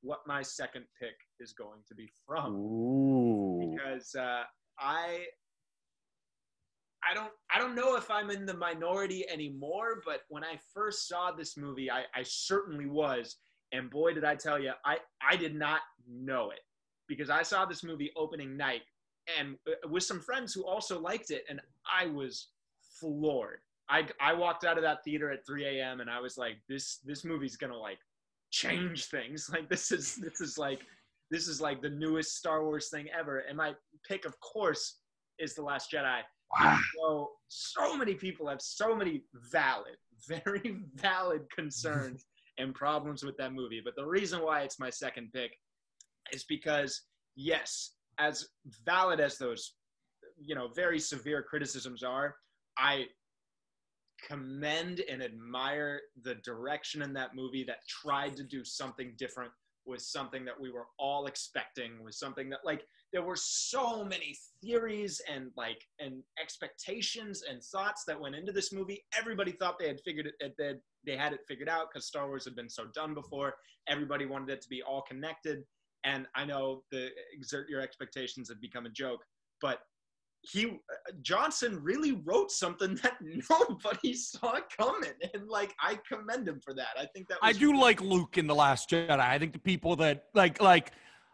[0.00, 3.74] what my second pick is going to be from Ooh.
[3.76, 4.44] because uh,
[4.78, 5.26] I
[7.08, 11.08] I don't I don't know if I'm in the minority anymore, but when I first
[11.08, 13.36] saw this movie, I, I certainly was,
[13.72, 16.60] and boy did I tell you, I I did not know it
[17.08, 18.82] because I saw this movie opening night
[19.38, 21.60] and uh, with some friends who also liked it, and
[21.90, 22.48] I was
[22.98, 23.60] floored.
[23.88, 26.00] I I walked out of that theater at 3 a.m.
[26.00, 27.98] and I was like, this this movie's gonna like
[28.50, 29.50] change things.
[29.52, 30.80] Like this is this is like
[31.30, 33.38] this is like the newest Star Wars thing ever.
[33.40, 33.74] And my
[34.06, 34.98] pick, of course,
[35.38, 36.20] is The Last Jedi.
[36.58, 36.78] Wow.
[36.96, 39.96] So so many people have so many valid,
[40.28, 42.24] very valid concerns
[42.58, 43.82] and problems with that movie.
[43.84, 45.52] But the reason why it's my second pick
[46.32, 47.02] is because
[47.34, 48.48] yes, as
[48.84, 49.74] valid as those,
[50.38, 52.34] you know, very severe criticisms are,
[52.78, 53.06] I
[54.26, 59.52] commend and admire the direction in that movie that tried to do something different
[59.86, 64.36] with something that we were all expecting was something that like there were so many
[64.60, 69.04] theories and like and expectations and thoughts that went into this movie.
[69.18, 72.44] Everybody thought they had figured it that they had it figured out because star wars
[72.44, 73.54] had been so done before.
[73.88, 75.64] Everybody wanted it to be all connected.
[76.04, 79.24] And i know the exert your expectations have become a joke
[79.60, 79.80] but
[80.50, 80.78] he
[81.22, 83.14] Johnson really wrote something that
[83.50, 86.88] nobody saw coming, and like I commend him for that.
[86.98, 89.18] I think that I do like Luke in the Last Jedi.
[89.18, 90.92] I think the people that like like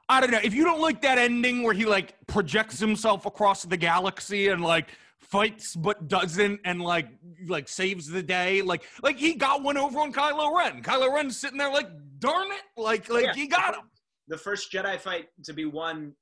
[0.09, 3.65] I don't know if you don't like that ending where he like projects himself across
[3.65, 7.09] the galaxy and like fights but doesn't and like
[7.47, 10.83] like saves the day like like he got one over on Kylo Ren.
[10.83, 13.35] Kylo Ren's sitting there like darn it like like Yeah.
[13.35, 13.85] he got him.
[14.29, 16.15] the first Jedi fight to be won.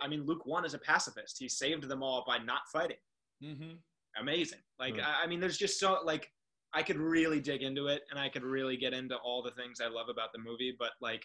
[0.00, 1.36] I mean, Luke one is a pacifist.
[1.38, 2.96] He saved them all by not fighting.
[3.42, 3.74] Mm-hmm.
[4.20, 4.60] Amazing.
[4.78, 5.00] Like Hmm.
[5.00, 6.30] I I mean, there's just so like
[6.74, 9.80] I could really dig into it, and I could really get into all the things
[9.80, 10.74] I love about the movie.
[10.78, 11.24] But like,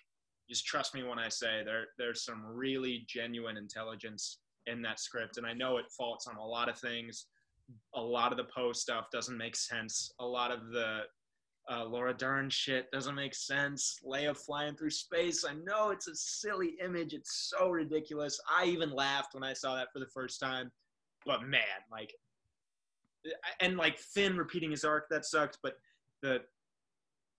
[0.49, 5.37] just trust me when I say there there's some really genuine intelligence in that script,
[5.37, 7.27] and I know it faults on a lot of things.
[7.95, 10.11] A lot of the Poe stuff doesn't make sense.
[10.19, 11.01] A lot of the
[11.71, 13.99] uh, Laura Dern shit doesn't make sense.
[14.05, 15.45] Leia flying through space.
[15.45, 17.13] I know it's a silly image.
[17.13, 18.39] It's so ridiculous.
[18.49, 20.71] I even laughed when I saw that for the first time.
[21.25, 21.61] But man,
[21.91, 22.13] like,
[23.61, 25.59] and like Finn repeating his arc that sucked.
[25.63, 25.75] But
[26.21, 26.41] the,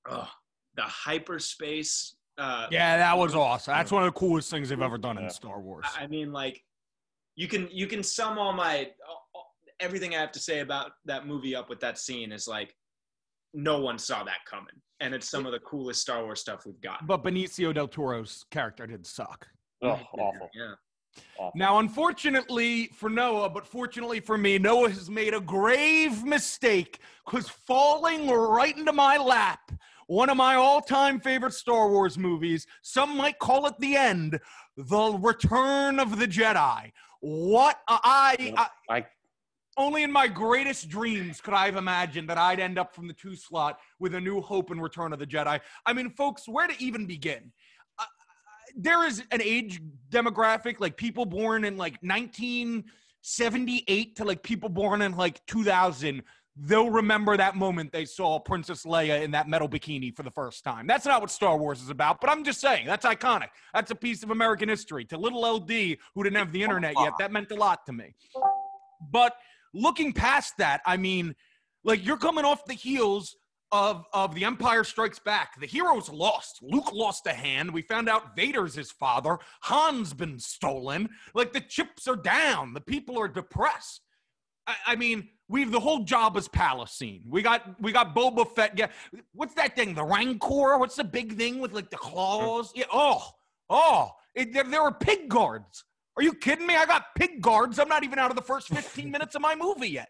[0.09, 0.31] oh,
[0.77, 2.17] the hyperspace.
[2.39, 3.75] Uh, Yeah, that was awesome.
[3.75, 5.85] That's one of the coolest things they've ever done in Star Wars.
[5.99, 6.65] I mean, like,
[7.37, 8.91] you can you can sum all my
[9.81, 12.75] everything I have to say about that movie up with that scene is like,
[13.55, 16.81] no one saw that coming, and it's some of the coolest Star Wars stuff we've
[16.81, 17.07] got.
[17.07, 19.47] But Benicio del Toro's character did suck.
[19.83, 20.51] Oh, awful.
[20.55, 20.75] Yeah.
[21.39, 21.53] awful.
[21.55, 27.49] Now, unfortunately for Noah, but fortunately for me, Noah has made a grave mistake because
[27.49, 29.73] falling right into my lap,
[30.07, 34.39] one of my all time favorite Star Wars movies, some might call it the end,
[34.77, 36.91] The Return of the Jedi.
[37.21, 39.07] What I, I, I
[39.77, 43.15] only in my greatest dreams could I have imagined that I'd end up from the
[43.15, 45.61] two slot with a new hope and Return of the Jedi.
[45.87, 47.53] I mean, folks, where to even begin?
[47.99, 48.05] Uh,
[48.77, 55.03] there is an age demographic, like people born in like 1978 to like people born
[55.03, 56.23] in like 2000.
[56.57, 60.63] They'll remember that moment they saw Princess Leia in that metal bikini for the first
[60.63, 60.87] time.
[60.87, 63.49] That's not what Star Wars is about, but I'm just saying that's iconic.
[63.75, 65.05] That's a piece of American history.
[65.07, 68.15] To little LD who didn't have the internet yet, that meant a lot to me.
[69.11, 69.35] But
[69.75, 71.35] looking past that, I mean,
[71.85, 73.37] like you're coming off the heels
[73.73, 75.61] of of the Empire Strikes Back.
[75.61, 76.61] The heroes lost.
[76.63, 77.73] Luke lost a hand.
[77.73, 79.39] We found out Vader's his father.
[79.63, 81.09] Han's been stolen.
[81.35, 82.73] Like the chips are down.
[82.73, 84.01] The people are depressed.
[84.67, 87.25] I, I mean, we've the whole Jabba's palace scene.
[87.29, 88.79] We got we got Boba Fett.
[88.79, 88.89] Yeah,
[89.33, 89.95] what's that thing?
[89.95, 90.79] The Rancor.
[90.79, 92.73] What's the big thing with like the claws?
[92.75, 92.85] Yeah.
[92.93, 93.29] Oh,
[93.69, 94.11] oh.
[94.35, 95.85] It, there, there were pig guards.
[96.17, 96.77] Are you kidding me?
[96.77, 97.79] I got pig guards.
[97.79, 100.09] I'm not even out of the first 15 minutes of my movie yet.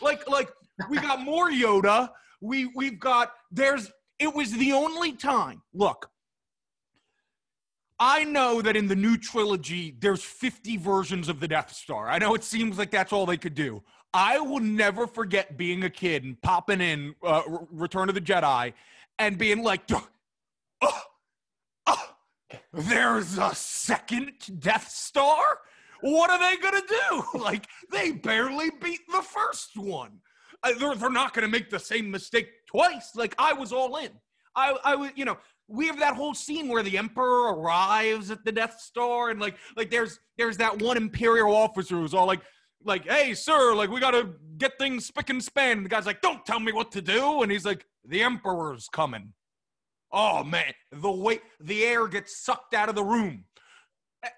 [0.00, 0.50] Like, like
[0.90, 2.10] we got more Yoda.
[2.40, 5.62] We we've got there's it was the only time.
[5.72, 6.10] Look,
[7.98, 12.08] I know that in the new trilogy, there's 50 versions of the Death Star.
[12.08, 13.82] I know it seems like that's all they could do.
[14.12, 18.72] I will never forget being a kid and popping in uh, Return of the Jedi
[19.18, 19.82] and being like,
[20.82, 21.02] oh,
[22.72, 25.58] there's a second Death Star?
[26.02, 27.22] What are they going to do?
[27.40, 30.20] Like, they barely beat the first one.
[30.62, 33.12] Uh, they're, they're not going to make the same mistake twice.
[33.14, 34.10] Like, I was all in.
[34.54, 35.36] I, I was, you know,
[35.68, 39.56] we have that whole scene where the emperor arrives at the Death Star, and like
[39.76, 42.40] like there's there's that one Imperial officer who's all like
[42.84, 45.78] like, hey, sir, like we gotta get things spick and span.
[45.78, 48.88] And the guy's like, don't tell me what to do, and he's like, the emperor's
[48.88, 49.32] coming.
[50.12, 53.44] Oh man, the way the air gets sucked out of the room.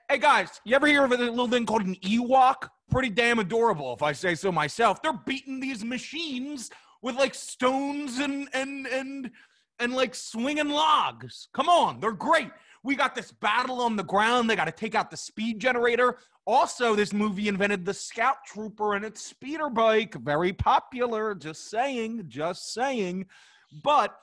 [0.08, 2.68] Hey guys, you ever hear of a little thing called an Ewok?
[2.90, 5.02] Pretty damn adorable, if I say so myself.
[5.02, 6.70] They're beating these machines
[7.02, 9.30] with like stones and and and
[9.78, 11.48] and like swinging logs.
[11.52, 12.50] Come on, they're great.
[12.82, 14.48] We got this battle on the ground.
[14.48, 16.18] They got to take out the speed generator.
[16.46, 20.14] Also, this movie invented the Scout Trooper and its speeder bike.
[20.14, 21.34] Very popular.
[21.34, 23.26] Just saying, just saying.
[23.82, 24.16] But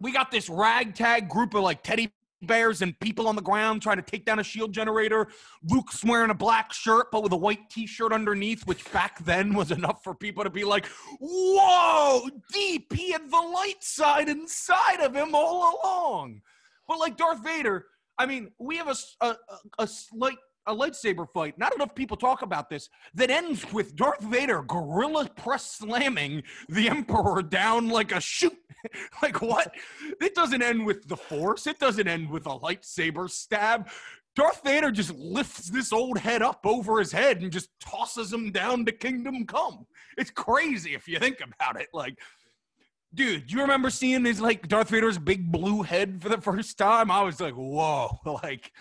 [0.00, 2.12] we got this ragtag group of like teddy
[2.46, 5.28] bears and people on the ground trying to take down a shield generator.
[5.70, 9.54] Luke's wearing a black shirt, but with a white t shirt underneath, which back then
[9.54, 10.86] was enough for people to be like,
[11.20, 12.92] whoa, deep.
[12.92, 16.42] He had the light side inside of him all along.
[16.86, 17.86] But like Darth Vader,
[18.18, 19.36] I mean, we have a, a,
[19.78, 21.58] a slight a lightsaber fight.
[21.58, 22.88] Not enough people talk about this.
[23.14, 28.56] That ends with Darth Vader gorilla press slamming the Emperor down like a shoot.
[29.22, 29.72] like what?
[30.20, 31.66] It doesn't end with the Force.
[31.66, 33.88] It doesn't end with a lightsaber stab.
[34.36, 38.50] Darth Vader just lifts this old head up over his head and just tosses him
[38.50, 39.86] down to Kingdom Come.
[40.18, 41.88] It's crazy if you think about it.
[41.92, 42.18] Like,
[43.14, 47.10] dude, you remember seeing his like Darth Vader's big blue head for the first time?
[47.10, 48.72] I was like, whoa, like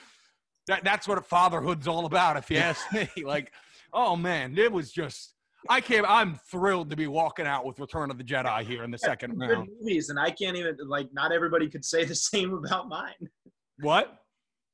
[0.68, 3.10] that, that's what fatherhood's all about, if you ask me.
[3.24, 3.52] Like,
[3.94, 5.34] oh man, it was just
[5.70, 6.06] I can't.
[6.08, 9.38] I'm thrilled to be walking out with Return of the Jedi here in the second
[9.38, 9.70] round.
[9.80, 11.08] movies, and I can't even like.
[11.14, 13.30] Not everybody could say the same about mine.
[13.80, 14.18] What?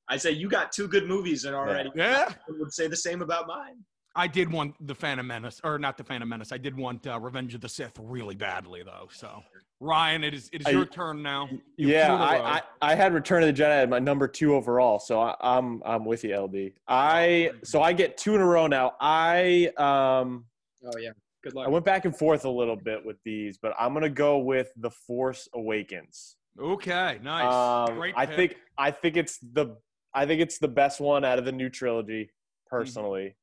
[0.08, 1.92] I say you got two good movies and already.
[1.96, 2.30] Yeah.
[2.50, 3.76] I would say the same about mine.
[4.16, 6.52] I did want the Phantom Menace, or not the Phantom Menace.
[6.52, 9.08] I did want uh, Revenge of the Sith really badly, though.
[9.12, 9.44] So,
[9.82, 11.48] Ryan, it is it is I- your turn now.
[11.78, 12.46] You yeah, flew in a row.
[12.46, 15.36] I, I, I had Return of the Jedi at my number two overall, so I,
[15.40, 16.72] I'm I'm with you, LD.
[16.88, 18.94] I so I get two in a row now.
[19.00, 20.46] I um
[20.86, 21.12] Oh yeah.
[21.44, 21.68] Good luck.
[21.68, 24.72] I went back and forth a little bit with these, but I'm gonna go with
[24.76, 26.36] The Force Awakens.
[26.62, 27.90] okay, nice.
[27.90, 28.14] Um, Great.
[28.18, 28.36] I pick.
[28.36, 29.78] think I think it's the
[30.14, 32.32] I think it's the best one out of the new trilogy.
[32.68, 33.36] Personally,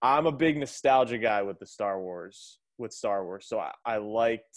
[0.00, 3.96] I'm a big nostalgia guy with the Star Wars with Star Wars, so I, I
[3.98, 4.56] liked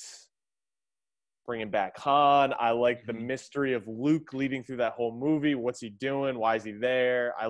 [1.46, 2.54] bringing back Han.
[2.60, 3.26] I like the Mhm.
[3.26, 5.56] mystery of Luke leading through that whole movie.
[5.56, 6.38] What's he doing?
[6.40, 7.34] Why is he there?
[7.40, 7.46] I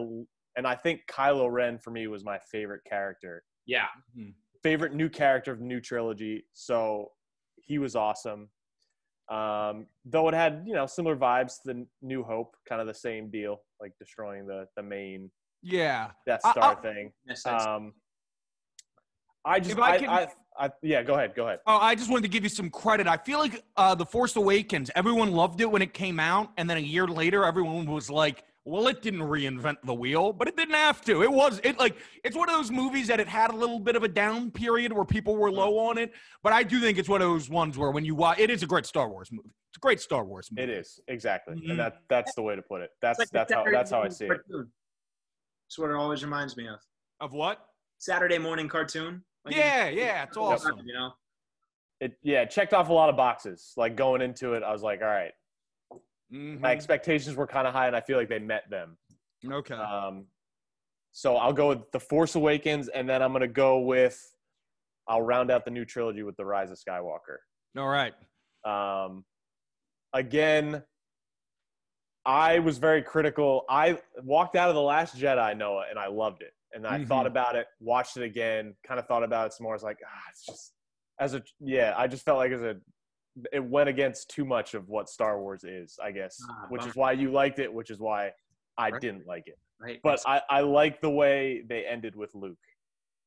[0.55, 3.87] and I think Kylo Ren for me was my favorite character yeah.
[4.61, 6.45] favorite new character of the new trilogy.
[6.53, 7.11] So
[7.61, 8.51] he was awesome.
[9.29, 12.93] Um, though it had you know similar vibes to the New Hope, kind of the
[12.93, 16.11] same deal, like destroying the the main Yeah.
[16.25, 17.13] Death Star I- thing.
[17.25, 17.93] Yes, Um,
[19.45, 21.59] I just If I I, can- I, I, yeah, go ahead, go ahead.
[21.65, 23.07] Oh, I just wanted to give you some credit.
[23.07, 26.51] I feel like uh, The Force Awakens, everyone loved it when it came out.
[26.57, 30.47] And then a year later, everyone was like, well, it didn't reinvent the wheel, but
[30.47, 31.21] it didn't have to.
[31.23, 33.95] It was, it like, it's one of those movies that it had a little bit
[33.97, 36.13] of a down period where people were low on it.
[36.43, 38.63] But I do think it's one of those ones where when you watch, it is
[38.63, 39.49] a great Star Wars movie.
[39.71, 40.71] It's a great Star Wars movie.
[40.71, 41.71] It is exactly, Mhm.
[41.71, 42.91] and that that's the way to put it.
[43.01, 44.27] That's like that's how that's how I see it.
[44.29, 44.71] cartoon.
[45.67, 46.79] That's what it always reminds me of.
[47.19, 47.65] Of what?
[47.97, 49.23] Saturday morning cartoon.
[49.45, 50.81] Like, Yeah, yeah, it's awesome.
[50.85, 51.11] You know.
[51.99, 53.73] It yeah, checked off a lot of boxes.
[53.77, 55.31] Like going into it, I was like, all right,
[56.31, 56.59] Mhm.
[56.59, 58.97] my expectations were kind of high, and I feel like they met them.
[59.49, 59.75] Okay.
[59.75, 60.27] Um,
[61.11, 64.19] so I'll go with The Force Awakens, and then I'm going to go with,
[65.07, 67.37] I'll round out the new trilogy with The Rise of Skywalker.
[67.77, 68.13] All right.
[68.65, 69.25] Um,
[70.13, 70.83] again,
[72.25, 73.65] I was very critical.
[73.69, 76.53] I walked out of The Last Jedi, Noah, and I loved it.
[76.73, 77.07] And I Mhm.
[77.07, 79.73] thought about it, watched it again, kind of thought about it some more.
[79.73, 80.73] I was like, ah, it's just,
[81.19, 82.81] as a, yeah, I just felt like as a,
[83.51, 86.95] it went against too much of what Star Wars is, I guess, Ah, which is
[86.95, 88.33] why you liked it, which is why
[88.77, 89.01] I Right.
[89.01, 89.59] didn't like it.
[89.79, 89.99] Right.
[90.03, 92.57] But I, I like the way they ended with Luke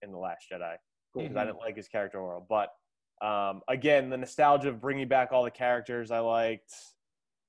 [0.02, 0.76] in The Last Jedi
[1.14, 1.46] because I Mhm.
[1.46, 2.44] didn't like his character overall.
[2.48, 2.72] But
[3.24, 6.74] um, again, the nostalgia of bringing back all the characters I liked.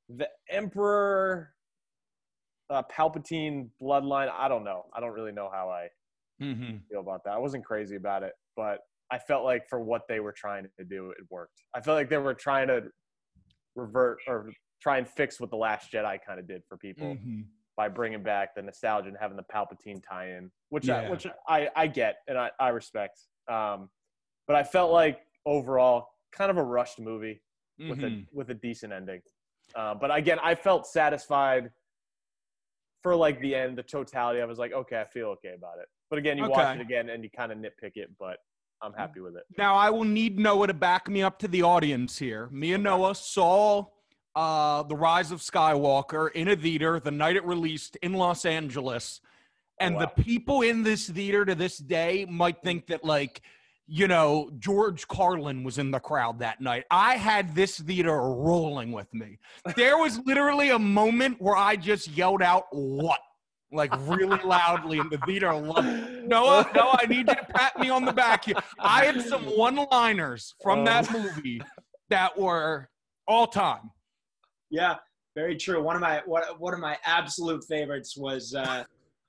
[0.09, 1.53] The Emperor,
[2.69, 4.29] uh, Palpatine bloodline.
[4.31, 4.85] I don't know.
[4.93, 5.87] I don't really know how I
[6.41, 6.77] Mm-hmm.
[6.91, 7.33] feel about that.
[7.33, 8.81] I wasn't crazy about it, but
[9.11, 11.63] I felt like for what they were trying to do, it worked.
[11.73, 12.83] I felt like they were trying to
[13.75, 17.41] revert or try and fix what The Last Jedi kind of did for people Mm-hmm.
[17.75, 21.87] by bringing back the nostalgia and having the Palpatine tie-in, which I, which I, I
[21.87, 23.19] get and I, I respect.
[23.49, 23.89] Um,
[24.45, 27.41] but I felt like overall kind of a rushed movie
[27.89, 28.05] with Mm-hmm.
[28.05, 29.21] a with a decent ending.
[29.75, 31.71] Uh, but again, I felt satisfied
[33.07, 34.41] for like the end, the totality.
[34.41, 35.87] I was like, okay, I feel okay about it.
[36.09, 38.37] But again, you watch it again and you kind of nitpick it, but
[38.81, 39.43] I'm happy with it.
[39.57, 42.49] Now I will need Noah to back me up to the audience here.
[42.51, 43.85] Me and Noah saw
[44.35, 49.21] uh, The Rise of Skywalker in a theater the night it released in Los Angeles.
[49.79, 50.01] And wow.
[50.01, 53.41] the people in this theater to this day might think that, like,
[53.87, 56.83] you know, George Carlin was in the crowd that night.
[56.91, 59.39] I had this theater rolling with me.
[59.75, 63.19] There was literally a moment where I just yelled out, What?
[63.71, 65.51] Like really loudly, and the theater.
[65.51, 68.55] Noah, Noah, I need you to pat me on the back here.
[68.79, 71.61] I had some one liners from that movie
[72.09, 72.89] that were
[73.27, 73.91] all time.
[74.69, 74.95] Yeah,
[75.35, 75.83] very true.
[75.83, 78.85] One of my one, one of my absolute favorites was uh,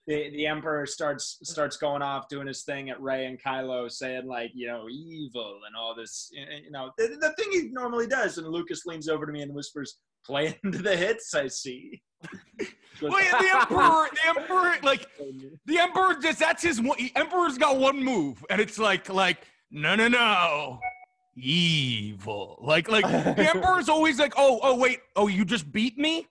[0.08, 4.26] the the Emperor starts starts going off doing his thing at Rey and Kylo, saying
[4.26, 6.30] like you know evil and all this.
[6.32, 9.54] You know the, the thing he normally does, and Lucas leans over to me and
[9.54, 12.02] whispers, "Play into the hits, I see."
[13.00, 15.06] Well, the emperor, the emperor, like
[15.66, 16.80] the emperor, just that's his.
[16.80, 20.80] one- Emperor's got one move, and it's like, like, no, no, no,
[21.36, 22.58] evil.
[22.60, 26.26] Like, like the emperor's always like, oh, oh, wait, oh, you just beat me.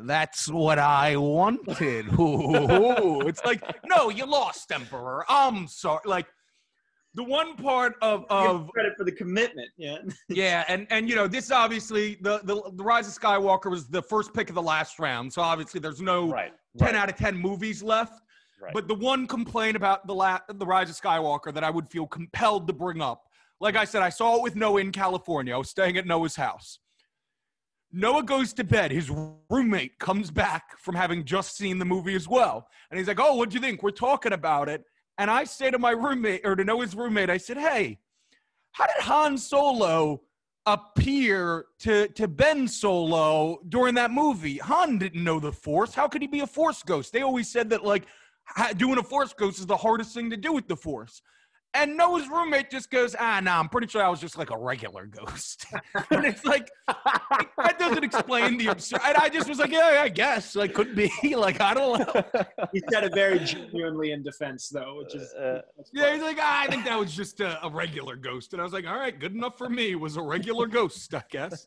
[0.00, 2.12] That's what I wanted.
[2.18, 3.20] Ooh.
[3.22, 5.24] It's like, no, you lost, emperor.
[5.28, 6.00] I'm sorry.
[6.04, 6.26] Like,
[7.14, 9.68] the one part of of credit for the commitment.
[9.76, 9.98] Yeah.
[10.28, 14.02] yeah, and and you know this obviously the, the the Rise of Skywalker was the
[14.02, 16.52] first pick of the last round, so obviously there's no right.
[16.76, 18.22] ten right, out of ten movies left.
[18.62, 18.72] right.
[18.72, 22.06] But the one complaint about the la- the Rise of Skywalker that I would feel
[22.06, 23.24] compelled to bring up,
[23.58, 25.54] like I said, I saw it with Noah in California.
[25.54, 26.78] I was staying at Noah's house.
[27.92, 28.90] Noah goes to bed.
[28.90, 29.10] His
[29.50, 33.34] roommate comes back from having just seen the movie as well, and he's like, "Oh,
[33.34, 33.82] what'd you think?
[33.82, 34.84] We're talking about it."
[35.16, 37.98] And I say to my roommate or to Noah's roommate, I said, "Hey,
[38.72, 40.22] how did Han Solo
[40.66, 44.58] appear to to Ben Solo during that movie?
[44.58, 45.94] Han didn't know the Force.
[45.94, 47.12] How could he be a Force ghost?
[47.12, 48.06] They always said that like
[48.76, 51.22] doing a Force ghost is the hardest thing to do with the Force."
[51.74, 54.56] And Noah's roommate just goes, "Ah, no, I'm pretty sure I was just like a
[54.56, 55.66] regular ghost."
[56.10, 59.00] and it's like that doesn't explain the absurd.
[59.04, 60.56] And I just was like, "Yeah, I guess.
[60.56, 61.10] Like, could be.
[61.36, 62.24] like, I don't know."
[62.72, 65.60] he said it very genuinely in defense, though, which is Uh,
[65.92, 68.54] Yeah, he's like, ah, I think that was just a, a regular ghost.
[68.54, 69.90] And I was like, all right, good enough for me.
[69.92, 71.66] It was a regular ghost, I guess.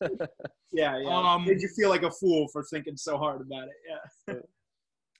[0.71, 1.09] yeah, yeah.
[1.09, 3.75] Um, Made you feel like a fool for thinking so hard about it.
[4.27, 4.33] Yeah.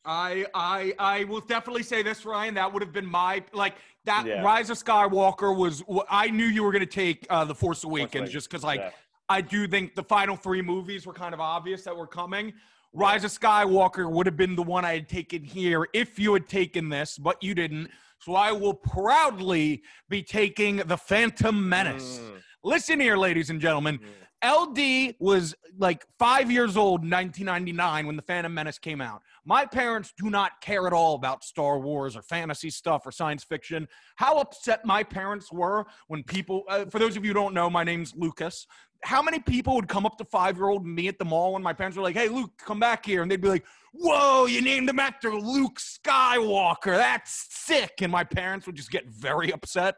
[0.05, 2.53] I I I will definitely say this, Ryan.
[2.55, 3.75] That would have been my like
[4.05, 4.25] that.
[4.25, 4.41] Yeah.
[4.41, 5.83] Rise of Skywalker was.
[6.09, 8.79] I knew you were going to take uh, the Force Awakens Awakens, just because like
[8.79, 8.91] yeah.
[9.29, 12.53] I do think the final three movies were kind of obvious that were coming.
[12.93, 16.49] Rise of Skywalker would have been the one I had taken here if you had
[16.49, 17.89] taken this, but you didn't.
[18.19, 22.19] So I will proudly be taking the Phantom Menace.
[22.19, 23.97] Mm, Listen here, ladies and gentlemen.
[23.97, 24.07] mm.
[24.43, 29.21] LD was like five years old in 1999 when The Phantom Menace came out.
[29.45, 33.43] My parents do not care at all about Star Wars or fantasy stuff or science
[33.43, 33.87] fiction.
[34.15, 37.69] How upset my parents were when people, uh, for those of you who don't know,
[37.69, 38.65] my name's Lucas.
[39.03, 41.63] How many people would come up to five year old me at the mall when
[41.63, 43.21] my parents were like, hey, Luke, come back here?
[43.21, 46.97] And they'd be like, whoa, you named him after Luke Skywalker.
[46.97, 47.93] That's sick.
[48.01, 49.95] And my parents would just get very upset.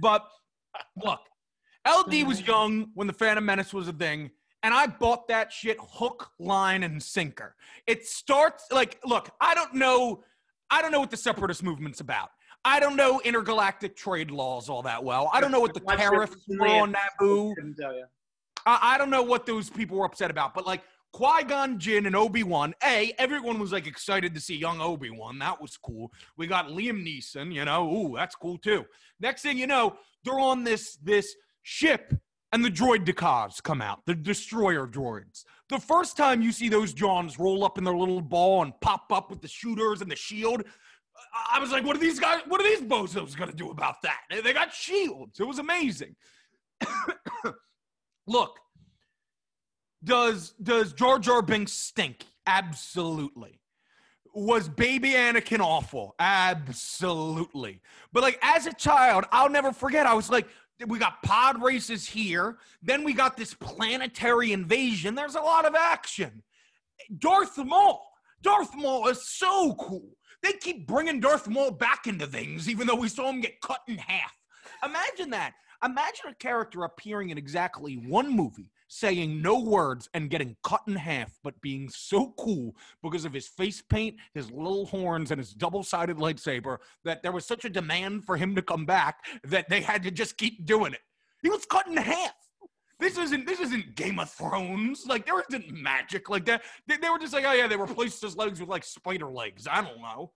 [0.00, 0.24] But
[1.02, 1.20] look,
[1.88, 4.30] LD was young when the Phantom Menace was a thing,
[4.62, 7.54] and I bought that shit hook, line, and sinker.
[7.86, 10.22] It starts like, look, I don't know,
[10.70, 12.30] I don't know what the separatist movement's about.
[12.64, 15.30] I don't know intergalactic trade laws all that well.
[15.32, 17.54] I don't know what the tariffs were on Naboo.
[17.54, 18.04] Couldn't tell you.
[18.66, 20.82] I, I don't know what those people were upset about, but like
[21.12, 25.10] Qui Gon Jinn and Obi Wan, A, everyone was like excited to see young Obi
[25.10, 25.38] Wan.
[25.38, 26.12] That was cool.
[26.36, 28.84] We got Liam Neeson, you know, ooh, that's cool too.
[29.18, 32.14] Next thing you know, they're on this this ship
[32.52, 35.44] and the droidekas come out, the destroyer droids.
[35.68, 39.12] The first time you see those Johns roll up in their little ball and pop
[39.12, 40.64] up with the shooters and the shield,
[41.52, 44.20] I- was like, what are these guys, what are these bozos gonna do about that?
[44.30, 45.38] They- They got shields.
[45.38, 46.16] It was amazing.
[48.26, 48.58] Look,
[50.02, 52.24] does does Jar Jar Binks stink?
[52.46, 53.60] Absolutely.
[54.34, 56.14] Was baby Anakin awful?
[56.18, 57.80] Absolutely.
[58.12, 60.06] But like as a child, I'll never forget.
[60.06, 60.46] I was like,
[60.86, 62.58] we got pod races here.
[62.82, 65.14] Then we got this planetary invasion.
[65.14, 66.42] There's a lot of action.
[67.18, 68.06] Darth Maul.
[68.42, 70.16] Darth Maul is so cool.
[70.42, 73.80] They keep bringing Darth Maul back into things, even though we saw him get cut
[73.86, 74.32] in half.
[74.84, 75.52] Imagine that.
[75.82, 80.94] Imagine a character appearing in exactly one movie, saying no words and getting cut in
[80.94, 85.54] half, but being so cool because of his face paint, his little horns, and his
[85.54, 89.70] double sided lightsaber that there was such a demand for him to come back that
[89.70, 91.00] they had to just keep doing it.
[91.42, 92.34] He was cut in half.
[92.98, 95.06] This isn't this isn't Game of Thrones.
[95.06, 96.62] Like there isn't magic like that.
[96.86, 99.66] They, they were just like, oh yeah, they replaced his legs with like spider legs.
[99.66, 100.32] I don't know.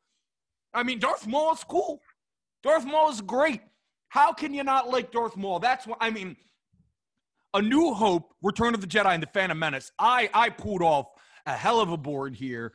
[0.72, 2.00] I mean, Darth Maul is cool.
[2.62, 3.60] Darth Maul is great.
[4.14, 5.58] How can you not like Darth Maul?
[5.58, 6.36] That's what I mean.
[7.52, 9.90] A New Hope, Return of the Jedi, and The Phantom Menace.
[9.98, 11.06] I I pulled off
[11.46, 12.72] a hell of a board here.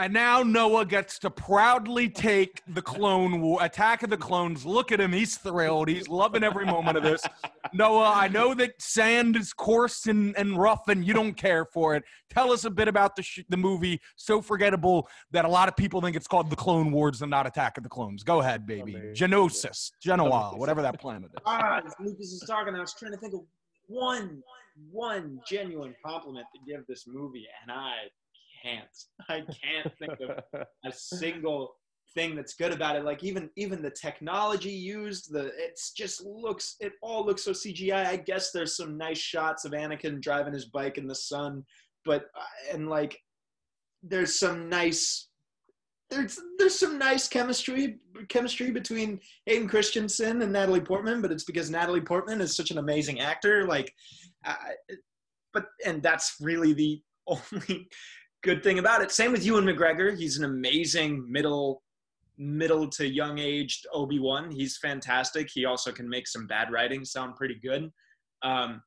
[0.00, 4.64] And now Noah gets to proudly take the Clone War, Attack of the Clones.
[4.64, 5.88] Look at him; he's thrilled.
[5.88, 7.22] He's loving every moment of this.
[7.74, 11.94] Noah, I know that sand is coarse and, and rough, and you don't care for
[11.96, 12.04] it.
[12.30, 15.76] Tell us a bit about the sh- the movie, so forgettable that a lot of
[15.76, 18.22] people think it's called The Clone Wars and not Attack of the Clones.
[18.22, 18.94] Go ahead, baby.
[19.12, 21.42] Genosis, Genoa, whatever that planet is.
[21.44, 23.40] Ah, Lucas is talking, I was trying to think of
[23.86, 24.42] one,
[24.90, 28.08] one genuine compliment to give this movie, and I
[28.62, 28.88] can't.
[29.28, 31.74] I can't think of a single
[32.14, 33.04] thing that's good about it.
[33.04, 38.06] Like even even the technology used, the it's just looks it all looks so CGI.
[38.06, 41.64] I guess there's some nice shots of Anakin driving his bike in the sun,
[42.04, 43.18] but uh, and like
[44.02, 45.28] there's some nice
[46.10, 51.70] there's there's some nice chemistry chemistry between Hayden Christensen and Natalie Portman, but it's because
[51.70, 53.66] Natalie Portman is such an amazing actor.
[53.66, 53.92] Like,
[54.44, 54.54] uh,
[55.54, 57.88] but and that's really the only
[58.42, 59.10] good thing about it.
[59.10, 60.16] Same with Ewan McGregor.
[60.16, 61.82] He's an amazing middle
[62.40, 64.50] middle to young aged Obi Wan.
[64.50, 65.50] He's fantastic.
[65.52, 67.90] He also can make some bad writing sound pretty good.
[68.42, 68.82] Um,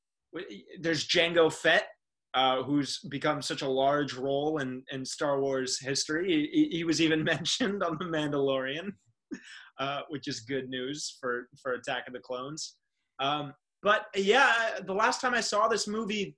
[0.81, 1.85] there's Jango Fett,
[2.33, 6.49] uh, who's become such a large role in, in Star Wars history.
[6.51, 8.91] He, he was even mentioned on The Mandalorian,
[9.79, 12.77] uh, which is good news for, for Attack of the Clones.
[13.19, 13.53] Um,
[13.83, 16.35] but yeah, the last time I saw this movie,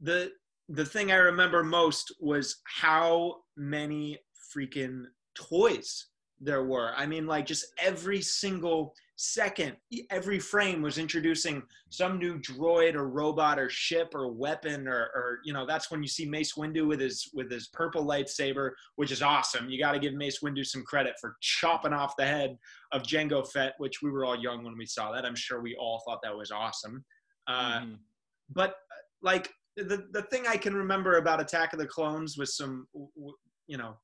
[0.00, 0.32] the
[0.68, 4.18] the thing I remember most was how many
[4.54, 6.06] freaking toys
[6.40, 6.92] there were.
[6.96, 9.76] I mean, like just every single second,
[10.10, 15.38] every frame was introducing some new droid or robot or ship or weapon or, or
[15.44, 19.10] you know, that's when you see Mace Windu with his with his purple lightsaber, which
[19.10, 19.70] is awesome.
[19.70, 22.58] You got to give Mace Windu some credit for chopping off the head
[22.92, 25.24] of Jango Fett, which we were all young when we saw that.
[25.24, 27.04] I'm sure we all thought that was awesome.
[27.48, 27.94] Uh, mm-hmm.
[28.50, 28.74] But
[29.22, 32.86] like the the thing I can remember about Attack of the Clones was some,
[33.66, 33.96] you know,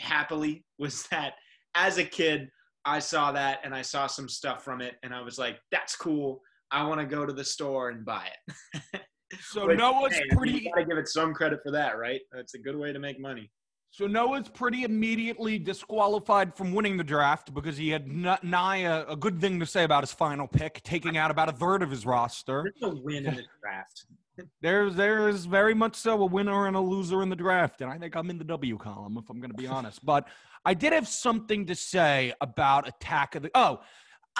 [0.00, 1.34] happily was that
[1.74, 2.48] as a kid
[2.84, 5.96] I saw that and I saw some stuff from it and I was like, that's
[5.96, 6.40] cool.
[6.70, 9.00] I want to go to the store and buy it.
[9.40, 10.52] so Which, Noah's hey, pretty.
[10.52, 12.20] You gotta give it some credit for that, right?
[12.32, 13.50] That's a good way to make money.
[13.92, 19.16] So Noah's pretty immediately disqualified from winning the draft because he had nigh a, a,
[19.16, 22.06] good thing to say about his final pick, taking out about a third of his
[22.06, 22.72] roster.
[22.80, 24.06] There's a win in the draft.
[24.62, 27.98] there's there's very much so a winner and a loser in the draft, and I
[27.98, 30.04] think I'm in the W column if I'm going to be honest.
[30.06, 30.28] But
[30.64, 33.50] I did have something to say about Attack of the.
[33.56, 33.80] Oh,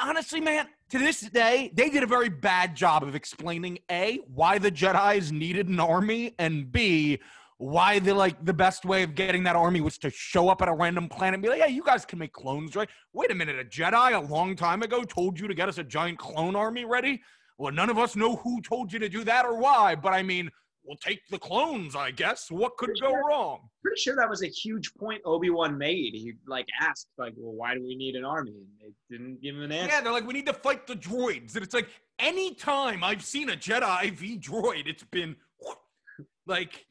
[0.01, 4.59] honestly, man, to this day, they did a very bad job of explaining a why
[4.59, 7.19] the Jedi's needed an army, and b
[7.61, 10.69] why the like the best way of getting that army was to show up at
[10.69, 13.35] a random planet and be like, "Yeah, you guys can make clones, right?" Wait a
[13.35, 16.57] minute, a Jedi a long time ago told you to get us a giant clone
[16.57, 17.21] army ready.
[17.59, 20.23] Well, none of us know who told you to do that or why, but I
[20.23, 20.49] mean,
[20.87, 22.51] we'll take the clones, I guess.
[22.51, 23.69] What could pretty go sure, wrong?
[23.85, 26.15] Pretty sure that was a huge point Obi Wan made.
[26.15, 29.57] He like asked, like, "Well, why do we need an army?" And they didn't give
[29.57, 29.95] him an answer.
[29.95, 33.23] Yeah, they're like, "We need to fight the droids," and it's like, any time I've
[33.23, 35.37] seen a Jedi v droid, it's been
[36.47, 36.87] like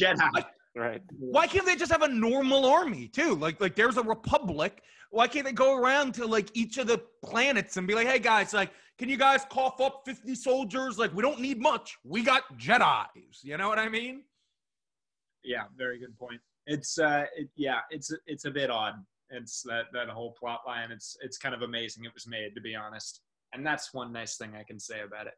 [0.00, 0.44] Jedi.
[0.76, 1.02] Right.
[1.18, 3.34] Why can't they just have a normal army too?
[3.34, 4.82] Like, like there's a republic.
[5.10, 8.20] Why can't they go around to like each of the planets and be like, "Hey
[8.20, 10.98] guys, like, can you guys cough up 50 soldiers?
[10.98, 11.98] Like, we don't need much.
[12.04, 13.42] We got Jedi's.
[13.42, 14.22] You know what I mean?
[15.42, 16.40] Yeah, very good point.
[16.66, 18.94] It's uh, it, yeah, it's it's a bit odd.
[19.30, 20.92] It's that that whole plot line.
[20.92, 23.22] It's it's kind of amazing it was made, to be honest.
[23.52, 25.34] And that's one nice thing I can say about it.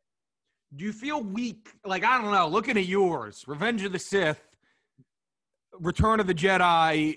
[0.77, 1.71] Do you feel weak?
[1.87, 2.49] Like I don't know.
[2.49, 4.52] Looking at yours, Revenge of the Sith
[5.81, 7.17] Return of the Jedi,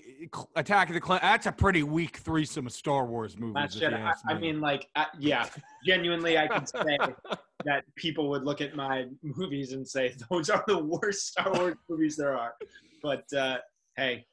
[0.54, 1.20] Attack of the Clones.
[1.20, 3.82] That's a pretty weak threesome of Star Wars movies.
[3.82, 5.46] I, I, mean, like, uh, yeah,
[5.84, 6.98] genuinely, I can say
[7.64, 11.74] that people would look at my movies and say those are the worst Star Wars
[11.88, 12.54] movies there are.
[13.02, 13.58] But uh,
[13.96, 14.24] hey,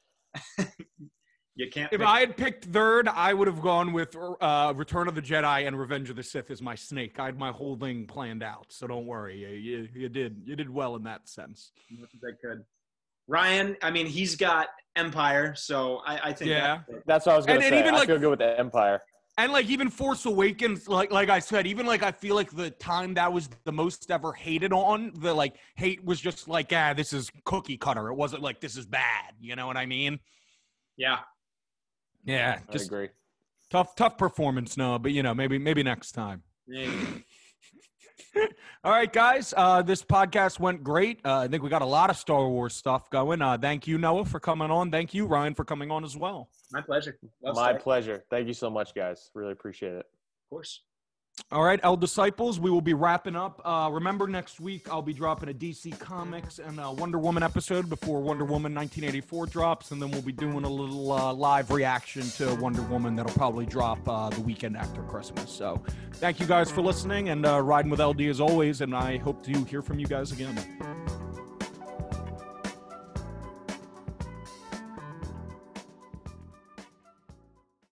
[1.54, 1.92] you can't.
[1.92, 5.66] If I had picked third, I would have gone with uh, Return of the Jedi
[5.66, 7.20] and Revenge of the Sith as my snake.
[7.20, 9.38] I had my whole thing planned out, so don't worry.
[9.38, 11.72] You, you, you did you did well in that sense.
[11.92, 12.64] As I could.
[13.26, 17.36] Ryan, I mean, he's got Empire, so I, I think yeah, that's, that's what I
[17.36, 17.68] was gonna and, say.
[17.68, 19.02] And even I like, feel good with the Empire.
[19.36, 22.70] And like even Force Awakens, like like I said, even like I feel like the
[22.70, 26.94] time that was the most ever hated on, the like hate was just like, ah,
[26.94, 28.08] this is cookie cutter.
[28.08, 29.34] It wasn't like this is bad.
[29.40, 30.20] You know what I mean?
[30.96, 31.18] Yeah.
[32.24, 32.60] Yeah.
[32.70, 33.08] Just I agree.
[33.70, 36.44] Tough, tough performance, no, but you know, maybe maybe next time.
[38.84, 39.54] All right, guys.
[39.56, 41.20] Uh, this podcast went great.
[41.24, 43.40] Uh, I think we got a lot of Star Wars stuff going.
[43.40, 44.90] Uh, thank you, Noah, for coming on.
[44.90, 46.48] Thank you, Ryan, for coming on as well.
[46.72, 47.18] My pleasure.
[47.42, 48.24] Love My pleasure.
[48.30, 49.30] Thank you so much, guys.
[49.34, 50.06] Really appreciate it.
[50.06, 50.80] Of course.
[51.50, 53.60] All right, L Disciples, we will be wrapping up.
[53.64, 57.88] Uh, remember, next week I'll be dropping a DC Comics and a Wonder Woman episode
[57.88, 62.22] before Wonder Woman 1984 drops, and then we'll be doing a little uh, live reaction
[62.22, 65.50] to Wonder Woman that'll probably drop uh, the weekend after Christmas.
[65.50, 65.82] So,
[66.14, 69.44] thank you guys for listening and uh, riding with LD as always, and I hope
[69.44, 70.58] to hear from you guys again.